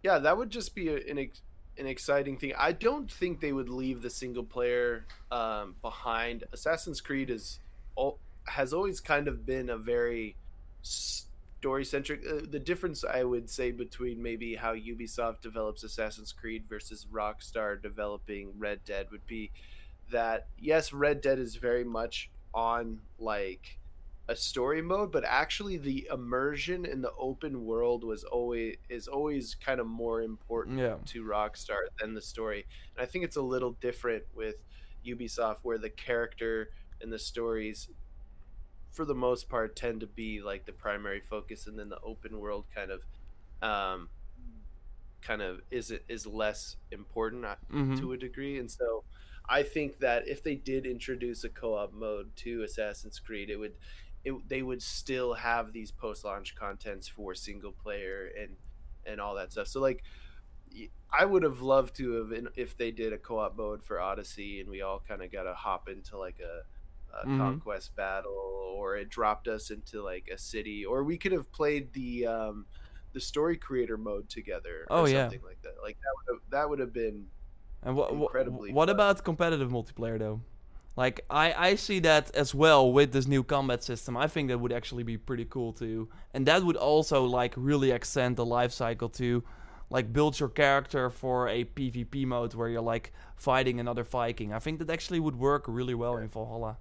yeah, 0.02 0.18
that 0.18 0.36
would 0.38 0.50
just 0.50 0.74
be 0.74 0.88
an 0.88 1.18
ex- 1.18 1.42
an 1.76 1.86
exciting 1.86 2.36
thing. 2.38 2.52
I 2.56 2.72
don't 2.72 3.10
think 3.10 3.40
they 3.40 3.52
would 3.52 3.68
leave 3.68 4.02
the 4.02 4.10
single 4.10 4.44
player 4.44 5.04
um, 5.30 5.74
behind. 5.82 6.44
Assassin's 6.52 7.00
Creed 7.00 7.28
is 7.30 7.58
al- 7.98 8.18
has 8.48 8.72
always 8.72 9.00
kind 9.00 9.28
of 9.28 9.44
been 9.46 9.70
a 9.70 9.76
very 9.78 10.36
story 10.82 11.84
centric. 11.84 12.22
Uh, 12.28 12.40
the 12.48 12.58
difference 12.58 13.04
I 13.04 13.24
would 13.24 13.48
say 13.50 13.70
between 13.72 14.22
maybe 14.22 14.54
how 14.54 14.74
Ubisoft 14.74 15.40
develops 15.40 15.82
Assassin's 15.84 16.32
Creed 16.32 16.64
versus 16.68 17.06
Rockstar 17.12 17.80
developing 17.80 18.52
Red 18.58 18.84
Dead 18.84 19.08
would 19.10 19.26
be 19.26 19.50
that 20.10 20.46
yes, 20.58 20.92
Red 20.92 21.20
Dead 21.20 21.38
is 21.38 21.56
very 21.56 21.84
much 21.84 22.30
on 22.54 23.00
like 23.18 23.78
a 24.30 24.36
story 24.36 24.82
mode, 24.82 25.10
but 25.10 25.24
actually 25.24 25.78
the 25.78 26.06
immersion 26.12 26.84
in 26.84 27.00
the 27.00 27.12
open 27.18 27.64
world 27.64 28.04
was 28.04 28.24
always 28.24 28.76
is 28.88 29.08
always 29.08 29.54
kind 29.54 29.80
of 29.80 29.86
more 29.86 30.22
important 30.22 30.78
Yeah. 30.78 30.96
to 31.06 31.24
Rockstar 31.24 31.80
than 31.98 32.14
the 32.14 32.20
story. 32.22 32.66
And 32.96 33.02
I 33.02 33.06
think 33.06 33.24
it's 33.24 33.36
a 33.36 33.42
little 33.42 33.72
different 33.80 34.24
with 34.34 34.56
Ubisoft 35.06 35.58
where 35.62 35.78
the 35.78 35.90
character 35.90 36.70
and 37.00 37.12
the 37.12 37.18
stories 37.18 37.88
for 38.90 39.04
the 39.04 39.14
most 39.14 39.48
part 39.48 39.76
tend 39.76 40.00
to 40.00 40.06
be 40.06 40.40
like 40.40 40.66
the 40.66 40.72
primary 40.72 41.20
focus 41.20 41.66
and 41.66 41.78
then 41.78 41.88
the 41.88 42.00
open 42.02 42.38
world 42.40 42.66
kind 42.74 42.90
of 42.90 43.02
um 43.62 44.10
kind 45.20 45.42
of 45.42 45.60
is 45.70 45.92
is 46.08 46.26
less 46.26 46.76
important 46.90 47.44
uh, 47.44 47.56
hmm 47.70 47.94
to 47.94 48.12
a 48.12 48.16
degree. 48.16 48.58
And 48.58 48.70
so 48.70 49.04
i 49.50 49.62
think 49.62 49.98
that 50.00 50.28
if 50.28 50.42
they 50.42 50.54
did 50.54 50.84
introduce 50.86 51.42
a 51.42 51.48
co-op 51.48 51.92
mode 51.94 52.36
to 52.36 52.62
assassin's 52.62 53.18
creed 53.18 53.48
it 53.48 53.56
would 53.56 53.72
it, 54.24 54.34
they 54.46 54.62
would 54.62 54.82
still 54.82 55.32
have 55.34 55.72
these 55.72 55.90
post-launch 55.90 56.54
contents 56.54 57.08
for 57.08 57.34
single 57.34 57.72
player 57.72 58.30
and 58.38 58.56
and 59.06 59.20
all 59.20 59.34
that 59.36 59.52
stuff. 59.52 59.68
So 59.68 59.80
like 59.80 60.02
I 61.10 61.24
would 61.24 61.42
have 61.42 61.60
loved 61.62 61.96
to 61.96 62.12
have 62.12 62.48
if 62.56 62.76
they 62.76 62.90
did 62.90 63.12
a 63.12 63.18
co-op 63.18 63.56
mode 63.56 63.82
for 63.82 64.00
odyssey 64.00 64.60
and 64.60 64.68
we 64.68 64.82
all 64.82 65.00
kind 65.06 65.22
of 65.22 65.32
got 65.32 65.44
to 65.44 65.54
hop 65.54 65.88
into 65.88 66.18
like 66.18 66.38
a, 66.40 66.62
a 67.12 67.26
Mhm. 67.26 67.28
conquest 67.28 67.94
battle 67.96 68.32
or 68.76 68.96
it 68.96 69.08
dropped 69.08 69.48
us 69.48 69.70
into 69.70 70.02
like 70.02 70.28
a 70.32 70.38
city 70.38 70.84
or 70.84 71.04
we 71.04 71.18
could 71.18 71.32
have 71.32 71.50
played 71.52 71.92
the 71.92 72.26
um 72.26 72.66
the 73.12 73.20
story 73.20 73.56
creator 73.56 73.96
mode 73.96 74.28
together 74.28 74.88
Oh, 74.90 75.04
or 75.04 75.06
yeah. 75.06 75.30
something 75.30 75.40
like 75.44 75.60
that 75.62 75.74
like 75.82 75.96
that 76.00 76.14
would 76.16 76.34
have 76.34 76.42
that 76.50 76.70
would 76.70 76.78
have 76.78 76.92
been 76.92 77.26
And 77.82 77.96
what 77.96 78.12
Incredibly 78.12 78.72
what 78.72 78.88
fun. 78.88 78.88
about 78.90 79.24
competitive 79.24 79.70
multiplayer 79.70 80.18
though? 80.18 80.40
Like 80.96 81.24
I 81.30 81.52
I 81.70 81.74
see 81.76 82.00
that 82.00 82.34
as 82.34 82.54
well 82.54 82.92
with 82.92 83.12
this 83.12 83.26
new 83.26 83.42
combat 83.44 83.82
system. 83.84 84.16
I 84.16 84.26
think 84.26 84.48
that 84.48 84.58
would 84.58 84.72
actually 84.72 85.04
be 85.04 85.16
pretty 85.16 85.44
cool 85.44 85.72
too. 85.72 86.08
And 86.34 86.46
that 86.46 86.64
would 86.64 86.76
also 86.76 87.24
like 87.24 87.54
really 87.56 87.90
extend 87.92 88.36
the 88.36 88.44
life 88.46 88.72
cycle 88.72 89.08
to 89.10 89.44
like 89.90 90.12
build 90.12 90.38
your 90.40 90.48
character 90.50 91.08
for 91.08 91.48
a 91.48 91.64
PvP 91.64 92.26
mode 92.26 92.54
where 92.54 92.68
you're 92.68 92.80
like 92.82 93.12
fighting 93.36 93.78
another 93.80 94.04
Viking. 94.04 94.52
I 94.52 94.58
think 94.58 94.78
that 94.80 94.90
actually 94.90 95.20
would 95.20 95.36
work 95.36 95.64
really 95.68 95.94
well 95.94 96.16
in 96.18 96.28
Valhalla. 96.28 96.78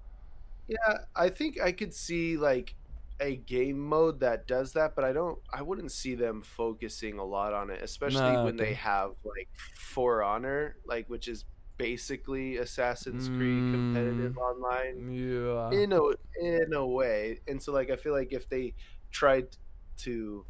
Yeah, 0.67 0.97
I 1.15 1.29
think 1.29 1.59
I 1.61 1.71
could 1.71 1.93
see 1.93 2.37
like 2.37 2.75
a 3.19 3.35
game 3.35 3.79
mode 3.79 4.19
that 4.19 4.47
does 4.47 4.73
that, 4.73 4.95
but 4.95 5.03
I 5.05 5.13
don't. 5.13 5.39
I 5.51 5.61
wouldn't 5.61 5.91
see 5.91 6.15
them 6.15 6.41
focusing 6.43 7.19
a 7.19 7.23
lot 7.25 7.53
on 7.53 7.69
it, 7.69 7.81
especially 7.81 8.33
No, 8.33 8.43
when 8.43 8.55
okay. 8.55 8.65
they 8.65 8.73
have 8.75 9.11
like 9.23 9.49
For 9.77 10.23
Honor, 10.23 10.77
like 10.85 11.09
which 11.09 11.27
is 11.27 11.45
basically 11.77 12.57
Assassin's 12.57 13.29
Creed 13.29 13.63
Mm. 13.63 13.71
competitive 13.71 14.37
online 14.37 15.11
Yeah. 15.11 15.71
in 15.71 15.93
a 15.93 16.01
in 16.41 16.73
a 16.73 16.85
way. 16.85 17.39
And 17.47 17.61
so 17.61 17.71
like 17.71 17.89
I 17.89 17.95
feel 17.95 18.13
like 18.13 18.33
if 18.33 18.49
they 18.49 18.73
tried 19.11 19.55
to 19.99 20.45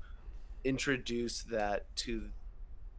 introduce 0.64 1.44
that 1.44 1.94
to 1.98 2.32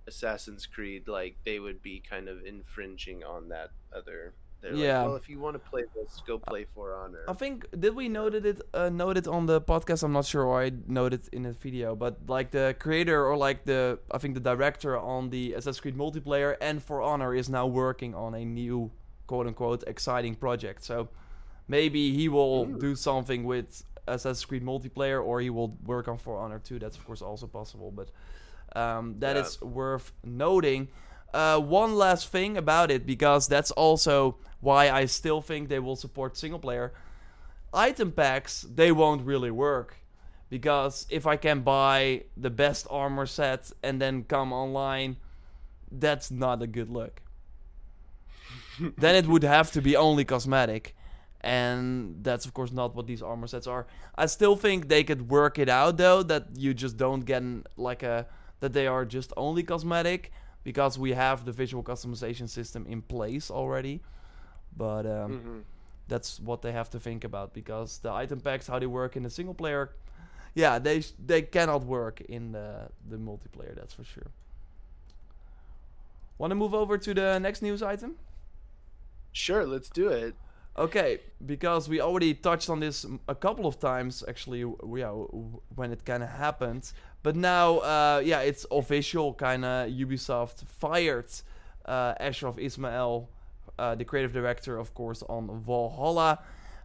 Assassin's 0.07 0.67
Creed, 0.67 1.09
like 1.09 1.37
they 1.45 1.59
would 1.59 1.83
be 1.83 2.01
kind 2.01 2.29
of 2.29 2.45
infringing 2.45 3.25
on 3.25 3.49
that 3.49 3.71
other. 3.93 4.35
They're 4.61 4.75
Yeah. 4.75 4.99
like, 5.03 5.07
well, 5.07 5.17
if 5.17 5.29
you 5.29 5.39
want 5.39 5.55
to 5.55 5.71
play 5.71 5.85
this, 5.95 6.21
go 6.27 6.39
play 6.39 6.67
For 6.75 6.93
Honor. 6.95 7.21
I 7.29 7.33
think 7.33 7.67
did 7.79 7.95
we 7.95 8.09
noted 8.09 8.45
it 8.45 8.61
uh, 8.75 8.89
noted 8.89 9.29
on 9.29 9.47
the 9.47 9.61
podcast? 9.61 10.03
I'm 10.03 10.13
not 10.13 10.25
sure 10.25 10.43
or 10.45 10.63
I 10.63 10.73
noted 10.87 11.29
in 11.33 11.43
the 11.45 11.53
video, 11.53 11.95
but 11.95 12.19
like 12.29 12.51
the 12.51 12.75
creator 12.79 13.25
or 13.25 13.37
like 13.37 13.65
the 13.65 13.99
I 14.11 14.19
think 14.19 14.35
the 14.35 14.41
director 14.41 14.99
on 14.99 15.31
the 15.31 15.53
Assassin's 15.55 15.81
Creed 15.81 15.97
multiplayer 15.97 16.57
and 16.61 16.83
For 16.83 17.01
Honor 17.03 17.35
is 17.35 17.49
now 17.49 17.67
working 17.67 18.15
on 18.15 18.35
a 18.35 18.45
new 18.45 18.91
quote 19.29 19.47
unquote 19.47 19.85
exciting 19.87 20.35
project. 20.35 20.83
So 20.85 21.09
maybe 21.69 22.13
he 22.17 22.29
will 22.29 22.67
Ooh. 22.69 22.79
do 22.79 22.97
something 22.97 23.45
with 23.45 23.85
Assassin's 24.09 24.45
Creed 24.45 24.65
multiplayer 24.65 25.25
or 25.25 25.41
he 25.41 25.51
will 25.51 25.77
work 25.85 26.09
on 26.09 26.19
For 26.19 26.37
Honor 26.37 26.59
too. 26.59 26.79
That's 26.81 26.97
of 26.97 27.05
course 27.07 27.23
also 27.23 27.47
possible, 27.47 27.93
but 27.93 28.09
um, 28.77 29.15
that 29.21 29.37
Yeah. 29.37 29.43
is 29.43 29.61
worth 29.63 30.11
noting. 30.25 30.89
Uh, 31.33 31.61
one 31.61 31.95
last 31.95 32.29
thing 32.29 32.57
about 32.57 32.91
it, 32.91 33.07
because 33.07 33.49
that's 33.49 33.71
also 33.73 34.37
why 34.61 34.91
I 34.91 35.05
still 35.05 35.41
think 35.41 35.69
they 35.69 35.79
will 35.79 35.97
support 35.97 36.37
single 36.37 36.59
player. 36.59 36.93
Item 37.73 38.13
packs, 38.13 38.63
they 38.63 38.93
won't 38.93 39.23
really 39.23 39.51
work. 39.51 39.97
Because 40.49 41.07
if 41.11 41.27
I 41.27 41.37
can 41.37 41.61
buy 41.61 42.25
the 42.37 42.49
best 42.49 42.87
armor 42.89 43.27
set 43.27 43.71
and 43.83 44.01
then 44.01 44.25
come 44.25 44.53
online, 44.53 45.17
that's 45.91 46.31
not 46.31 46.63
a 46.63 46.67
good 46.67 46.89
look. 46.89 47.21
then 48.97 49.15
it 49.15 49.27
would 49.27 49.43
have 49.43 49.71
to 49.73 49.83
be 49.83 49.95
only 49.95 50.25
cosmetic. 50.25 50.95
And 51.43 52.25
that's 52.25 52.47
of 52.47 52.55
course 52.55 52.73
not 52.73 52.97
what 52.97 53.07
these 53.07 53.23
armor 53.23 53.47
sets 53.47 53.67
are. 53.67 53.87
I 54.17 54.27
still 54.27 54.57
think 54.57 54.89
they 54.89 55.05
could 55.05 55.29
work 55.29 55.59
it 55.59 55.69
out 55.69 55.99
though, 55.99 56.23
that 56.23 56.57
you 56.57 56.73
just 56.75 56.97
don't 56.97 57.25
get 57.25 57.43
like 57.77 58.03
a 58.03 58.27
that 58.61 58.73
they 58.73 58.87
are 58.87 59.05
just 59.05 59.33
only 59.37 59.63
cosmetic 59.63 60.33
because 60.69 60.99
we 60.99 61.13
have 61.15 61.39
the 61.47 61.53
visual 61.53 61.83
customization 61.83 62.47
system 62.49 62.85
in 62.87 63.01
place 63.01 63.51
already. 63.51 64.01
But 64.77 65.07
um, 65.07 65.33
Mhm. 65.33 65.63
that's 66.09 66.39
what 66.41 66.61
they 66.61 66.73
have 66.73 66.89
to 66.91 67.01
think 67.01 67.25
about 67.25 67.55
because 67.55 68.01
the 68.01 68.13
item 68.23 68.41
packs, 68.41 68.67
how 68.69 68.79
they 68.79 68.87
work 68.87 69.17
in 69.17 69.23
the 69.23 69.31
single 69.31 69.55
player, 69.55 69.89
yeah, 70.55 70.79
they 70.79 70.99
they 71.27 71.43
cannot 71.43 71.83
work 71.85 72.21
in 72.21 72.53
the 72.53 72.69
the 73.11 73.17
multiplayer. 73.17 73.75
That's 73.75 73.95
for 73.95 74.05
sure. 74.05 74.31
Want 76.39 76.51
to 76.51 76.55
move 76.55 76.75
over 76.75 76.99
to 76.99 77.15
the 77.15 77.39
next 77.41 77.63
news 77.63 77.83
item? 77.83 78.17
Sure, 79.33 79.65
let's 79.67 79.91
do 79.91 80.09
it. 80.09 80.35
Okay, 80.79 81.19
because 81.45 81.89
we 81.89 82.01
already 82.01 82.35
touched 82.35 82.71
on 82.71 82.79
this 82.79 83.05
a 83.27 83.35
couple 83.35 83.67
of 83.67 83.81
times, 83.81 84.23
actually, 84.29 84.61
yeah, 84.95 85.11
when 85.75 85.91
it 85.91 86.05
kind 86.05 86.23
of 86.23 86.29
happened. 86.29 86.93
But 87.25 87.35
now, 87.35 87.79
uh, 87.79 88.23
yeah, 88.25 88.43
it's 88.43 88.65
official. 88.71 89.35
Kind 89.35 89.65
of 89.65 89.91
Ubisoft 89.91 90.65
fired 90.67 91.27
uh, 91.85 92.15
Ashraf 92.21 92.59
Ismail, 92.61 93.29
uh, 93.77 93.97
the 93.97 94.05
creative 94.05 94.33
director, 94.33 94.79
of 94.79 94.95
course, 94.95 95.25
on 95.29 95.51
Valhalla. 95.67 96.39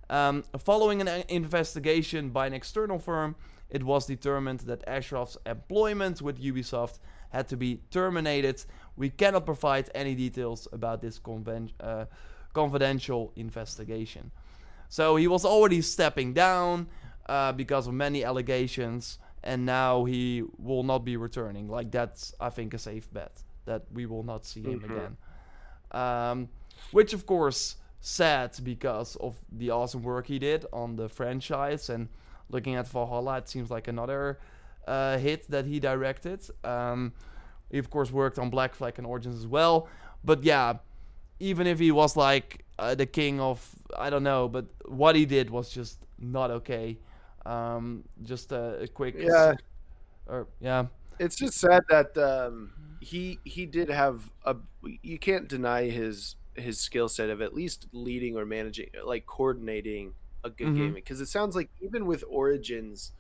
Um, 0.10 0.44
following 0.58 1.00
an 1.02 1.24
investigation 1.30 2.30
by 2.32 2.48
an 2.48 2.54
external 2.54 2.98
firm, 2.98 3.36
it 3.70 3.84
was 3.84 4.08
determined 4.08 4.62
that 4.62 4.84
Ashraf's 4.88 5.38
employment 5.46 6.20
with 6.20 6.42
Ubisoft 6.42 6.98
had 7.30 7.48
to 7.50 7.58
be 7.58 7.82
terminated. 7.92 8.66
We 8.98 9.12
cannot 9.12 9.46
provide 9.46 9.92
any 9.94 10.16
details 10.16 10.68
about 10.74 11.04
this 11.04 11.20
conven- 11.20 11.74
uh, 11.80 12.06
confidential 12.54 13.32
investigation. 13.36 14.32
So 14.90 15.16
he 15.16 15.28
was 15.28 15.44
already 15.44 15.82
stepping 15.82 16.34
down 16.34 16.88
uh, 17.28 17.52
because 17.52 17.88
of 17.88 17.94
many 17.94 18.24
allegations, 18.24 19.18
and 19.44 19.66
now 19.66 20.06
he 20.06 20.44
will 20.58 20.84
not 20.84 21.00
be 21.00 21.18
returning. 21.18 21.68
Like 21.68 21.92
that's, 21.92 22.34
I 22.40 22.50
think, 22.50 22.74
a 22.74 22.78
safe 22.78 23.12
bet 23.12 23.42
that 23.66 23.84
we 23.92 24.06
will 24.06 24.24
not 24.24 24.46
see 24.46 24.62
him 24.62 24.80
mm-hmm. 24.80 24.94
again. 24.94 25.18
Um, 25.92 26.50
which, 26.92 27.14
of 27.14 27.26
course, 27.26 27.78
sad 28.02 28.52
because 28.64 29.16
of 29.18 29.38
the 29.52 29.72
awesome 29.72 30.04
work 30.04 30.28
he 30.28 30.38
did 30.40 30.66
on 30.74 30.96
the 30.96 31.10
franchise. 31.10 31.90
And 31.90 32.10
looking 32.50 32.76
at 32.76 32.88
Valhalla, 32.88 33.38
it 33.38 33.50
seems 33.50 33.72
like 33.72 33.88
another 33.88 34.40
uh, 34.88 35.18
hit 35.18 35.50
that 35.50 35.66
he 35.66 35.80
directed. 35.80 36.42
Um, 36.64 37.14
he, 37.72 37.78
of 37.78 37.90
course, 37.90 38.12
worked 38.12 38.38
on 38.38 38.50
Black 38.50 38.76
Flag 38.76 38.96
and 38.98 39.08
Origins 39.08 39.38
as 39.40 39.48
well. 39.48 39.88
But 40.24 40.44
yeah, 40.44 40.78
even 41.44 41.68
if 41.68 41.78
he 41.78 41.92
was 41.92 42.16
like 42.16 42.64
uh, 42.80 42.96
the 42.96 43.06
king 43.06 43.40
of, 43.40 43.70
I 43.98 44.10
don't 44.10 44.24
know, 44.24 44.48
but 44.48 44.66
what 44.86 45.16
he 45.16 45.26
did 45.26 45.50
was 45.50 45.70
just 45.70 46.00
not 46.18 46.50
okay. 46.52 46.98
Um, 47.46 48.06
just 48.24 48.54
a, 48.54 48.84
a 48.84 48.88
quick. 48.88 49.16
Yeah. 49.20 49.54
Or, 50.26 50.48
yeah. 50.62 50.86
It's 51.20 51.36
just 51.36 51.60
sad 51.60 51.84
that 51.90 52.18
um, 52.18 52.72
he 53.02 53.40
he 53.44 53.66
did 53.66 53.90
have 53.90 54.22
a. 54.46 54.56
You 55.04 55.20
can't 55.20 55.48
deny 55.48 55.90
his 55.90 56.36
his 56.56 56.80
skill 56.80 57.10
set 57.10 57.30
of 57.30 57.42
at 57.42 57.54
least 57.54 57.88
leading 57.92 58.38
or 58.38 58.46
managing, 58.46 58.90
like 59.06 59.26
coordinating 59.26 60.14
a 60.44 60.50
good 60.50 60.68
mm-hmm. 60.68 60.78
game. 60.78 60.94
Because 60.94 61.20
it 61.22 61.28
sounds 61.28 61.56
like 61.56 61.70
even 61.82 62.06
with 62.06 62.24
Origins, 62.30 63.12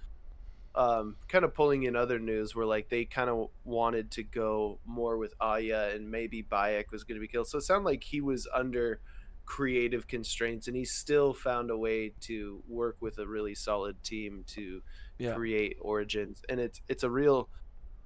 um, 0.75 1.17
kind 1.27 1.45
of 1.45 1.53
pulling 1.53 1.83
in 1.83 1.95
other 1.95 2.19
news 2.19 2.55
where 2.55 2.65
like 2.65 2.89
they 2.89 3.05
kind 3.05 3.29
of 3.29 3.49
wanted 3.63 4.11
to 4.11 4.23
go 4.23 4.79
more 4.85 5.17
with 5.17 5.33
Aya 5.39 5.91
and 5.93 6.09
maybe 6.09 6.41
Bayek 6.41 6.91
was 6.91 7.03
going 7.03 7.15
to 7.15 7.21
be 7.21 7.27
killed. 7.27 7.47
So 7.47 7.59
it 7.59 7.61
sounded 7.61 7.85
like 7.85 8.03
he 8.03 8.21
was 8.21 8.47
under 8.53 8.99
creative 9.45 10.07
constraints 10.07 10.67
and 10.67 10.75
he 10.75 10.85
still 10.85 11.33
found 11.33 11.69
a 11.69 11.77
way 11.77 12.13
to 12.21 12.63
work 12.67 12.97
with 13.01 13.19
a 13.19 13.27
really 13.27 13.53
solid 13.53 14.01
team 14.03 14.43
to 14.47 14.81
yeah. 15.19 15.33
create 15.33 15.77
Origins. 15.79 16.41
And 16.49 16.59
it's 16.59 16.81
it's 16.87 17.03
a 17.03 17.09
real 17.09 17.49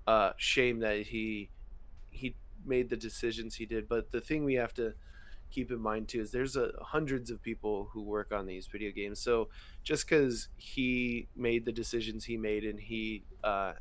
uh, 0.05 0.31
shame 0.37 0.79
that 0.79 1.03
he 1.03 1.49
he 2.09 2.35
made 2.65 2.89
the 2.89 2.97
decisions 2.97 3.55
he 3.55 3.65
did. 3.65 3.87
But 3.87 4.11
the 4.11 4.21
thing 4.21 4.43
we 4.43 4.55
have 4.55 4.73
to 4.73 4.93
keep 5.49 5.71
in 5.71 5.79
mind 5.79 6.07
too 6.07 6.21
is 6.21 6.31
there's 6.31 6.55
a, 6.55 6.71
hundreds 6.81 7.31
of 7.31 7.41
people 7.41 7.89
who 7.91 8.01
work 8.01 8.31
on 8.31 8.45
these 8.45 8.67
video 8.67 8.91
games. 8.91 9.19
So 9.19 9.49
just 9.83 10.07
because 10.07 10.49
he 10.57 11.27
made 11.35 11.65
the 11.65 11.71
decisions 11.71 12.25
he 12.25 12.37
made 12.37 12.63
and 12.63 12.79
he 12.79 13.23
uh, 13.43 13.73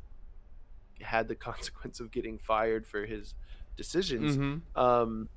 had 1.01 1.27
the 1.27 1.35
consequence 1.49 1.99
of 1.99 2.11
getting 2.11 2.37
fired 2.37 2.85
for 2.87 3.05
his 3.05 3.33
decisions, 3.75 4.37
mm-hmm. 4.37 4.79
um, 4.79 5.29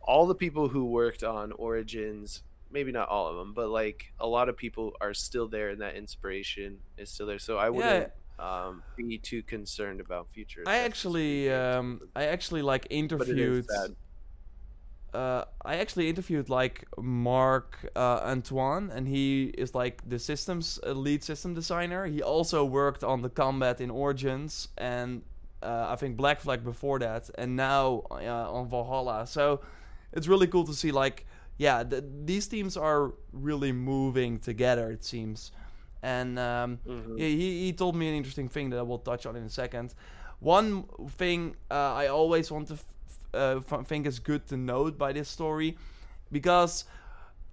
all 0.00 0.26
the 0.26 0.34
people 0.34 0.68
who 0.68 0.84
worked 0.84 1.22
on 1.22 1.52
Origins, 1.52 2.42
maybe 2.70 2.92
not 2.92 3.08
all 3.08 3.28
of 3.28 3.36
them, 3.36 3.52
but 3.54 3.68
like 3.68 4.12
a 4.18 4.26
lot 4.26 4.48
of 4.48 4.56
people 4.56 4.94
are 5.00 5.14
still 5.14 5.48
there, 5.48 5.70
and 5.70 5.80
that 5.80 5.94
inspiration 5.94 6.78
is 6.98 7.08
still 7.10 7.26
there. 7.26 7.38
So 7.38 7.56
I 7.58 7.70
wouldn't. 7.70 8.08
Yeah 8.08 8.08
um, 8.42 8.82
be 8.96 9.18
too 9.18 9.42
concerned 9.42 10.00
about 10.00 10.28
future. 10.32 10.64
I 10.66 10.78
actually, 10.78 11.50
um, 11.52 12.00
I 12.16 12.24
actually 12.24 12.62
like 12.62 12.86
interviewed 12.90 13.66
uh, 15.14 15.44
I 15.64 15.76
actually 15.76 16.08
interviewed 16.08 16.48
like 16.48 16.86
Mark 16.98 17.78
uh, 17.94 18.20
Antoine, 18.24 18.90
and 18.90 19.06
he 19.06 19.44
is 19.58 19.74
like 19.74 20.08
the 20.08 20.18
systems 20.18 20.80
uh, 20.86 20.92
lead 20.92 21.22
system 21.22 21.54
designer. 21.54 22.06
He 22.06 22.22
also 22.22 22.64
worked 22.64 23.04
on 23.04 23.22
the 23.22 23.28
combat 23.28 23.80
in 23.80 23.90
Origins, 23.90 24.68
and 24.78 25.22
uh, 25.62 25.86
I 25.90 25.96
think 25.96 26.16
Black 26.16 26.40
Flag 26.40 26.64
before 26.64 26.98
that, 27.00 27.30
and 27.36 27.56
now 27.56 28.04
uh, 28.10 28.50
on 28.50 28.68
Valhalla. 28.68 29.26
So 29.26 29.60
it's 30.12 30.28
really 30.28 30.46
cool 30.46 30.64
to 30.64 30.74
see 30.74 30.92
like, 30.92 31.26
yeah, 31.58 31.84
th- 31.84 32.04
these 32.24 32.46
teams 32.46 32.76
are 32.76 33.12
really 33.32 33.72
moving 33.72 34.38
together. 34.38 34.90
It 34.90 35.04
seems, 35.04 35.52
and 36.02 36.38
um, 36.38 36.78
mm-hmm. 36.88 37.16
he 37.16 37.64
he 37.64 37.72
told 37.72 37.96
me 37.96 38.08
an 38.08 38.14
interesting 38.14 38.48
thing 38.48 38.70
that 38.70 38.78
I 38.78 38.82
will 38.82 38.98
touch 38.98 39.26
on 39.26 39.36
in 39.36 39.44
a 39.44 39.50
second. 39.50 39.94
One 40.40 40.84
thing 41.10 41.54
uh, 41.70 41.94
I 41.94 42.08
always 42.08 42.50
want 42.50 42.68
to 42.68 42.74
f- 42.74 42.84
uh, 43.34 43.60
think 43.84 44.06
is 44.06 44.18
good 44.18 44.46
to 44.48 44.56
note 44.56 44.98
by 44.98 45.12
this 45.12 45.28
story 45.28 45.76
because 46.30 46.84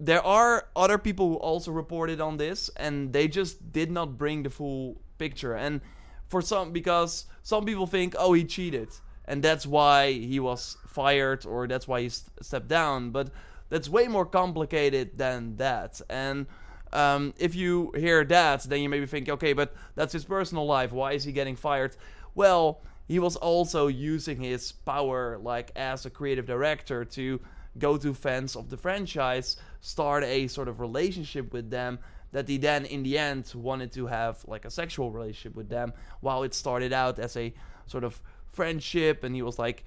there 0.00 0.24
are 0.24 0.66
other 0.74 0.96
people 0.96 1.28
who 1.28 1.34
also 1.36 1.70
reported 1.70 2.20
on 2.20 2.38
this 2.38 2.70
and 2.76 3.12
they 3.12 3.28
just 3.28 3.72
did 3.72 3.90
not 3.90 4.16
bring 4.16 4.42
the 4.42 4.50
full 4.50 4.96
picture. 5.18 5.54
And 5.54 5.82
for 6.26 6.40
some 6.40 6.72
because 6.72 7.26
some 7.42 7.64
people 7.64 7.86
think 7.86 8.14
oh 8.18 8.32
he 8.32 8.44
cheated 8.44 8.88
and 9.26 9.42
that's 9.42 9.66
why 9.66 10.12
he 10.12 10.40
was 10.40 10.78
fired 10.86 11.44
or 11.44 11.68
that's 11.68 11.86
why 11.86 12.00
he 12.00 12.08
st- 12.08 12.44
stepped 12.44 12.68
down. 12.68 13.10
But 13.10 13.30
that's 13.68 13.88
way 13.88 14.08
more 14.08 14.24
complicated 14.26 15.18
than 15.18 15.56
that. 15.56 16.00
And 16.08 16.46
um, 16.92 17.34
if 17.38 17.54
you 17.54 17.92
hear 17.94 18.24
that 18.24 18.62
then 18.64 18.80
you 18.80 18.88
maybe 18.88 19.06
think 19.06 19.28
okay 19.28 19.52
but 19.52 19.74
that's 19.94 20.14
his 20.14 20.24
personal 20.24 20.64
life. 20.64 20.92
Why 20.92 21.12
is 21.12 21.24
he 21.24 21.32
getting 21.32 21.56
fired? 21.56 21.94
Well 22.34 22.80
he 23.10 23.18
was 23.18 23.34
also 23.34 23.88
using 23.88 24.40
his 24.40 24.70
power 24.70 25.36
like 25.42 25.72
as 25.74 26.06
a 26.06 26.10
creative 26.10 26.46
director 26.46 27.04
to 27.04 27.40
go 27.76 27.96
to 27.96 28.14
fans 28.14 28.54
of 28.54 28.70
the 28.70 28.76
franchise, 28.76 29.56
start 29.80 30.22
a 30.22 30.46
sort 30.46 30.68
of 30.68 30.78
relationship 30.78 31.52
with 31.52 31.70
them 31.70 31.98
that 32.30 32.46
he 32.46 32.56
then 32.56 32.84
in 32.84 33.02
the 33.02 33.18
end 33.18 33.50
wanted 33.52 33.90
to 33.90 34.06
have 34.06 34.44
like 34.46 34.64
a 34.64 34.70
sexual 34.70 35.10
relationship 35.10 35.56
with 35.56 35.68
them 35.68 35.92
while 36.20 36.44
it 36.44 36.54
started 36.54 36.92
out 36.92 37.18
as 37.18 37.36
a 37.36 37.52
sort 37.86 38.04
of 38.04 38.22
friendship 38.52 39.24
and 39.24 39.34
he 39.34 39.42
was 39.42 39.58
like 39.58 39.84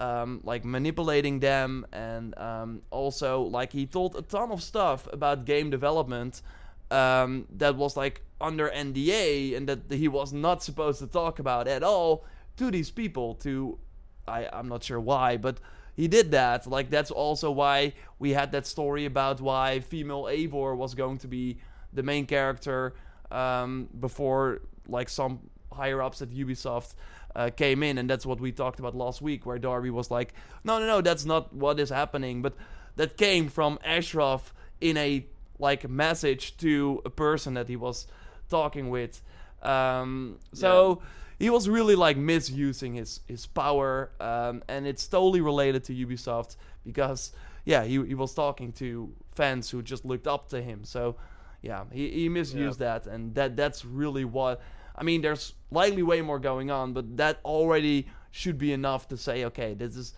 um, 0.00 0.40
like 0.42 0.64
manipulating 0.64 1.38
them 1.38 1.86
and 1.92 2.36
um, 2.36 2.82
also 2.90 3.42
like 3.42 3.70
he 3.70 3.86
told 3.86 4.16
a 4.16 4.22
ton 4.22 4.50
of 4.50 4.60
stuff 4.60 5.06
about 5.12 5.44
game 5.44 5.70
development 5.70 6.42
um, 6.90 7.46
that 7.56 7.76
was 7.76 7.96
like 7.96 8.22
under 8.40 8.68
NDA 8.68 9.56
and 9.56 9.68
that 9.68 9.92
he 9.92 10.08
was 10.08 10.32
not 10.32 10.60
supposed 10.60 10.98
to 10.98 11.06
talk 11.06 11.38
about 11.38 11.68
at 11.68 11.84
all 11.84 12.24
to 12.56 12.70
these 12.70 12.90
people 12.90 13.34
to 13.36 13.78
I 14.26 14.48
I'm 14.52 14.68
not 14.68 14.82
sure 14.82 15.00
why, 15.00 15.36
but 15.36 15.58
he 15.94 16.08
did 16.08 16.30
that. 16.32 16.66
Like 16.66 16.90
that's 16.90 17.10
also 17.10 17.50
why 17.50 17.94
we 18.18 18.30
had 18.30 18.52
that 18.52 18.66
story 18.66 19.04
about 19.04 19.40
why 19.40 19.80
female 19.80 20.24
Eivor 20.24 20.76
was 20.76 20.94
going 20.94 21.18
to 21.18 21.28
be 21.28 21.58
the 21.92 22.02
main 22.02 22.26
character 22.26 22.94
um, 23.30 23.88
before 24.00 24.62
like 24.88 25.08
some 25.08 25.38
higher 25.72 26.02
ups 26.02 26.22
at 26.22 26.30
Ubisoft 26.30 26.94
uh, 27.36 27.50
came 27.50 27.82
in, 27.82 27.98
and 27.98 28.08
that's 28.08 28.26
what 28.26 28.40
we 28.40 28.52
talked 28.52 28.78
about 28.78 28.94
last 28.94 29.20
week, 29.22 29.46
where 29.46 29.58
Darby 29.58 29.90
was 29.90 30.10
like, 30.10 30.34
"No, 30.62 30.78
no, 30.78 30.86
no, 30.86 31.00
that's 31.00 31.24
not 31.24 31.52
what 31.52 31.78
is 31.78 31.90
happening," 31.90 32.42
but 32.42 32.54
that 32.96 33.16
came 33.16 33.48
from 33.48 33.78
Ashraf 33.84 34.54
in 34.80 34.96
a 34.96 35.26
like 35.58 35.88
message 35.88 36.56
to 36.58 37.00
a 37.04 37.10
person 37.10 37.54
that 37.54 37.68
he 37.68 37.76
was 37.76 38.06
talking 38.48 38.90
with. 38.90 39.22
Um, 39.62 40.38
so. 40.52 41.00
Yeah 41.00 41.08
he 41.38 41.50
was 41.50 41.68
really 41.68 41.94
like 41.94 42.16
misusing 42.16 42.94
his 42.94 43.20
his 43.26 43.46
power, 43.46 44.10
um, 44.20 44.62
and 44.68 44.86
it's 44.86 45.06
totally 45.06 45.40
related 45.40 45.84
to 45.84 45.92
Ubisoft 45.94 46.56
because 46.84 47.32
yeah, 47.64 47.84
he 47.84 48.04
he 48.04 48.14
was 48.14 48.34
talking 48.34 48.72
to 48.72 49.12
fans 49.34 49.70
who 49.70 49.82
just 49.82 50.04
looked 50.04 50.26
up 50.26 50.48
to 50.50 50.62
him. 50.62 50.84
So 50.84 51.16
yeah, 51.62 51.84
he, 51.92 52.10
he 52.10 52.28
misused 52.28 52.80
yeah. 52.80 52.98
that, 52.98 53.06
and 53.06 53.34
that 53.34 53.56
that's 53.56 53.84
really 53.84 54.24
what 54.24 54.60
I 54.96 55.02
mean. 55.02 55.22
There's 55.22 55.54
likely 55.70 56.02
way 56.02 56.20
more 56.20 56.38
going 56.38 56.70
on, 56.70 56.92
but 56.92 57.16
that 57.16 57.40
already 57.44 58.06
should 58.30 58.58
be 58.58 58.72
enough 58.72 59.08
to 59.08 59.16
say, 59.16 59.44
okay, 59.46 59.74
this 59.74 59.96
is 59.96 60.14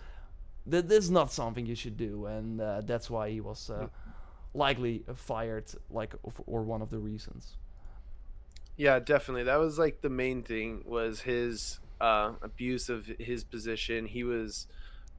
this 0.67 1.05
is 1.05 1.11
not 1.11 1.33
something 1.33 1.65
you 1.65 1.77
should 1.77 1.97
do, 1.97 2.27
and 2.27 2.61
uh, 2.61 2.81
that's 2.83 3.09
why 3.09 3.31
he 3.31 3.41
was 3.41 3.71
uh, 3.71 3.87
likely 4.55 5.05
fired, 5.15 5.67
like 5.91 6.15
or 6.47 6.63
one 6.63 6.83
of 6.83 6.91
the 6.91 6.99
reasons. 6.99 7.57
Yeah, 8.77 8.99
definitely. 8.99 9.45
That 9.45 9.57
was 9.57 9.79
like 9.79 10.03
the 10.03 10.11
main 10.11 10.43
thing 10.43 10.83
was 10.85 11.23
his 11.23 11.81
uh, 12.01 12.35
abuse 12.43 12.89
of 12.89 13.07
his 13.07 13.45
position. 13.45 14.07
He 14.07 14.23
was 14.25 14.67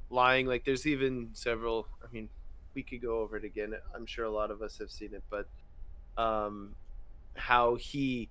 lying. 0.10 0.46
Like 0.48 0.66
there's 0.66 0.86
even 0.86 1.34
several. 1.34 1.88
I 2.04 2.08
mean, 2.12 2.30
we 2.76 2.84
could 2.84 3.02
go 3.02 3.20
over 3.22 3.38
it 3.38 3.44
again. 3.46 3.74
I'm 3.96 4.06
sure 4.06 4.26
a 4.26 4.32
lot 4.32 4.52
of 4.52 4.62
us 4.62 4.78
have 4.80 4.92
seen 4.92 5.14
it, 5.14 5.24
but 5.30 5.50
um, 6.18 6.76
how 7.36 7.76
he 7.76 8.30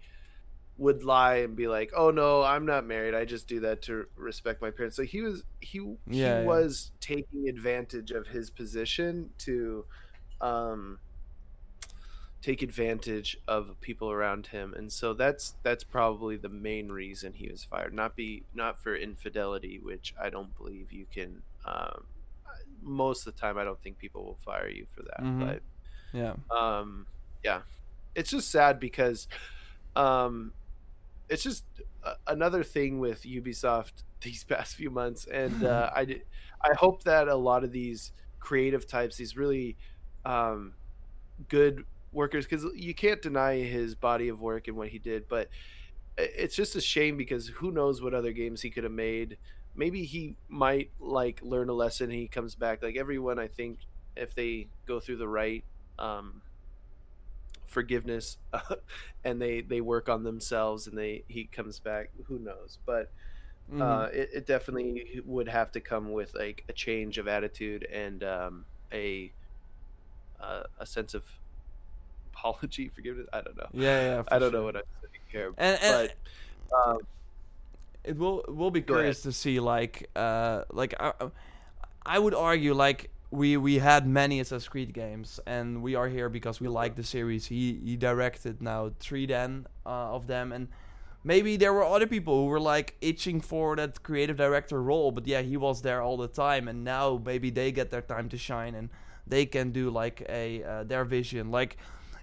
would 0.79 1.05
lie 1.05 1.37
and 1.39 1.57
be 1.57 1.69
like, 1.69 1.93
"Oh 1.97 2.11
no, 2.11 2.43
I'm 2.43 2.67
not 2.67 2.87
married. 2.87 3.15
I 3.15 3.25
just 3.25 3.49
do 3.49 3.61
that 3.61 3.83
to 3.85 4.07
respect 4.17 4.63
my 4.63 4.71
parents." 4.73 4.97
So 4.97 5.05
he 5.05 5.23
was 5.23 5.45
he 5.61 5.97
Yeah, 6.07 6.13
he 6.13 6.33
yeah. 6.43 6.47
was 6.47 6.93
taking 7.01 7.49
advantage 7.49 8.11
of 8.13 8.29
his 8.29 8.51
position 8.51 9.35
to 9.41 9.87
um 10.41 11.01
take 12.47 12.63
advantage 12.63 13.37
of 13.49 13.75
people 13.81 14.09
around 14.09 14.47
him 14.47 14.73
and 14.77 14.93
so 14.93 15.13
that's 15.13 15.57
that's 15.65 15.83
probably 15.83 16.37
the 16.37 16.49
main 16.49 16.89
reason 16.89 17.33
he 17.33 17.49
was 17.51 17.65
fired 17.65 17.93
not 17.93 18.15
be 18.15 18.45
not 18.55 18.79
for 18.81 18.95
infidelity 18.95 19.81
which 19.83 20.15
i 20.23 20.31
don't 20.31 20.57
believe 20.57 20.93
you 20.93 21.07
can 21.13 21.43
um 21.65 22.05
most 22.83 23.27
of 23.27 23.35
the 23.35 23.41
time 23.41 23.59
i 23.59 23.65
don't 23.65 23.83
think 23.83 23.99
people 23.99 24.25
will 24.25 24.39
fire 24.45 24.69
you 24.69 24.87
for 24.95 25.03
that 25.03 25.23
Mhm. 25.23 25.41
but 25.41 25.63
Yeah. 26.13 26.35
um 26.57 27.07
yeah 27.43 27.63
it's 28.15 28.31
just 28.31 28.49
sad 28.49 28.79
because 28.79 29.27
um 29.97 30.53
it's 31.29 31.43
just 31.43 31.65
a- 32.05 32.15
another 32.29 32.63
thing 32.63 33.01
with 33.01 33.23
ubisoft 33.25 34.05
these 34.21 34.45
past 34.53 34.77
few 34.77 34.91
months 34.91 35.27
and 35.27 35.65
uh, 35.65 35.91
i 35.97 36.03
i 36.65 36.75
hope 36.75 37.03
that 37.03 37.27
a 37.27 37.35
lot 37.35 37.65
of 37.65 37.73
these 37.73 38.13
creative 38.39 38.87
types 38.87 39.17
these 39.17 39.37
really 39.37 39.77
um 40.25 40.75
good 41.49 41.85
workers 42.17 42.47
because 42.47 42.67
you 42.75 42.95
can't 42.95 43.23
deny 43.23 43.57
his 43.63 43.95
body 43.97 44.29
of 44.29 44.41
work 44.41 44.69
and 44.69 44.77
what 44.77 44.89
he 44.91 44.99
did 44.99 45.29
but 45.29 45.51
it's 46.19 46.57
just 46.57 46.77
a 46.77 46.81
shame 46.81 47.17
because 47.17 47.49
who 47.49 47.71
knows 47.73 48.03
what 48.03 48.15
other 48.15 48.33
games 48.33 48.63
he 48.63 48.71
could 48.71 48.85
have 48.85 48.93
made. 48.93 49.39
Maybe 49.75 50.05
he 50.05 50.39
might 50.49 50.93
like 50.99 51.41
learn 51.43 51.69
a 51.69 51.75
lesson 51.75 52.11
and 52.11 52.19
he 52.19 52.29
comes 52.29 52.55
back. 52.55 52.83
Like 52.83 52.97
everyone 52.97 53.39
i 53.39 53.49
think 53.49 53.81
if 54.17 54.35
they 54.35 54.71
go 54.87 55.01
through 55.01 55.19
the 55.19 55.29
right 55.29 55.65
um 55.99 56.43
forgiveness 57.67 58.39
and 59.25 59.41
they 59.41 59.61
they 59.61 59.81
work 59.81 60.09
on 60.09 60.23
themselves 60.23 60.87
and 60.87 60.97
they 60.97 61.25
he 61.29 61.47
comes 61.47 61.81
back 61.81 62.11
who 62.27 62.39
knows? 62.39 62.79
But 62.87 63.13
Mhm. 63.69 63.81
uh 63.85 64.09
it, 64.13 64.31
it 64.35 64.47
definitely 64.47 65.21
would 65.25 65.49
have 65.49 65.73
to 65.73 65.81
come 65.81 66.13
with 66.13 66.35
like 66.35 66.65
a 66.69 66.73
change 66.73 67.19
of 67.19 67.29
attitude 67.29 67.87
and 67.93 68.23
um 68.25 68.67
a 68.93 69.35
uh, 70.41 70.65
a 70.79 70.87
sense 70.87 71.15
of 71.15 71.25
apology 72.37 72.89
forgiveness 72.95 73.27
i 73.33 73.41
don't 73.41 73.57
know 73.57 73.69
yeah, 73.73 74.17
yeah. 74.17 74.23
i 74.31 74.39
don't 74.39 74.51
sure. 74.51 74.59
know 74.61 74.65
what 74.65 74.77
i'm 74.77 74.83
saying 75.01 75.23
here 75.33 75.53
And, 75.59 75.79
and 75.83 76.13
but 76.71 76.89
um, 76.91 76.99
it 78.05 78.17
will 78.17 78.45
will 78.49 78.71
be 78.71 78.81
Go 78.81 78.95
ahead. 78.95 79.03
curious 79.03 79.23
to 79.23 79.33
see 79.33 79.59
like 79.61 80.09
uh 80.17 80.63
like 80.73 80.95
I, 81.01 81.13
I 82.05 82.19
would 82.19 82.35
argue 82.35 82.75
like 82.75 83.11
we 83.31 83.57
we 83.57 83.79
had 83.79 84.07
many 84.07 84.39
Assassin's 84.41 84.69
Creed 84.69 84.93
games 84.95 85.41
and 85.47 85.83
we 85.83 85.97
are 85.97 86.09
here 86.09 86.29
because 86.29 86.61
we 86.61 86.69
like 86.69 86.95
the 86.95 87.03
series. 87.03 87.47
He 87.47 87.81
he 87.85 87.97
directed 87.97 88.63
now 88.63 88.93
three 89.01 89.27
then 89.27 89.67
uh, 89.85 90.15
of 90.15 90.27
them 90.29 90.53
and 90.53 90.69
maybe 91.25 91.57
there 91.57 91.73
were 91.73 91.83
other 91.85 92.07
people 92.07 92.35
who 92.43 92.47
were 92.47 92.61
like 92.61 92.95
itching 93.01 93.41
for 93.41 93.75
that 93.77 94.03
creative 94.05 94.37
director 94.37 94.81
role 94.81 95.11
but 95.11 95.27
yeah 95.27 95.43
he 95.43 95.57
was 95.57 95.83
there 95.83 96.01
all 96.01 96.17
the 96.17 96.29
time 96.29 96.69
and 96.69 96.85
now 96.85 97.21
maybe 97.25 97.51
they 97.51 97.73
get 97.73 97.91
their 97.91 98.03
time 98.03 98.29
to 98.29 98.39
shine 98.39 98.75
and 98.77 98.89
they 99.27 99.45
can 99.45 99.73
do 99.73 99.91
like 99.91 100.25
a 100.29 100.63
uh, 100.63 100.85
their 100.85 101.05
vision 101.05 101.51
like 101.51 101.77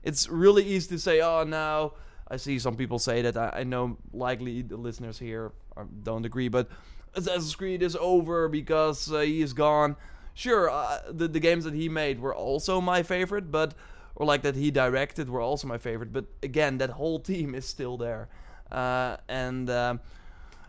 it's 0.03 0.27
really 0.29 0.63
easy 0.63 0.89
to 0.89 0.99
say 0.99 1.21
oh 1.21 1.43
now 1.43 1.93
I 2.27 2.37
see 2.37 2.57
some 2.57 2.75
people 2.75 2.99
say 2.99 3.21
that. 3.21 3.37
I, 3.37 3.59
I 3.59 3.63
know 3.63 3.97
likely 4.13 4.61
the 4.61 4.77
listeners 4.77 5.19
here 5.19 5.51
uh, 5.77 5.83
don't 6.03 6.25
agree, 6.25 6.47
but 6.47 6.69
Assassin's 7.13 7.53
Creed 7.55 7.83
is 7.83 7.95
over 7.99 8.47
because 8.47 9.11
uh, 9.11 9.19
he 9.19 9.41
is 9.41 9.53
gone. 9.53 9.95
Sure, 10.33 10.69
uh, 10.69 10.99
the 11.11 11.27
the 11.27 11.39
games 11.39 11.63
that 11.63 11.73
he 11.73 11.89
made 11.89 12.19
were 12.19 12.33
also 12.33 12.81
my 12.81 13.03
favorite, 13.03 13.51
but 13.51 13.75
or 14.15 14.25
like 14.25 14.41
that 14.41 14.55
he 14.55 14.71
directed 14.71 15.29
were 15.29 15.41
also 15.41 15.67
my 15.67 15.77
favorite. 15.77 16.11
But 16.11 16.25
again, 16.41 16.77
that 16.79 16.91
whole 16.91 17.19
team 17.31 17.53
is 17.53 17.65
still 17.65 17.97
there, 17.97 18.29
uh, 18.71 19.17
and 19.27 19.69
um, 19.69 19.99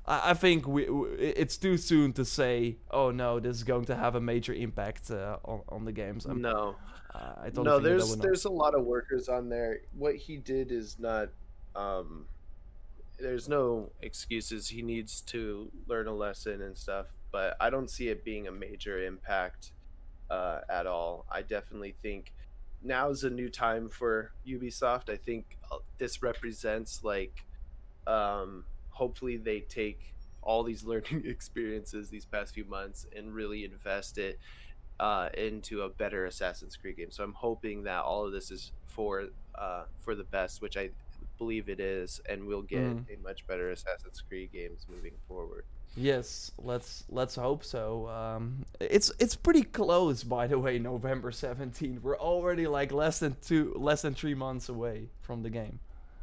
I, 0.07 0.30
I 0.30 0.35
think 0.35 0.66
we, 0.66 0.85
w 0.85 1.16
it's 1.18 1.57
too 1.57 1.76
soon 1.78 2.12
to 2.14 2.24
say, 2.24 2.76
oh 2.91 3.11
no, 3.11 3.41
this 3.41 3.57
is 3.57 3.64
going 3.64 3.87
to 3.87 3.97
have 3.97 4.14
a 4.16 4.20
major 4.20 4.53
impact 4.53 5.11
uh, 5.11 5.39
on 5.45 5.62
on 5.68 5.85
the 5.85 5.93
games. 5.93 6.26
I'm- 6.26 6.43
no 6.43 6.76
I 7.14 7.50
totally 7.50 7.64
no 7.64 7.78
there's 7.78 8.16
there's 8.16 8.44
a 8.44 8.50
lot 8.50 8.74
of 8.74 8.84
workers 8.84 9.28
on 9.28 9.48
there. 9.48 9.80
What 9.96 10.16
he 10.16 10.36
did 10.36 10.72
is 10.72 10.98
not 10.98 11.28
um 11.76 12.26
there's 13.18 13.48
no 13.48 13.90
excuses. 14.02 14.68
He 14.68 14.82
needs 14.82 15.20
to 15.22 15.70
learn 15.86 16.06
a 16.08 16.14
lesson 16.14 16.62
and 16.62 16.76
stuff 16.76 17.06
but 17.34 17.56
i 17.60 17.68
don't 17.68 17.90
see 17.90 18.06
it 18.10 18.24
being 18.24 18.46
a 18.46 18.52
major 18.52 19.04
impact 19.04 19.72
uh 20.30 20.60
at 20.70 20.86
all. 20.86 21.26
I 21.30 21.42
definitely 21.42 21.94
think 22.00 22.32
now's 22.82 23.24
a 23.24 23.30
new 23.30 23.48
time 23.48 23.88
for 23.88 24.32
ubisoft. 24.46 25.10
I 25.10 25.16
think 25.16 25.58
uh, 25.70 25.78
this 25.98 26.22
represents 26.22 27.02
like 27.02 27.44
um 28.06 28.64
hopefully 28.90 29.36
they 29.36 29.60
take 29.60 30.14
all 30.42 30.62
these 30.62 30.84
learning 30.90 31.24
experiences 31.26 32.08
these 32.08 32.24
past 32.24 32.54
few 32.54 32.64
months 32.64 33.04
and 33.16 33.34
really 33.34 33.64
invest 33.64 34.16
it 34.16 34.38
uh, 35.01 35.28
into 35.36 35.82
a 35.82 35.88
better 35.88 36.26
Assassin's 36.26 36.76
Creed 36.76 36.97
game. 36.97 37.11
So 37.11 37.24
I'm 37.24 37.32
hoping 37.34 37.82
that 37.84 38.03
all 38.05 38.24
of 38.26 38.32
this 38.32 38.51
is 38.51 38.72
for 38.86 39.24
uh, 39.55 39.84
for 40.01 40.14
the 40.14 40.24
best, 40.24 40.61
which 40.62 40.76
I 40.76 40.90
believe 41.38 41.68
it 41.68 41.80
is, 41.80 42.20
and 42.28 42.47
we'll 42.47 42.62
get 42.62 42.80
Mm. 42.82 43.05
a 43.12 43.22
much 43.22 43.47
better 43.47 43.70
Assassin's 43.70 44.20
Creed 44.28 44.53
games 44.53 44.86
moving 44.88 45.14
forward. 45.28 45.64
Yes, 45.97 46.51
let's 46.59 47.05
let's 47.09 47.36
hope 47.36 47.64
so. 47.64 48.09
Um, 48.09 48.64
it's 48.80 49.12
it's 49.20 49.36
pretty 49.36 49.62
close, 49.62 50.24
by 50.24 50.47
the 50.49 50.59
way. 50.59 50.78
November 50.80 51.30
seventeenth. 51.30 52.03
We're 52.03 52.18
already 52.18 52.66
like 52.66 52.90
less 52.92 53.20
than 53.20 53.36
two, 53.42 53.74
less 53.76 54.03
than 54.03 54.14
three 54.14 54.34
months 54.34 54.68
away 54.68 55.09
from 55.20 55.42
the 55.42 55.51
game. 55.51 55.78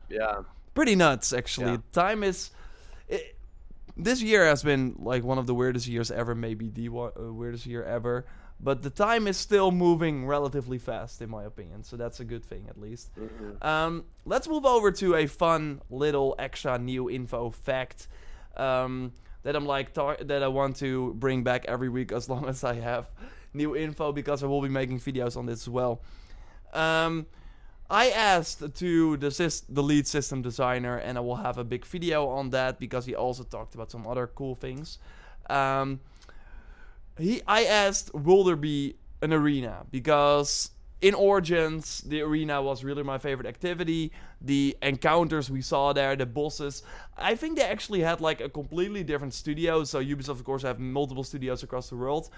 Yeah, 0.09 0.41
Pretty 0.73 0.95
nuts, 0.95 1.31
actually. 1.31 1.71
Yeah. 1.71 1.77
Time 1.93 2.23
is. 2.23 2.51
It, 3.07 3.35
this 3.97 4.21
year 4.21 4.45
has 4.45 4.63
been 4.63 4.95
like 4.99 5.23
one 5.23 5.37
of 5.37 5.47
the 5.47 5.53
weirdest 5.55 5.87
years 5.87 6.11
ever, 6.11 6.33
maybe 6.35 6.69
the 6.69 6.87
uh, 6.89 7.31
weirdest 7.33 7.65
year 7.65 7.83
ever. 7.83 8.25
But 8.63 8.83
the 8.83 8.91
time 8.91 9.25
is 9.27 9.37
still 9.37 9.71
moving 9.71 10.27
relatively 10.27 10.77
fast, 10.77 11.21
in 11.21 11.29
my 11.31 11.43
opinion. 11.45 11.83
So 11.83 11.97
that's 11.97 12.19
a 12.19 12.23
good 12.25 12.45
thing, 12.45 12.67
at 12.69 12.79
least. 12.79 13.09
Mhm. 13.15 13.63
Um, 13.65 14.05
let's 14.25 14.47
move 14.47 14.65
over 14.65 14.91
to 14.91 15.15
a 15.15 15.25
fun 15.25 15.81
little 15.89 16.35
extra 16.37 16.77
new 16.77 17.09
info 17.09 17.49
fact 17.49 18.07
um, 18.57 19.13
that 19.43 19.55
I'm 19.55 19.65
like 19.65 19.93
tar- 19.93 20.17
that 20.21 20.43
I 20.43 20.47
want 20.47 20.75
to 20.77 21.13
bring 21.15 21.43
back 21.43 21.65
every 21.65 21.89
week 21.89 22.11
as 22.11 22.29
long 22.29 22.45
as 22.47 22.63
I 22.63 22.75
have 22.75 23.09
new 23.53 23.75
info 23.75 24.11
because 24.11 24.43
I 24.43 24.47
will 24.47 24.61
be 24.61 24.69
making 24.69 24.99
videos 24.99 25.35
on 25.35 25.45
this 25.47 25.61
as 25.63 25.69
well. 25.69 26.01
Um, 26.73 27.25
I 27.89 28.09
asked 28.11 28.59
to 28.75 29.17
the 29.17 29.27
sys- 29.27 29.63
the 29.67 29.83
lead 29.83 30.05
system 30.07 30.41
designer, 30.41 30.97
and 30.97 31.17
I 31.17 31.21
will 31.21 31.37
have 31.37 31.57
a 31.57 31.63
big 31.63 31.85
video 31.85 32.27
on 32.29 32.51
that 32.51 32.79
because 32.79 33.05
he 33.05 33.15
also 33.15 33.43
talked 33.43 33.73
about 33.75 33.89
some 33.91 34.05
other 34.07 34.27
cool 34.27 34.55
things. 34.55 34.99
Um, 35.49 35.99
he, 37.17 37.41
I 37.47 37.65
asked, 37.65 38.13
will 38.13 38.43
there 38.43 38.55
be 38.55 38.95
an 39.21 39.33
arena? 39.33 39.85
Because 39.91 40.71
in 41.01 41.15
Origins, 41.15 42.01
the 42.01 42.21
arena 42.21 42.61
was 42.61 42.83
really 42.83 43.03
my 43.03 43.17
favorite 43.17 43.47
activity. 43.47 44.11
The 44.39 44.77
encounters 44.81 45.49
we 45.49 45.61
saw 45.61 45.93
there, 45.93 46.15
the 46.15 46.25
bosses. 46.25 46.83
I 47.17 47.35
think 47.35 47.57
they 47.57 47.63
actually 47.63 48.01
had 48.01 48.21
like 48.21 48.39
a 48.39 48.49
completely 48.49 49.03
different 49.03 49.33
studio. 49.33 49.83
So 49.83 50.03
Ubisoft, 50.03 50.29
of 50.29 50.43
course, 50.43 50.61
have 50.61 50.79
multiple 50.79 51.23
studios 51.23 51.63
across 51.63 51.89
the 51.89 51.95
world. 51.95 52.29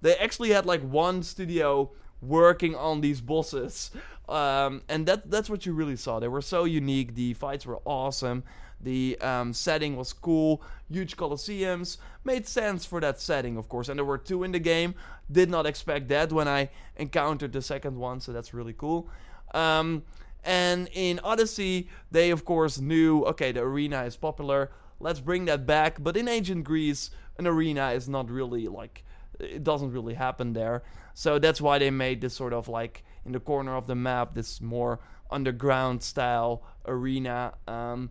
They 0.00 0.16
actually 0.16 0.50
had 0.50 0.64
like 0.64 0.80
one 0.80 1.22
studio 1.22 1.90
working 2.22 2.74
on 2.74 3.00
these 3.02 3.20
bosses, 3.20 3.90
um, 4.28 4.82
and 4.88 5.06
that 5.06 5.30
that's 5.30 5.50
what 5.50 5.66
you 5.66 5.74
really 5.74 5.96
saw. 5.96 6.20
They 6.20 6.28
were 6.28 6.42
so 6.42 6.64
unique. 6.64 7.14
The 7.14 7.34
fights 7.34 7.66
were 7.66 7.80
awesome. 7.84 8.44
The 8.82 9.18
um, 9.20 9.52
setting 9.52 9.96
was 9.96 10.12
cool. 10.12 10.62
Huge 10.90 11.16
coliseums 11.16 11.98
made 12.24 12.46
sense 12.46 12.84
for 12.84 13.00
that 13.00 13.20
setting, 13.20 13.56
of 13.56 13.68
course. 13.68 13.88
And 13.88 13.98
there 13.98 14.04
were 14.04 14.18
two 14.18 14.42
in 14.42 14.52
the 14.52 14.58
game. 14.58 14.94
Did 15.30 15.50
not 15.50 15.66
expect 15.66 16.08
that 16.08 16.32
when 16.32 16.48
I 16.48 16.70
encountered 16.96 17.52
the 17.52 17.62
second 17.62 17.96
one, 17.96 18.20
so 18.20 18.32
that's 18.32 18.54
really 18.54 18.74
cool. 18.76 19.08
Um, 19.52 20.02
and 20.44 20.88
in 20.92 21.20
Odyssey, 21.22 21.88
they 22.10 22.30
of 22.30 22.44
course 22.44 22.78
knew 22.78 23.24
okay, 23.24 23.52
the 23.52 23.60
arena 23.60 24.04
is 24.04 24.16
popular. 24.16 24.70
Let's 24.98 25.20
bring 25.20 25.44
that 25.46 25.66
back. 25.66 26.02
But 26.02 26.16
in 26.16 26.28
ancient 26.28 26.64
Greece, 26.64 27.10
an 27.38 27.46
arena 27.46 27.90
is 27.90 28.08
not 28.08 28.30
really 28.30 28.68
like 28.68 29.04
it 29.40 29.64
doesn't 29.64 29.92
really 29.92 30.14
happen 30.14 30.52
there. 30.52 30.82
So 31.14 31.38
that's 31.38 31.60
why 31.60 31.78
they 31.78 31.90
made 31.90 32.20
this 32.20 32.34
sort 32.34 32.52
of 32.52 32.68
like 32.68 33.04
in 33.24 33.32
the 33.32 33.40
corner 33.40 33.76
of 33.76 33.86
the 33.86 33.94
map, 33.94 34.34
this 34.34 34.60
more 34.60 35.00
underground 35.30 36.02
style 36.02 36.62
arena. 36.86 37.54
Um, 37.66 38.10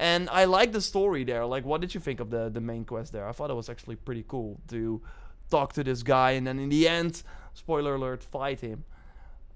and 0.00 0.30
I 0.30 0.44
like 0.46 0.72
the 0.72 0.80
story 0.80 1.24
there. 1.24 1.46
Like, 1.46 1.64
what 1.64 1.80
did 1.82 1.94
you 1.94 2.00
think 2.00 2.20
of 2.20 2.30
the 2.30 2.50
the 2.50 2.60
main 2.60 2.84
quest 2.84 3.12
there? 3.12 3.28
I 3.28 3.32
thought 3.32 3.50
it 3.50 3.54
was 3.54 3.68
actually 3.70 3.96
pretty 3.96 4.24
cool 4.28 4.60
to 4.68 5.02
talk 5.50 5.74
to 5.74 5.84
this 5.84 6.02
guy, 6.02 6.32
and 6.32 6.46
then 6.46 6.58
in 6.58 6.70
the 6.70 6.88
end, 6.88 7.22
spoiler 7.54 7.96
alert, 7.96 8.24
fight 8.24 8.60
him. 8.60 8.84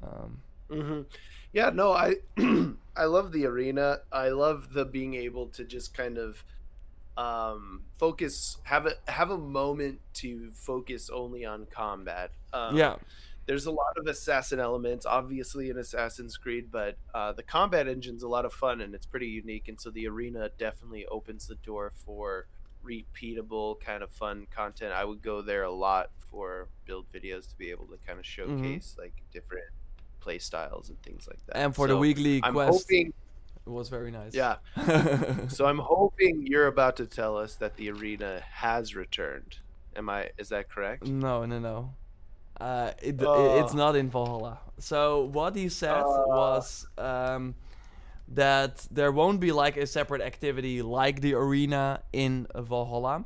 Um, 0.02 0.42
hmm 0.70 1.02
Yeah, 1.52 1.70
no, 1.70 1.92
I 1.92 2.16
I 2.96 3.04
love 3.04 3.32
the 3.32 3.46
arena. 3.46 3.98
I 4.12 4.28
love 4.30 4.72
the 4.72 4.84
being 4.84 5.14
able 5.14 5.48
to 5.50 5.64
just 5.64 5.94
kind 5.94 6.18
of 6.18 6.44
um 7.16 7.84
focus 7.98 8.58
have 8.64 8.86
a 8.86 8.94
have 9.08 9.30
a 9.30 9.38
moment 9.38 10.00
to 10.14 10.52
focus 10.52 11.10
only 11.10 11.44
on 11.44 11.66
combat. 11.66 12.32
Um, 12.52 12.86
yeah, 12.86 12.96
there's 13.46 13.66
a 13.66 13.70
lot 13.70 13.96
of 13.98 14.06
assassin 14.06 14.58
elements, 14.60 15.04
obviously 15.06 15.68
in 15.70 15.76
Assassin's 15.78 16.36
Creed, 16.36 16.68
but 16.70 16.96
uh, 17.14 17.32
the 17.32 17.42
combat 17.42 17.86
engine's 17.88 18.22
a 18.22 18.28
lot 18.28 18.44
of 18.44 18.52
fun 18.52 18.80
and 18.80 18.94
it's 18.94 19.06
pretty 19.06 19.26
unique. 19.28 19.68
And 19.68 19.80
so 19.80 19.90
the 19.90 20.06
arena 20.08 20.50
definitely 20.58 21.04
opens 21.06 21.46
the 21.46 21.56
door 21.56 21.92
for 22.06 22.46
repeatable 22.84 23.80
kind 23.80 24.02
of 24.02 24.10
fun 24.10 24.46
content. 24.50 24.92
I 24.92 25.04
would 25.04 25.22
go 25.22 25.42
there 25.42 25.62
a 25.64 25.72
lot 25.72 26.10
for 26.30 26.68
build 26.86 27.06
videos 27.12 27.48
to 27.48 27.56
be 27.56 27.70
able 27.70 27.86
to 27.86 27.96
kind 28.06 28.18
of 28.18 28.24
Mm-hmm. 28.24 28.62
showcase 28.62 28.96
like 28.98 29.12
different 29.32 29.64
play 30.20 30.38
styles 30.38 30.88
and 30.88 31.00
things 31.02 31.26
like 31.28 31.38
that. 31.46 31.56
And 31.56 31.74
for 31.74 31.86
the 31.86 31.96
weekly 31.96 32.40
I'm 32.42 32.54
quest, 32.54 32.70
hoping, 32.90 33.12
it 33.66 33.70
was 33.70 33.88
very 33.88 34.10
nice. 34.10 34.34
yeah. 34.34 34.56
So 35.48 35.66
I'm 35.66 35.78
hoping 35.78 36.46
you're 36.46 36.66
about 36.66 36.96
to 36.96 37.06
tell 37.06 37.36
us 37.36 37.54
that 37.56 37.76
the 37.76 37.90
arena 37.90 38.40
has 38.50 38.94
returned. 38.94 39.58
Am 39.96 40.08
I? 40.08 40.30
Is 40.38 40.48
that 40.48 40.68
correct? 40.70 41.06
No, 41.06 41.44
no, 41.44 41.58
no. 41.58 41.94
Uh, 42.60 42.92
it, 43.02 43.22
Oh. 43.22 43.32
it's 43.34 43.74
not 43.74 43.96
in 43.96 44.10
Valhalla. 44.10 44.58
So 44.78 45.24
what 45.24 45.56
he 45.56 45.68
said 45.68 46.04
Oh. 46.06 46.24
was 46.28 46.86
um, 46.98 47.54
that 48.28 48.86
there 48.90 49.12
won't 49.12 49.40
be 49.40 49.52
like 49.52 49.76
a 49.76 49.86
separate 49.86 50.22
activity 50.22 50.82
like 50.82 51.20
the 51.20 51.34
arena 51.34 52.00
in 52.12 52.46
Valhalla. 52.54 53.24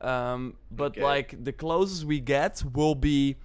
Um, 0.00 0.56
but 0.70 0.92
Okay. 0.92 1.02
like 1.02 1.44
the 1.44 1.52
closest 1.52 2.04
we 2.04 2.20
get 2.20 2.62
will 2.74 2.94
be 2.94 3.36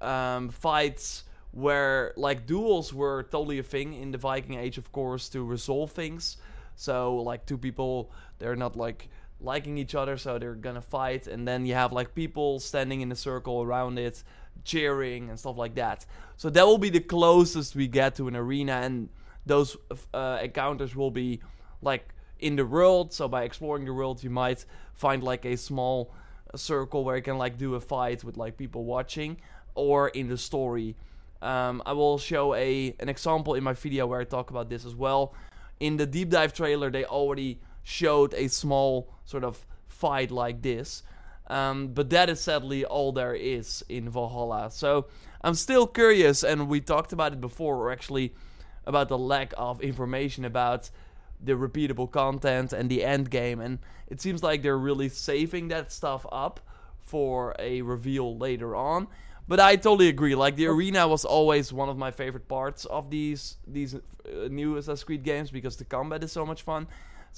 um, 0.00 0.50
fights 0.50 1.24
where 1.52 2.12
like 2.16 2.46
duels 2.46 2.92
were 2.92 3.24
totally 3.24 3.58
a 3.58 3.62
thing 3.62 3.94
in 3.94 4.10
the 4.12 4.18
Viking 4.18 4.54
Age, 4.54 4.78
of 4.78 4.92
course, 4.92 5.28
to 5.30 5.42
resolve 5.42 5.90
things. 5.92 6.36
So 6.76 7.16
like 7.16 7.46
two 7.46 7.58
people, 7.58 8.12
they're 8.38 8.54
not 8.54 8.76
like 8.76 9.08
liking 9.40 9.78
each 9.78 9.94
other, 9.94 10.16
so 10.16 10.38
they're 10.38 10.54
gonna 10.54 10.80
fight, 10.82 11.26
and 11.26 11.46
then 11.46 11.64
you 11.66 11.74
have 11.74 11.92
like 11.92 12.14
people 12.14 12.60
standing 12.60 13.00
in 13.00 13.10
a 13.12 13.16
circle 13.16 13.62
around 13.62 13.98
it, 13.98 14.22
cheering 14.64 15.30
and 15.30 15.38
stuff 15.38 15.56
like 15.56 15.74
that. 15.74 16.06
So 16.36 16.50
that 16.50 16.66
will 16.66 16.78
be 16.78 16.90
the 16.90 17.00
closest 17.00 17.74
we 17.74 17.88
get 17.88 18.14
to 18.16 18.28
an 18.28 18.36
arena, 18.36 18.72
and 18.72 19.08
those 19.46 19.76
uh, 20.14 20.38
encounters 20.42 20.94
will 20.94 21.10
be 21.10 21.40
like 21.82 22.14
in 22.38 22.56
the 22.56 22.64
world. 22.64 23.12
So 23.12 23.28
by 23.28 23.42
exploring 23.44 23.84
the 23.84 23.92
world, 23.94 24.22
you 24.22 24.30
might 24.30 24.64
find 24.94 25.22
like 25.22 25.44
a 25.44 25.56
small 25.56 26.12
circle 26.54 27.04
where 27.04 27.16
you 27.16 27.22
can 27.22 27.38
like 27.38 27.58
do 27.58 27.74
a 27.74 27.80
fight 27.80 28.24
with 28.24 28.36
like 28.36 28.56
people 28.56 28.84
watching, 28.84 29.38
or 29.74 30.08
in 30.08 30.28
the 30.28 30.38
story. 30.38 30.96
Um, 31.40 31.82
I 31.86 31.92
will 31.92 32.18
show 32.18 32.54
a 32.54 32.94
an 32.98 33.08
example 33.08 33.54
in 33.54 33.64
my 33.64 33.72
video 33.74 34.06
where 34.06 34.20
I 34.20 34.24
talk 34.24 34.50
about 34.50 34.68
this 34.68 34.84
as 34.84 34.94
well. 34.94 35.34
In 35.80 35.96
the 35.96 36.06
deep 36.06 36.30
dive 36.30 36.52
trailer, 36.52 36.90
they 36.90 37.04
already 37.04 37.60
showed 37.84 38.34
a 38.34 38.48
small 38.48 39.08
sort 39.24 39.44
of 39.44 39.64
fight 39.86 40.30
like 40.30 40.62
this. 40.62 41.02
Um, 41.48 41.88
but 41.88 42.10
that 42.10 42.28
is 42.28 42.40
sadly 42.40 42.84
all 42.84 43.12
there 43.12 43.34
is 43.34 43.84
in 43.88 44.08
Valhalla. 44.10 44.70
So 44.70 45.06
I'm 45.42 45.54
still 45.54 45.86
curious, 45.86 46.44
and 46.44 46.68
we 46.68 46.80
talked 46.80 47.12
about 47.12 47.32
it 47.32 47.40
before, 47.40 47.76
or 47.76 47.90
actually 47.90 48.34
about 48.86 49.08
the 49.08 49.18
lack 49.18 49.52
of 49.56 49.80
information 49.80 50.44
about 50.44 50.90
the 51.42 51.52
repeatable 51.52 52.10
content 52.10 52.72
and 52.72 52.90
the 52.90 53.04
end 53.04 53.30
game. 53.30 53.60
And 53.60 53.78
it 54.08 54.20
seems 54.20 54.42
like 54.42 54.62
they're 54.62 54.78
really 54.78 55.08
saving 55.08 55.68
that 55.68 55.92
stuff 55.92 56.26
up 56.32 56.60
for 57.00 57.54
a 57.58 57.82
reveal 57.82 58.36
later 58.36 58.74
on. 58.76 59.08
But 59.46 59.60
I 59.60 59.76
totally 59.76 60.08
agree. 60.08 60.34
Like 60.34 60.56
the 60.56 60.66
arena 60.66 61.08
was 61.08 61.24
always 61.24 61.72
one 61.72 61.88
of 61.88 61.96
my 61.96 62.10
favorite 62.10 62.48
parts 62.48 62.84
of 62.84 63.08
these 63.08 63.56
these 63.66 63.94
uh, 63.94 64.00
new 64.50 64.76
Assassin's 64.76 65.04
Creed 65.04 65.24
games 65.24 65.50
because 65.50 65.76
the 65.76 65.84
combat 65.84 66.22
is 66.22 66.32
so 66.32 66.44
much 66.44 66.62
fun. 66.62 66.86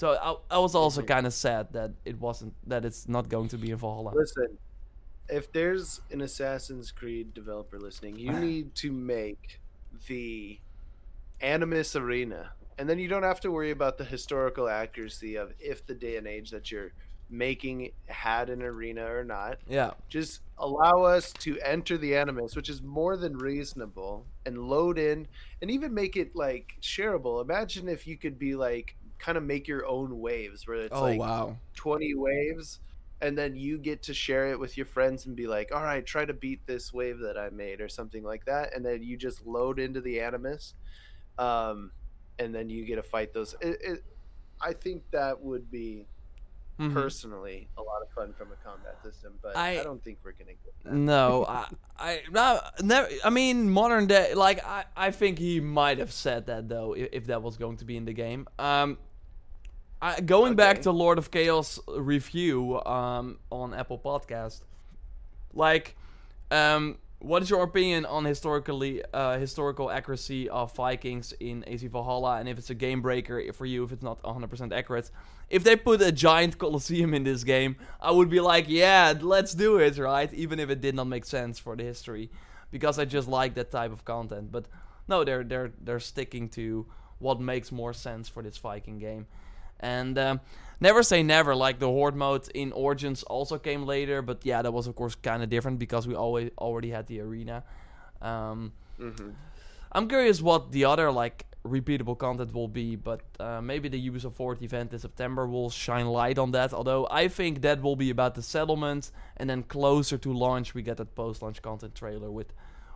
So 0.01 0.13
I, 0.51 0.57
I 0.57 0.59
was 0.59 0.75
also 0.75 1.03
kind 1.03 1.27
of 1.27 1.35
sad 1.35 1.75
that 1.75 1.91
it 2.07 2.19
wasn't 2.19 2.55
that 2.67 2.87
it's 2.87 3.07
not 3.07 3.29
going 3.29 3.49
to 3.49 3.59
be 3.59 3.71
in 3.71 3.77
Valhalla. 3.77 4.13
Listen, 4.15 4.57
if 5.29 5.53
there's 5.53 6.01
an 6.11 6.23
Assassin's 6.23 6.91
Creed 6.91 7.35
developer 7.35 7.79
listening, 7.79 8.17
you 8.17 8.33
need 8.49 8.75
to 8.77 8.93
make 8.93 9.61
the 10.09 10.59
Animus 11.43 11.97
Arena. 11.97 12.53
And 12.79 12.89
then 12.89 12.99
you 12.99 13.09
don't 13.09 13.25
have 13.25 13.41
to 13.41 13.51
worry 13.51 13.73
about 13.73 13.99
the 13.99 14.05
historical 14.07 14.71
accuracy 14.71 15.37
of 15.37 15.53
if 15.61 15.85
the 15.85 15.95
day 15.95 16.17
and 16.17 16.27
age 16.27 16.51
that 16.51 16.73
you're 16.73 16.93
making 17.29 17.91
had 18.07 18.49
an 18.49 18.63
arena 18.63 19.05
or 19.05 19.23
not. 19.23 19.59
Yeah. 19.69 19.91
Just 20.09 20.41
allow 20.57 21.03
us 21.03 21.31
to 21.41 21.59
enter 21.61 21.99
the 21.99 22.17
Animus, 22.17 22.57
which 22.57 22.71
is 22.71 22.81
more 22.81 23.19
than 23.19 23.37
reasonable, 23.37 24.25
and 24.47 24.57
load 24.57 24.99
in 24.99 25.29
and 25.61 25.71
even 25.71 25.93
make 25.93 26.17
it 26.17 26.35
like 26.35 26.73
shareable. 26.81 27.43
Imagine 27.43 27.87
if 27.87 28.07
you 28.07 28.17
could 28.17 28.39
be 28.39 28.55
like 28.55 28.97
kind 29.21 29.37
of 29.39 29.45
make 29.45 29.69
your 29.69 29.87
own 29.87 30.19
waves 30.19 30.67
where 30.67 30.79
it's 30.79 30.97
oh 30.97 31.03
like 31.03 31.21
wow. 31.21 31.57
20 31.77 32.15
waves 32.15 32.81
and 33.21 33.37
then 33.37 33.55
you 33.55 33.77
get 33.77 34.03
to 34.05 34.15
share 34.15 34.51
it 34.51 34.59
with 34.59 34.77
your 34.79 34.87
friends 34.87 35.27
and 35.27 35.37
be 35.37 35.47
like 35.47 35.71
all 35.75 35.83
right 35.83 36.07
try 36.07 36.25
to 36.25 36.33
beat 36.33 36.67
this 36.67 36.93
wave 36.93 37.19
that 37.19 37.37
i 37.37 37.51
made 37.51 37.81
or 37.83 37.89
something 37.89 38.25
like 38.25 38.45
that 38.47 38.75
and 38.75 38.85
then 38.85 39.03
you 39.03 39.17
just 39.19 39.47
load 39.47 39.79
into 39.79 40.01
the 40.01 40.21
animus 40.21 40.75
um, 41.39 41.91
and 42.39 42.55
then 42.55 42.69
you 42.71 42.85
get 42.87 42.97
to 42.97 43.03
fight 43.03 43.33
those 43.35 43.55
it, 43.61 43.79
it, 43.83 44.05
i 44.61 44.73
think 44.73 45.03
that 45.11 45.41
would 45.41 45.71
be 45.71 46.07
Mhm. 46.79 46.95
personally 46.95 47.69
a 47.77 47.83
lot 47.83 48.01
of 48.01 48.09
fun 48.15 48.33
from 48.33 48.49
a 48.53 48.57
combat 48.67 48.97
system 49.03 49.35
but 49.43 49.55
I- 49.55 49.81
i, 49.81 49.85
don't 49.85 50.03
think 50.03 50.17
we're 50.25 50.33
gonna 50.33 50.53
get 50.65 50.73
that 50.85 50.95
No, 50.95 51.45
I, 51.47 51.67
I, 51.99 52.21
no, 52.31 52.59
never. 52.83 53.07
I 53.23 53.29
mean, 53.29 53.69
modern 53.69 54.07
day. 54.07 54.33
Like, 54.33 54.65
I, 54.65 54.85
I 54.97 55.11
think 55.11 55.39
he 55.39 55.61
might 55.61 55.99
have 55.99 56.11
said 56.11 56.47
that 56.47 56.71
though, 56.71 56.95
if, 56.95 57.09
if 57.13 57.27
that 57.27 57.43
was 57.43 57.59
going 57.59 57.77
to 57.77 57.85
be 57.85 57.99
in 57.99 58.07
the 58.07 58.15
game. 58.15 58.49
Um, 58.59 58.97
I, 60.03 60.21
going 60.21 60.55
back 60.55 60.83
to 60.83 60.93
Lord 60.93 61.19
of 61.19 61.31
Chaos 61.31 61.79
review, 61.87 62.83
um, 62.85 63.39
on 63.51 63.75
Apple 63.75 63.99
Podcast, 63.99 64.63
like, 65.53 65.95
um, 66.51 66.97
what 67.19 67.43
is 67.43 67.51
your 67.51 67.63
opinion 67.63 68.07
on 68.07 68.25
historically, 68.25 69.03
uh, 69.13 69.39
historical 69.39 69.91
accuracy 69.91 70.49
of 70.49 70.75
Vikings 70.75 71.35
in 71.39 71.65
AC 71.67 71.87
Valhalla, 71.87 72.39
and 72.39 72.49
if 72.49 72.57
it's 72.57 72.71
a 72.71 72.75
game 72.75 73.03
breaker 73.03 73.53
for 73.53 73.67
you, 73.67 73.85
if 73.85 73.93
it's 73.93 74.03
not 74.03 74.23
100% 74.23 74.73
accurate? 74.73 75.11
If 75.51 75.65
they 75.65 75.77
put 75.77 76.01
a 76.01 76.11
giant 76.11 76.57
Colosseum 76.57 77.13
in 77.13 77.25
this 77.25 77.45
game, 77.45 77.77
I 78.01 78.11
would 78.11 78.31
be 78.31 78.41
like, 78.41 78.67
yeah, 78.69 79.13
let's 79.21 79.53
do 79.53 79.77
it, 79.77 79.99
right? 79.99 80.33
Even 80.33 80.59
if 80.59 80.71
it 80.71 80.81
did 80.81 80.95
not 80.95 81.09
make 81.09 81.27
sense 81.27 81.59
for 81.59 81.77
the 81.77 81.83
history, 81.83 82.31
because 82.71 82.99
I 82.99 83.05
just 83.05 83.29
like 83.29 83.55
that 83.57 83.71
type 83.71 83.93
of 83.93 84.07
content. 84.07 84.51
But 84.51 84.65
no, 85.09 85.25
they're 85.25 85.45
they're 85.45 85.73
they're 85.79 86.01
sticking 86.01 86.49
to 86.51 86.87
what 87.19 87.39
makes 87.39 87.71
more 87.71 87.93
sense 87.93 88.31
for 88.31 88.43
this 88.43 88.57
Viking 88.57 88.99
game. 88.99 89.27
And 89.81 90.19
um, 90.19 90.41
never 90.81 91.03
say 91.03 91.23
never. 91.23 91.55
Like 91.55 91.79
the 91.79 91.89
horde 91.89 92.17
mode 92.17 92.49
in 92.55 92.73
Origins 92.73 93.23
also 93.25 93.59
came 93.59 93.85
later, 93.85 94.23
but 94.23 94.45
yeah, 94.45 94.63
that 94.63 94.73
was 94.73 94.87
of 94.87 94.95
course 94.95 95.15
kind 95.15 95.43
of 95.43 95.49
different 95.51 95.79
because 95.79 96.07
we 96.07 96.15
always 96.15 96.51
already 96.59 96.91
had 96.91 97.07
the 97.07 97.21
arena. 97.21 97.65
Um, 98.23 98.73
Mhm. 98.99 99.35
I'm 99.93 100.09
curious 100.09 100.41
what 100.43 100.71
the 100.73 100.85
other 100.85 101.11
like 101.11 101.47
repeatable 101.65 102.17
content 102.17 102.55
will 102.55 102.69
be, 102.69 102.97
but 102.97 103.21
uh, 103.39 103.61
maybe 103.61 103.89
the 103.89 104.11
Ubisoft 104.11 104.35
Forward 104.35 104.63
event 104.63 104.93
in 104.93 104.99
September 104.99 105.47
will 105.47 105.69
shine 105.71 106.07
light 106.07 106.39
on 106.39 106.53
that. 106.53 106.73
Although 106.73 107.07
I 107.11 107.29
think 107.29 107.63
that 107.63 107.83
will 107.83 107.97
be 107.97 108.11
about 108.11 108.35
the 108.35 108.43
settlement, 108.43 109.11
and 109.37 109.49
then 109.51 109.63
closer 109.65 110.17
to 110.19 110.33
launch, 110.33 110.75
we 110.75 110.83
get 110.83 110.97
that 110.99 111.15
post-launch 111.15 111.61
content 111.63 111.95
trailer 111.95 112.31
with 112.31 112.53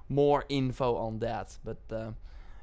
more 0.09 0.45
info 0.49 0.95
on 0.97 1.19
that. 1.19 1.59
But 1.65 1.79
uh, 1.91 2.13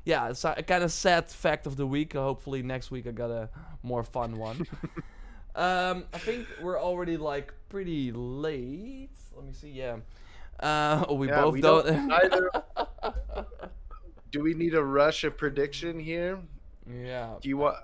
yeah, 0.05 0.29
it's 0.29 0.43
a 0.43 0.63
kind 0.63 0.83
of 0.83 0.91
sad 0.91 1.29
fact 1.29 1.67
of 1.67 1.75
the 1.77 1.85
week. 1.87 2.13
Hopefully 2.13 2.63
next 2.63 2.91
week 2.91 3.07
I 3.07 3.11
got 3.11 3.31
a 3.31 3.49
more 3.83 4.03
fun 4.03 4.37
one. 4.37 4.65
um, 5.55 6.05
I 6.13 6.17
think 6.17 6.47
we're 6.61 6.79
already 6.79 7.17
like 7.17 7.53
pretty 7.69 8.11
late. 8.11 9.09
Let 9.35 9.45
me 9.45 9.53
see. 9.53 9.69
Yeah. 9.71 9.97
Uh, 10.59 11.05
we 11.11 11.27
Yeah, 11.27 11.41
both 11.41 11.53
we 11.53 11.61
don't. 11.61 11.85
don't 11.85 12.11
either- 12.23 12.51
do 14.31 14.41
we 14.41 14.53
need 14.53 14.73
a 14.75 14.83
rush 14.83 15.23
a 15.23 15.31
prediction 15.31 15.99
here 15.99 16.39
yeah. 16.89 17.35
Do 17.41 17.47
you 17.47 17.57
want? 17.57 17.77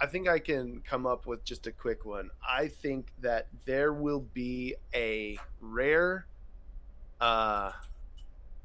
I 0.00 0.06
think 0.06 0.26
I 0.26 0.38
can 0.38 0.80
come 0.88 1.06
up 1.06 1.26
with 1.26 1.44
just 1.44 1.66
a 1.66 1.70
quick 1.70 2.04
one. 2.04 2.30
I 2.46 2.68
think 2.68 3.08
that 3.20 3.46
there 3.66 3.92
will 3.92 4.20
be 4.32 4.74
a 4.94 5.38
rare 5.60 6.26
uh, 7.20 7.72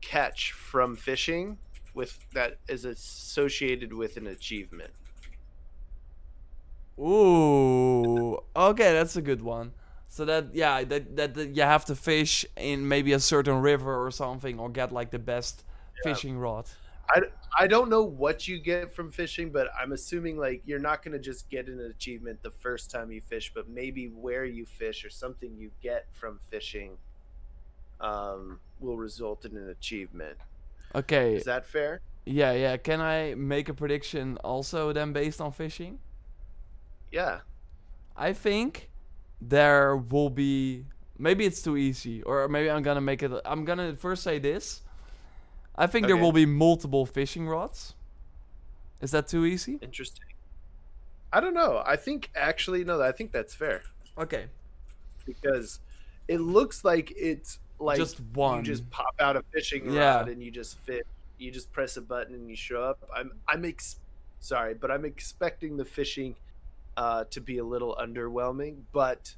catch 0.02 0.54
from 0.54 0.96
fishing 0.96 1.58
with 1.98 2.20
that 2.34 2.60
is 2.70 2.86
associated 2.86 3.94
with 3.94 4.18
an 4.18 4.28
achievement. 4.28 4.94
Ooh, 7.00 8.40
okay, 8.56 8.94
that's 8.94 9.16
a 9.16 9.22
good 9.22 9.42
one. 9.42 9.74
So 10.10 10.26
that 10.26 10.56
yeah, 10.56 10.84
that, 10.84 11.16
that 11.16 11.34
that 11.36 11.56
you 11.56 11.62
have 11.62 11.86
to 11.86 11.96
fish 11.96 12.46
in 12.56 12.88
maybe 12.88 13.14
a 13.14 13.20
certain 13.20 13.62
river 13.62 14.04
or 14.06 14.10
something, 14.12 14.60
or 14.60 14.70
get 14.70 14.92
like 14.92 15.12
the 15.12 15.20
best 15.20 15.64
Yeah. 16.06 16.20
fishing 16.20 16.38
rod. 16.40 16.70
I, 17.10 17.22
I 17.58 17.68
don't 17.68 17.90
know 17.90 18.04
what 18.04 18.48
you 18.48 18.60
get 18.60 18.94
from 18.94 19.12
fishing, 19.12 19.52
but 19.52 19.70
I'm 19.80 19.94
assuming 19.94 20.38
like 20.38 20.62
you're 20.66 20.80
not 20.80 21.04
going 21.04 21.14
to 21.14 21.20
just 21.20 21.50
get 21.50 21.68
an 21.68 21.80
achievement 21.82 22.44
the 22.44 22.52
first 22.52 22.92
time 22.92 23.12
you 23.12 23.22
fish, 23.22 23.52
but 23.54 23.70
maybe 23.70 24.10
where 24.10 24.46
you 24.46 24.66
fish 24.66 25.06
or 25.06 25.10
something 25.10 25.56
you 25.58 25.72
get 25.82 26.08
from 26.14 26.40
fishing 26.50 26.98
um, 28.00 28.60
will 28.80 28.98
result 28.98 29.46
in 29.46 29.56
an 29.58 29.70
achievement. 29.70 30.38
Okay, 30.98 31.36
Is 31.36 31.44
that 31.46 31.66
fair? 31.66 32.02
yeah, 32.26 32.54
yeah. 32.54 32.78
Can 32.78 33.02
I 33.02 33.36
make 33.36 33.70
a 33.70 33.74
prediction 33.74 34.38
also 34.44 34.92
then 34.94 35.14
based 35.14 35.40
on 35.40 35.52
fishing? 35.52 36.00
Yeah. 37.12 37.42
I 38.16 38.34
think 38.34 38.90
there 39.40 39.96
will 39.96 40.30
be 40.32 40.86
maybe 41.20 41.46
it's 41.46 41.62
too 41.62 41.78
easy, 41.78 42.24
or 42.24 42.48
maybe 42.48 42.70
I'm 42.72 42.82
gonna 42.82 43.02
make 43.02 43.22
it. 43.22 43.32
I'm 43.46 43.64
gonna 43.64 43.96
first 43.96 44.24
say 44.24 44.40
this. 44.40 44.82
I 45.76 45.86
think 45.86 46.08
there 46.08 46.18
will 46.18 46.32
be 46.32 46.48
multiple 46.48 47.06
fishing 47.06 47.48
rods. 47.48 47.94
Is 49.00 49.12
that 49.12 49.28
too 49.28 49.46
easy? 49.46 49.78
Interesting. 49.82 50.26
I 51.32 51.40
don't 51.40 51.54
know. 51.54 51.84
I 51.86 51.96
think 51.96 52.32
actually 52.36 52.84
no. 52.84 53.00
I 53.02 53.12
think 53.12 53.32
that's 53.32 53.54
fair 53.54 53.84
Okay. 54.18 54.48
because 55.26 55.80
it 56.28 56.40
looks 56.42 56.84
like 56.84 57.14
it's 57.16 57.60
like 57.80 57.98
Just 57.98 58.20
one. 58.34 58.58
You 58.60 58.64
just 58.64 58.90
pop 58.90 59.16
out 59.20 59.36
a 59.36 59.44
fishing 59.54 59.92
Yeah. 59.92 60.18
rod 60.18 60.30
and 60.30 60.42
you 60.42 60.52
just 60.52 60.78
fit. 60.80 61.06
You 61.38 61.52
just 61.52 61.72
press 61.72 61.98
a 61.98 62.02
button 62.02 62.34
and 62.36 62.50
you 62.50 62.56
show 62.56 62.82
up. 62.84 63.08
I'm 63.16 63.32
I'm 63.48 63.64
ex- 63.66 64.00
sorry, 64.40 64.74
but 64.74 64.90
I'm 64.92 65.06
expecting 65.06 65.78
the 65.78 65.86
fishing 65.86 66.36
uh, 66.96 67.26
to 67.26 67.40
be 67.42 67.60
a 67.60 67.64
little 67.64 67.96
underwhelming. 68.00 68.78
But 68.92 69.36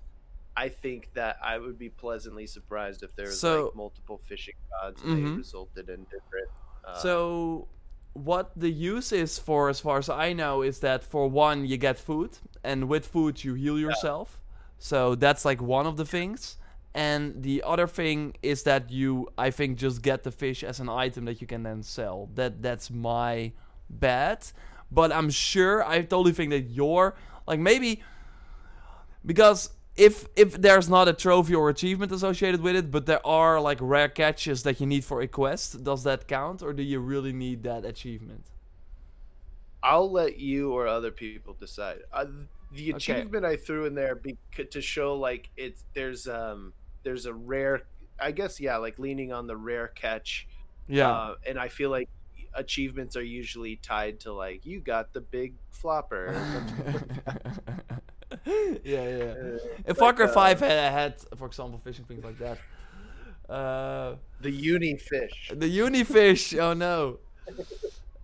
I 0.56 0.70
think 0.70 1.10
that 1.14 1.38
I 1.44 1.58
would 1.58 1.78
be 1.78 1.90
pleasantly 1.90 2.48
surprised 2.48 3.04
if 3.04 3.14
there 3.16 3.28
was 3.28 3.40
So- 3.40 3.66
like 3.66 3.76
multiple 3.76 4.18
fishing 4.18 4.56
rods 4.72 5.02
and 5.04 5.18
they 5.18 5.30
Mhm. 5.30 5.38
resulted 5.38 5.90
in 5.90 6.04
different. 6.06 6.50
Uh, 6.86 6.98
So, 7.00 7.68
what 8.14 8.52
the 8.56 8.70
use 8.70 9.12
is 9.12 9.38
for, 9.40 9.70
as 9.70 9.80
far 9.80 9.98
as 10.00 10.10
I 10.10 10.34
know, 10.34 10.62
is 10.62 10.80
that 10.80 11.04
for 11.04 11.30
one, 11.30 11.66
you 11.66 11.78
get 11.78 11.98
food, 12.00 12.38
and 12.64 12.88
with 12.90 13.06
food, 13.08 13.44
you 13.44 13.54
heal 13.54 13.78
yourself. 13.80 14.40
So, 14.80 15.16
that's 15.16 15.44
like 15.46 15.62
one 15.62 15.86
of 15.86 15.98
the 15.98 16.06
things. 16.06 16.58
And 16.94 17.44
the 17.44 17.64
other 17.64 17.88
thing 17.88 18.36
is 18.42 18.64
that 18.64 18.90
you, 18.92 19.30
I 19.38 19.52
think, 19.52 19.78
just 19.78 20.02
get 20.02 20.24
the 20.24 20.32
fish 20.32 20.64
as 20.64 20.80
an 20.80 20.90
item 20.90 21.26
that 21.26 21.40
you 21.42 21.48
can 21.48 21.64
then 21.64 21.84
sell. 21.84 22.30
That 22.36 22.62
That's 22.62 22.90
my 22.90 23.54
bet. 23.90 24.52
But 24.92 25.12
I'm 25.12 25.30
sure, 25.30 25.84
I 25.84 26.02
totally 26.02 26.32
think 26.34 26.50
that 26.50 26.62
you're 26.72 27.16
like 27.48 27.60
maybe, 27.60 28.02
because 29.26 29.70
if 29.96 30.28
if 30.36 30.54
there's 30.62 30.90
not 30.90 31.08
a 31.08 31.14
trophy 31.14 31.56
or 31.56 31.70
achievement 31.70 32.12
associated 32.12 32.62
with 32.62 32.76
it, 32.76 32.92
but 32.92 33.06
there 33.06 33.26
are 33.26 33.60
like 33.60 33.78
rare 33.82 34.10
catches 34.10 34.64
that 34.64 34.80
you 34.80 34.86
need 34.88 35.04
for 35.04 35.22
a 35.22 35.28
quest, 35.28 35.84
does 35.84 36.04
that 36.04 36.28
count, 36.28 36.62
or 36.64 36.74
do 36.74 36.84
you 36.84 37.00
really 37.00 37.34
need 37.34 37.64
that 37.64 37.86
achievement? 37.86 38.46
I'll 39.84 40.12
let 40.12 40.38
you 40.40 40.74
or 40.74 40.88
other 40.88 41.12
people 41.12 41.54
decide. 41.54 42.00
Uh, 42.12 42.26
the 42.72 42.90
Okay. 42.92 43.26
achievement 43.26 43.46
I 43.46 43.56
threw 43.56 43.86
in 43.86 43.96
there 43.96 44.16
be, 44.16 44.38
to 44.72 44.82
show 44.82 45.16
like 45.16 45.50
it's 45.58 45.86
there's 45.96 46.28
um 46.28 46.74
there's 47.04 47.26
a 47.26 47.34
rare 47.34 47.84
I 48.20 48.32
guess 48.32 48.60
yeah 48.60 48.78
like 48.78 49.00
leaning 49.00 49.32
on 49.32 49.48
the 49.48 49.56
rare 49.58 49.88
catch 49.90 50.48
Yeah. 50.88 51.10
uh, 51.10 51.36
and 51.48 51.60
I 51.60 51.68
feel 51.70 51.90
like 51.90 52.10
achievements 52.56 53.16
are 53.16 53.24
usually 53.24 53.76
tied 53.78 54.20
to 54.22 54.34
like 54.34 54.66
you 54.66 54.80
got 54.80 55.14
the 55.14 55.22
big 55.22 55.54
flopper 55.70 56.34
yeah, 58.46 58.74
yeah. 58.84 58.98
Uh, 58.98 59.58
If 59.86 60.00
like, 60.00 60.18
Far 60.18 60.24
uh, 60.24 60.28
5 60.34 60.60
had, 60.60 60.92
had, 60.92 61.16
for 61.38 61.48
example, 61.48 61.80
fishing 61.84 62.06
things 62.06 62.24
like 62.24 62.38
that. 62.40 62.58
Uh, 63.52 64.16
the 64.42 64.52
uni 64.52 64.96
fish 64.96 65.52
the 65.56 65.66
unifish, 65.66 66.58
oh 66.60 66.74
no. 66.74 67.18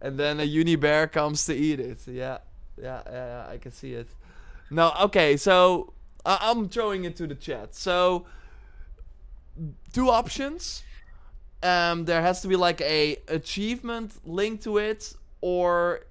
And 0.02 0.20
then 0.20 0.40
a 0.40 0.44
uni 0.44 0.76
bear 0.76 1.08
comes 1.08 1.46
to 1.46 1.56
eat 1.56 1.80
it. 1.80 2.00
Yeah, 2.08 2.40
yeah, 2.82 3.02
yeah, 3.06 3.12
yeah, 3.46 3.48
I 3.50 3.58
can 3.58 3.72
see 3.72 3.94
it. 3.94 4.08
No, 4.70 4.94
okay, 5.04 5.38
so 5.38 5.94
I- 6.26 6.40
I'm 6.42 6.70
throwing 6.70 7.06
it 7.06 7.16
to 7.18 7.28
the 7.28 7.36
chat. 7.36 7.74
So, 7.76 8.26
two 9.94 10.10
options. 10.10 10.84
Um, 11.64 12.06
there 12.06 12.22
has 12.22 12.42
to 12.42 12.48
be 12.48 12.56
like 12.56 12.82
a 12.82 13.18
achievement 13.28 14.14
linked 14.26 14.64
to 14.64 14.78
it, 14.78 15.14
or 15.42 16.02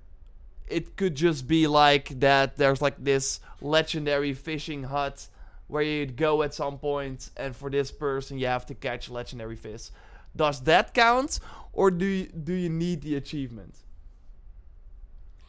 it 0.66 0.96
could 0.96 1.14
just 1.14 1.46
be 1.46 1.66
like 1.66 2.20
that. 2.20 2.56
There's 2.56 2.82
like 2.82 2.96
this 2.98 3.40
legendary 3.60 4.32
fishing 4.32 4.84
hut 4.84 5.28
where 5.68 5.82
you'd 5.82 6.16
go 6.16 6.42
at 6.42 6.54
some 6.54 6.78
point, 6.78 7.30
and 7.36 7.54
for 7.54 7.70
this 7.70 7.90
person, 7.90 8.38
you 8.38 8.46
have 8.46 8.66
to 8.66 8.74
catch 8.74 9.08
legendary 9.08 9.56
fish. 9.56 9.90
Does 10.36 10.60
that 10.62 10.92
count, 10.94 11.40
or 11.72 11.90
do 11.90 12.04
you, 12.04 12.26
do 12.26 12.52
you 12.52 12.68
need 12.68 13.02
the 13.02 13.14
achievement? 13.16 13.74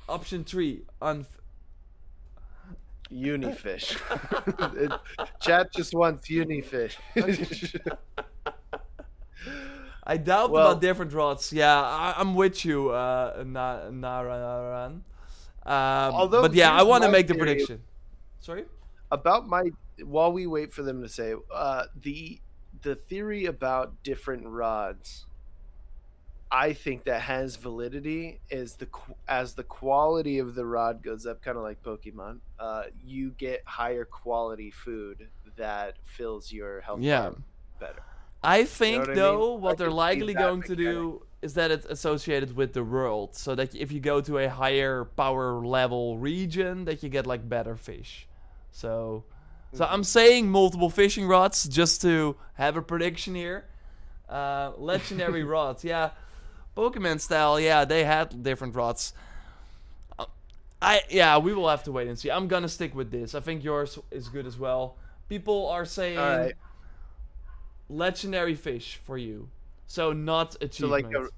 Option 0.07 0.43
three, 0.43 0.83
unf- 1.01 1.25
uni 3.09 3.51
fish. 3.53 3.97
It- 4.75 4.91
Chat 5.41 5.71
just 5.73 5.93
wants 5.93 6.29
uni 6.29 6.61
fish. 6.61 6.97
I 10.07 10.17
doubt 10.17 10.51
Well- 10.51 10.71
about 10.71 10.81
different 10.81 11.13
rods. 11.13 11.51
Yeah, 11.51 11.81
I, 11.81 12.13
I'm 12.17 12.35
with 12.35 12.63
you, 12.65 12.89
uh, 12.89 13.43
Na- 13.45 13.89
Naran. 13.89 15.01
Um, 15.65 16.13
Although 16.13 16.43
but 16.43 16.53
yeah, 16.53 16.71
I 16.71 16.83
want 16.83 17.03
to 17.03 17.09
make 17.09 17.27
the 17.27 17.33
prediction. 17.35 17.81
Sorry. 18.39 18.65
about 19.11 19.47
my 19.47 19.71
while 20.03 20.31
we 20.31 20.45
wait 20.45 20.71
for 20.71 20.83
them 20.83 21.01
to 21.01 21.09
say 21.09 21.33
uh, 21.51 21.85
the 21.99 22.39
the 22.83 22.93
theory 22.95 23.45
about 23.45 24.03
different 24.03 24.45
rods 24.45 25.25
i 26.55 26.73
think 26.73 27.03
that 27.05 27.21
has 27.21 27.55
validity 27.57 28.39
is 28.49 28.75
the 28.75 28.87
as 29.27 29.53
the 29.55 29.63
quality 29.63 30.39
of 30.39 30.55
the 30.55 30.65
rod 30.65 31.03
goes 31.03 31.25
up 31.25 31.41
kind 31.41 31.57
of 31.57 31.63
like 31.63 31.81
pokemon 31.83 32.39
uh, 32.59 32.83
you 33.03 33.31
get 33.31 33.61
higher 33.65 34.05
quality 34.05 34.71
food 34.71 35.29
that 35.57 35.97
fills 36.03 36.51
your 36.51 36.81
health 36.81 37.01
Yeah. 37.01 37.31
better 37.79 38.03
I 38.43 38.65
think 38.65 39.07
what 39.07 39.09
I 39.09 39.19
mean? 39.19 39.21
though, 39.21 39.53
I 39.67 39.73
what 39.73 39.77
they're 39.77 39.91
likely 39.91 40.35
going 40.35 40.63
to 40.63 40.75
do 40.75 41.25
is 41.41 41.55
that 41.55 41.71
it's 41.71 41.85
associated 41.85 42.55
with 42.55 42.73
the 42.73 42.83
world, 42.83 43.35
so 43.35 43.55
that 43.55 43.73
if 43.75 43.91
you 43.91 43.99
go 43.99 44.21
to 44.21 44.37
a 44.39 44.49
higher 44.49 45.05
power 45.05 45.65
level 45.65 46.17
region, 46.17 46.85
that 46.85 47.01
you 47.03 47.09
get 47.09 47.25
like 47.27 47.47
better 47.47 47.75
fish. 47.75 48.27
So, 48.71 49.25
so 49.73 49.85
Mm-hmm. 49.85 49.93
I'm 49.93 50.03
saying 50.03 50.49
multiple 50.49 50.89
fishing 50.89 51.27
rods 51.27 51.67
just 51.67 52.01
to 52.03 52.35
have 52.55 52.77
a 52.77 52.81
prediction 52.81 53.35
here. 53.35 53.65
Uh, 54.29 54.71
legendary 54.77 55.43
rods, 55.45 55.83
yeah, 55.83 56.11
Pokemon 56.75 57.19
style, 57.19 57.59
yeah, 57.59 57.85
they 57.85 58.03
had 58.03 58.43
different 58.43 58.75
rods. 58.75 59.13
Uh, 60.19 60.25
I 60.81 61.01
yeah, 61.09 61.37
we 61.37 61.53
will 61.53 61.69
have 61.69 61.83
to 61.83 61.91
wait 61.91 62.07
and 62.07 62.17
see. 62.17 62.29
I'm 62.29 62.47
gonna 62.47 62.69
stick 62.69 62.93
with 62.95 63.11
this. 63.11 63.35
I 63.35 63.39
think 63.39 63.63
yours 63.63 63.97
is 64.11 64.27
good 64.27 64.45
as 64.45 64.57
well. 64.57 64.97
People 65.29 65.67
are 65.67 65.85
saying 65.85 66.17
right 66.17 66.53
legendary 67.89 68.55
fish 68.55 68.99
for 69.05 69.17
you. 69.17 69.49
So 69.87 70.11
not 70.13 70.55
achievement. 70.55 70.73
so 70.73 70.87
like 70.87 71.05
a 71.13 71.29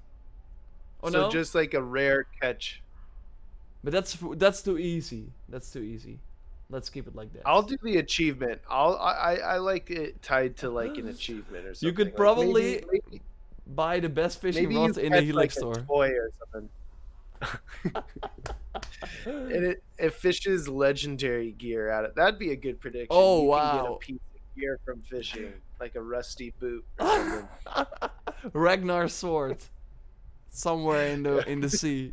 oh 1.02 1.10
so 1.10 1.22
no, 1.22 1.30
just 1.30 1.54
like 1.54 1.74
a 1.74 1.82
rare 1.82 2.24
catch 2.40 2.82
but 3.84 3.92
that's 3.92 4.18
that's 4.36 4.62
too 4.62 4.78
easy. 4.78 5.32
That's 5.48 5.70
too 5.70 5.80
easy. 5.80 6.18
Let's 6.70 6.90
keep 6.90 7.06
it 7.06 7.14
like 7.14 7.32
that. 7.32 7.42
I'll 7.46 7.62
do 7.62 7.76
the 7.82 7.98
achievement. 7.98 8.60
I'll 8.68 8.96
I, 8.96 9.36
I 9.36 9.56
like 9.58 9.90
it 9.90 10.20
tied 10.20 10.56
to 10.58 10.70
like 10.70 10.98
an 10.98 11.08
achievement 11.16 11.64
or 11.64 11.74
something. 11.74 11.86
You 11.88 11.92
could 11.94 12.08
Like, 12.08 12.16
probably 12.16 12.62
maybe, 12.62 12.86
maybe, 13.10 13.22
buy 13.68 14.00
the 14.00 14.08
best 14.08 14.40
fishing 14.40 14.74
rods 14.74 14.98
in 14.98 15.12
the 15.12 15.20
Helix 15.20 15.56
like, 15.56 15.74
store. 15.74 15.74
toy 15.86 16.10
or 16.10 16.30
something. 16.38 16.68
and 19.24 19.64
it, 19.64 19.82
it 19.98 20.12
fishes 20.12 20.68
legendary 20.68 21.52
gear 21.52 21.90
out 21.90 22.04
of 22.04 22.14
that'd 22.14 22.38
be 22.38 22.50
a 22.50 22.56
good 22.56 22.80
prediction. 22.80 23.08
Oh, 23.10 23.44
you 23.44 23.52
Can 23.52 23.76
get 23.76 23.84
wow. 23.84 23.94
a 23.94 23.98
piece 23.98 24.20
of 24.34 24.60
gear 24.60 24.80
from 24.84 25.02
fishing, 25.02 25.52
like 25.80 25.94
a 25.94 26.02
rusty 26.02 26.52
boot 26.58 26.84
or 26.98 27.48
something. 27.64 28.10
Ragnar's 28.52 29.12
sword, 29.12 29.58
somewhere 30.50 31.08
in 31.08 31.22
the 31.22 31.48
in 31.48 31.60
the 31.60 31.70
sea. 31.70 32.12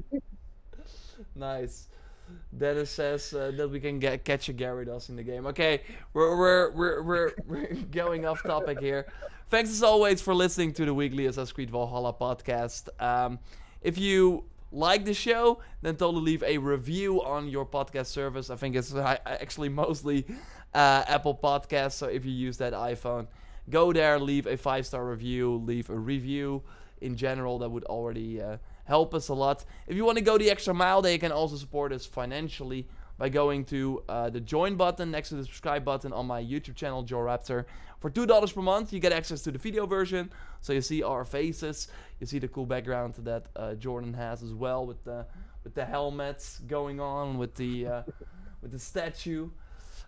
nice. 1.35 1.87
Dennis 2.57 2.89
says 2.89 3.33
uh, 3.33 3.51
that 3.55 3.69
we 3.69 3.79
can 3.79 3.99
get 3.99 4.23
catch 4.23 4.49
a 4.49 4.53
Gyarados 4.53 5.09
in 5.09 5.15
the 5.15 5.23
game. 5.23 5.45
Okay, 5.47 5.81
we're 6.13 6.37
we're 6.37 6.71
we're 6.71 7.01
we're, 7.03 7.31
we're 7.47 7.73
going 7.91 8.25
off 8.25 8.41
topic 8.43 8.79
here. 8.79 9.05
Thanks 9.49 9.69
as 9.69 9.83
always 9.83 10.21
for 10.21 10.33
listening 10.33 10.73
to 10.73 10.85
the 10.85 10.93
weekly 10.93 11.27
Assassin's 11.27 11.51
Creed 11.51 11.69
Valhalla 11.69 12.13
podcast. 12.13 12.89
Um, 13.01 13.39
if 13.81 13.97
you 13.97 14.45
like 14.71 15.05
the 15.05 15.13
show, 15.13 15.59
then 15.81 15.95
totally 15.95 16.23
leave 16.23 16.43
a 16.43 16.57
review 16.57 17.23
on 17.23 17.47
your 17.47 17.65
podcast 17.65 18.07
service. 18.07 18.49
I 18.49 18.55
think 18.55 18.75
it's 18.75 18.93
uh, 18.93 19.17
actually 19.25 19.69
mostly 19.69 20.25
uh, 20.73 21.03
Apple 21.07 21.39
Podcasts. 21.41 21.93
So 21.93 22.07
if 22.07 22.25
you 22.25 22.31
use 22.31 22.57
that 22.57 22.73
iPhone, 22.73 23.27
go 23.69 23.93
there, 23.93 24.19
leave 24.19 24.47
a 24.47 24.57
five 24.57 24.85
star 24.85 25.05
review, 25.05 25.55
leave 25.65 25.89
a 25.89 25.97
review. 25.97 26.63
In 27.01 27.15
general, 27.15 27.59
that 27.59 27.69
would 27.69 27.83
already 27.85 28.41
uh, 28.41 28.57
help 28.85 29.13
us 29.13 29.27
a 29.29 29.33
lot. 29.33 29.65
If 29.87 29.95
you 29.95 30.05
want 30.05 30.17
to 30.17 30.23
go 30.23 30.37
the 30.37 30.49
extra 30.49 30.73
mile, 30.73 31.01
they 31.01 31.17
can 31.17 31.31
also 31.31 31.57
support 31.57 31.91
us 31.91 32.05
financially 32.05 32.87
by 33.17 33.29
going 33.29 33.65
to 33.65 34.03
uh, 34.09 34.29
the 34.29 34.39
join 34.39 34.75
button 34.75 35.11
next 35.11 35.29
to 35.29 35.35
the 35.35 35.45
subscribe 35.45 35.85
button 35.85 36.11
on 36.11 36.25
my 36.25 36.41
YouTube 36.41 36.75
channel, 36.75 37.03
JorRaptor. 37.03 37.65
For 37.99 38.09
two 38.09 38.25
dollars 38.25 38.51
per 38.51 38.61
month, 38.61 38.93
you 38.93 38.99
get 38.99 39.13
access 39.13 39.41
to 39.43 39.51
the 39.51 39.57
video 39.57 39.85
version, 39.85 40.31
so 40.61 40.73
you 40.73 40.81
see 40.81 41.01
our 41.01 41.25
faces, 41.25 41.87
you 42.19 42.27
see 42.27 42.39
the 42.39 42.47
cool 42.47 42.65
background 42.65 43.15
that 43.19 43.47
uh, 43.55 43.73
Jordan 43.75 44.13
has 44.13 44.43
as 44.43 44.53
well 44.53 44.85
with 44.85 45.03
the 45.03 45.25
with 45.63 45.73
the 45.73 45.85
helmets 45.85 46.59
going 46.67 46.99
on 46.99 47.37
with 47.37 47.55
the 47.55 47.87
uh, 47.87 48.03
with 48.61 48.71
the 48.71 48.79
statue. 48.79 49.49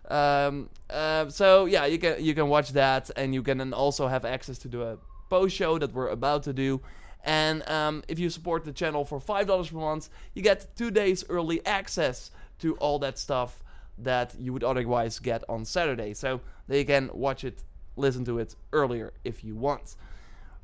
Um, 0.08 0.68
uh, 0.88 1.28
so 1.28 1.64
yeah, 1.64 1.86
you 1.86 1.98
can 1.98 2.22
you 2.22 2.34
can 2.34 2.48
watch 2.48 2.72
that, 2.72 3.10
and 3.16 3.34
you 3.34 3.42
can 3.42 3.58
then 3.58 3.72
also 3.72 4.06
have 4.06 4.24
access 4.24 4.58
to 4.58 4.68
the 4.68 4.98
post 5.28 5.56
show 5.56 5.78
that 5.78 5.92
we're 5.92 6.08
about 6.08 6.42
to 6.44 6.52
do. 6.52 6.80
And 7.28 7.68
um, 7.68 8.02
if 8.08 8.18
you 8.18 8.30
support 8.30 8.64
the 8.64 8.72
channel 8.72 9.04
for 9.04 9.20
five 9.20 9.46
dollars 9.46 9.68
per 9.68 9.76
month, 9.76 10.08
you 10.32 10.40
get 10.40 10.74
two 10.76 10.90
days 10.90 11.26
early 11.28 11.64
access 11.66 12.30
to 12.60 12.74
all 12.76 12.98
that 13.00 13.18
stuff 13.18 13.62
that 13.98 14.34
you 14.38 14.54
would 14.54 14.64
otherwise 14.64 15.18
get 15.18 15.44
on 15.46 15.66
Saturday. 15.66 16.14
So 16.14 16.40
they 16.68 16.84
can 16.84 17.10
watch 17.12 17.44
it, 17.44 17.62
listen 17.96 18.24
to 18.24 18.38
it 18.38 18.56
earlier 18.72 19.12
if 19.24 19.44
you 19.44 19.54
want. 19.54 19.96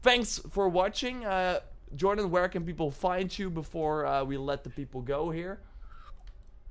Thanks 0.01 0.41
for 0.51 0.67
watching. 0.71 1.27
Uh, 1.27 1.61
Jordan, 1.97 2.31
where 2.31 2.49
can 2.49 2.65
people 2.65 2.91
find 2.91 3.39
you 3.39 3.51
before 3.51 4.07
uh, 4.07 4.25
we 4.25 4.39
let 4.39 4.65
the 4.65 4.71
people 4.71 5.03
go 5.03 5.31
here? 5.31 5.61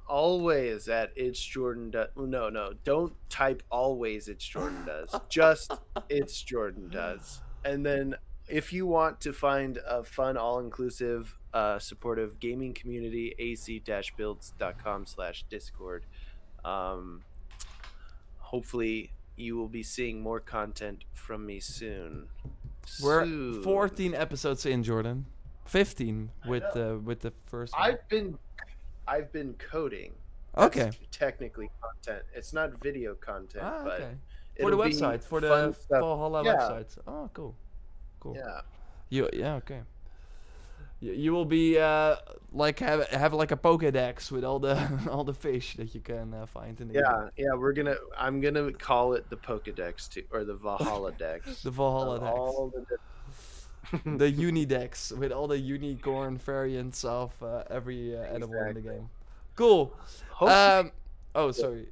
always 0.07 0.89
at 0.89 1.11
it's 1.15 1.39
Jordan 1.39 1.91
does. 1.91 2.09
No, 2.17 2.49
no, 2.49 2.73
don't 2.83 3.13
type 3.29 3.63
always 3.69 4.27
it's 4.27 4.45
Jordan 4.45 4.83
does. 4.85 5.15
Just 5.29 5.71
it's 6.09 6.41
Jordan 6.41 6.89
does. 6.89 7.41
And 7.63 7.85
then 7.85 8.15
if 8.47 8.73
you 8.73 8.85
want 8.85 9.21
to 9.21 9.33
find 9.33 9.79
a 9.87 10.03
fun, 10.03 10.37
all 10.37 10.59
inclusive, 10.59 11.37
uh, 11.53 11.79
supportive 11.79 12.39
gaming 12.39 12.73
community, 12.73 13.33
ac-builds.com 13.39 15.05
slash 15.05 15.45
discord. 15.49 16.05
Um, 16.65 17.21
hopefully 18.37 19.11
you 19.35 19.55
will 19.57 19.67
be 19.67 19.83
seeing 19.83 20.21
more 20.21 20.39
content 20.39 21.03
from 21.13 21.45
me 21.45 21.59
soon. 21.59 22.27
We're 23.01 23.25
Soon. 23.25 23.63
14 23.63 24.13
episodes 24.13 24.65
in, 24.65 24.83
Jordan. 24.83 25.25
15 25.65 26.29
with 26.47 26.63
the 26.73 26.99
with 27.03 27.21
the 27.21 27.31
first. 27.45 27.73
One. 27.73 27.91
I've 27.91 28.09
been 28.09 28.37
I've 29.07 29.31
been 29.31 29.53
coding. 29.53 30.13
That's 30.53 30.77
okay. 30.77 30.91
Technically 31.09 31.69
content. 31.81 32.23
It's 32.35 32.51
not 32.51 32.81
video 32.83 33.15
content, 33.15 33.63
Ah, 33.65 33.81
but. 33.85 34.01
For 34.59 34.69
the 34.69 34.77
website, 34.77 35.23
for 35.23 35.39
the. 35.41 35.75
Valhalla 35.89 36.43
Yeah. 36.43 36.55
website. 36.57 36.97
Oh, 37.07 37.29
cool. 37.33 37.55
Cool. 38.23 38.37
Yeah. 38.37 38.61
You 39.09 39.29
yeah 39.33 39.55
okay. 39.55 39.81
You, 41.01 41.11
you 41.11 41.33
will 41.33 41.45
be 41.45 41.77
uh 41.77 42.15
like 42.53 42.79
have 42.79 43.05
have 43.09 43.33
like 43.33 43.51
a 43.51 43.57
Pokédex 43.57 44.31
with 44.31 44.45
all 44.45 44.59
the 44.59 44.77
all 45.11 45.25
the 45.25 45.33
fish 45.33 45.75
that 45.75 45.93
you 45.93 45.99
can 45.99 46.33
uh, 46.33 46.45
find 46.45 46.79
in 46.79 46.87
the 46.87 46.93
game. 46.93 47.03
Yeah, 47.05 47.29
yeah, 47.35 47.53
we're 47.53 47.73
gonna. 47.73 47.97
I'm 48.17 48.39
gonna 48.39 48.71
call 48.71 49.13
it 49.13 49.29
the 49.29 49.35
Pokedex 49.35 50.09
too, 50.09 50.23
or 50.31 50.45
the 50.45 50.55
Valhalla 50.55 51.11
Dex. 51.17 51.63
The 51.63 51.71
Valhalla 51.71 52.19
Dex. 52.19 52.31
all 52.31 52.71
the 52.73 52.97
the 54.05 54.31
Unidex 54.31 55.15
with 55.17 55.31
all 55.31 55.47
the 55.47 55.59
unicorn 55.59 56.37
variants 56.37 57.03
of 57.03 57.31
uh, 57.43 57.63
every 57.69 58.17
uh, 58.17 58.21
animal 58.21 58.55
in 58.63 58.75
the 58.75 58.81
game. 58.81 59.09
Cool. 59.55 59.93
Um. 60.39 60.91
Oh, 61.35 61.51
sorry. 61.51 61.87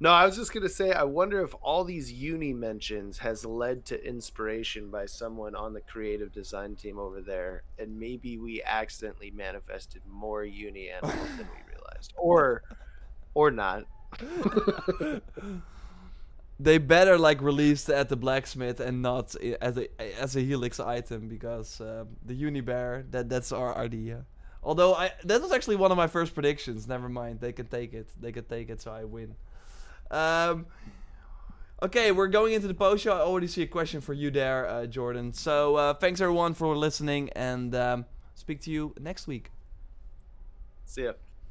No, 0.00 0.10
I 0.10 0.26
was 0.26 0.36
just 0.36 0.52
gonna 0.52 0.68
say. 0.68 0.92
I 0.92 1.04
wonder 1.04 1.42
if 1.42 1.54
all 1.62 1.84
these 1.84 2.12
uni 2.12 2.52
mentions 2.52 3.18
has 3.18 3.44
led 3.44 3.84
to 3.86 4.06
inspiration 4.06 4.90
by 4.90 5.06
someone 5.06 5.54
on 5.54 5.72
the 5.72 5.80
creative 5.80 6.32
design 6.32 6.76
team 6.76 6.98
over 6.98 7.20
there, 7.20 7.62
and 7.78 7.98
maybe 7.98 8.38
we 8.38 8.62
accidentally 8.62 9.30
manifested 9.30 10.02
more 10.10 10.44
uni 10.44 10.90
animals 10.90 11.28
than 11.36 11.46
we 11.46 11.72
realized, 11.72 12.12
or, 12.16 12.62
or 13.34 13.50
not. 13.50 13.84
They 16.58 16.78
better 16.78 17.18
like 17.18 17.42
release 17.42 17.88
at 17.90 18.08
the 18.08 18.16
blacksmith 18.16 18.80
and 18.80 19.02
not 19.02 19.34
as 19.60 19.76
a 19.76 19.88
as 20.00 20.36
a 20.36 20.40
helix 20.40 20.80
item 20.80 21.28
because 21.28 21.80
um, 21.82 22.08
the 22.24 22.34
Unibear 22.34 23.10
that 23.10 23.28
that's 23.28 23.52
our 23.52 23.76
idea. 23.76 24.24
Although 24.62 24.94
I 24.94 25.12
that 25.24 25.42
was 25.42 25.52
actually 25.52 25.76
one 25.76 25.90
of 25.90 25.98
my 25.98 26.06
first 26.06 26.32
predictions. 26.32 26.88
Never 26.88 27.10
mind, 27.10 27.40
they 27.40 27.52
can 27.52 27.66
take 27.66 27.92
it. 27.92 28.08
They 28.18 28.32
can 28.32 28.44
take 28.44 28.70
it, 28.70 28.80
so 28.80 28.90
I 28.90 29.04
win. 29.04 29.34
Um. 30.10 30.66
Okay, 31.82 32.10
we're 32.10 32.28
going 32.28 32.54
into 32.54 32.68
the 32.68 32.74
post 32.74 33.04
show. 33.04 33.12
I 33.12 33.20
already 33.20 33.46
see 33.46 33.60
a 33.62 33.66
question 33.66 34.00
for 34.00 34.14
you 34.14 34.30
there, 34.30 34.66
uh, 34.66 34.86
Jordan. 34.86 35.34
So 35.34 35.76
uh, 35.76 35.94
thanks 35.94 36.22
everyone 36.22 36.54
for 36.54 36.74
listening, 36.74 37.28
and 37.36 37.74
um, 37.74 38.06
speak 38.34 38.62
to 38.62 38.70
you 38.70 38.94
next 38.98 39.26
week. 39.26 39.50
See 40.86 41.04
ya. 41.04 41.12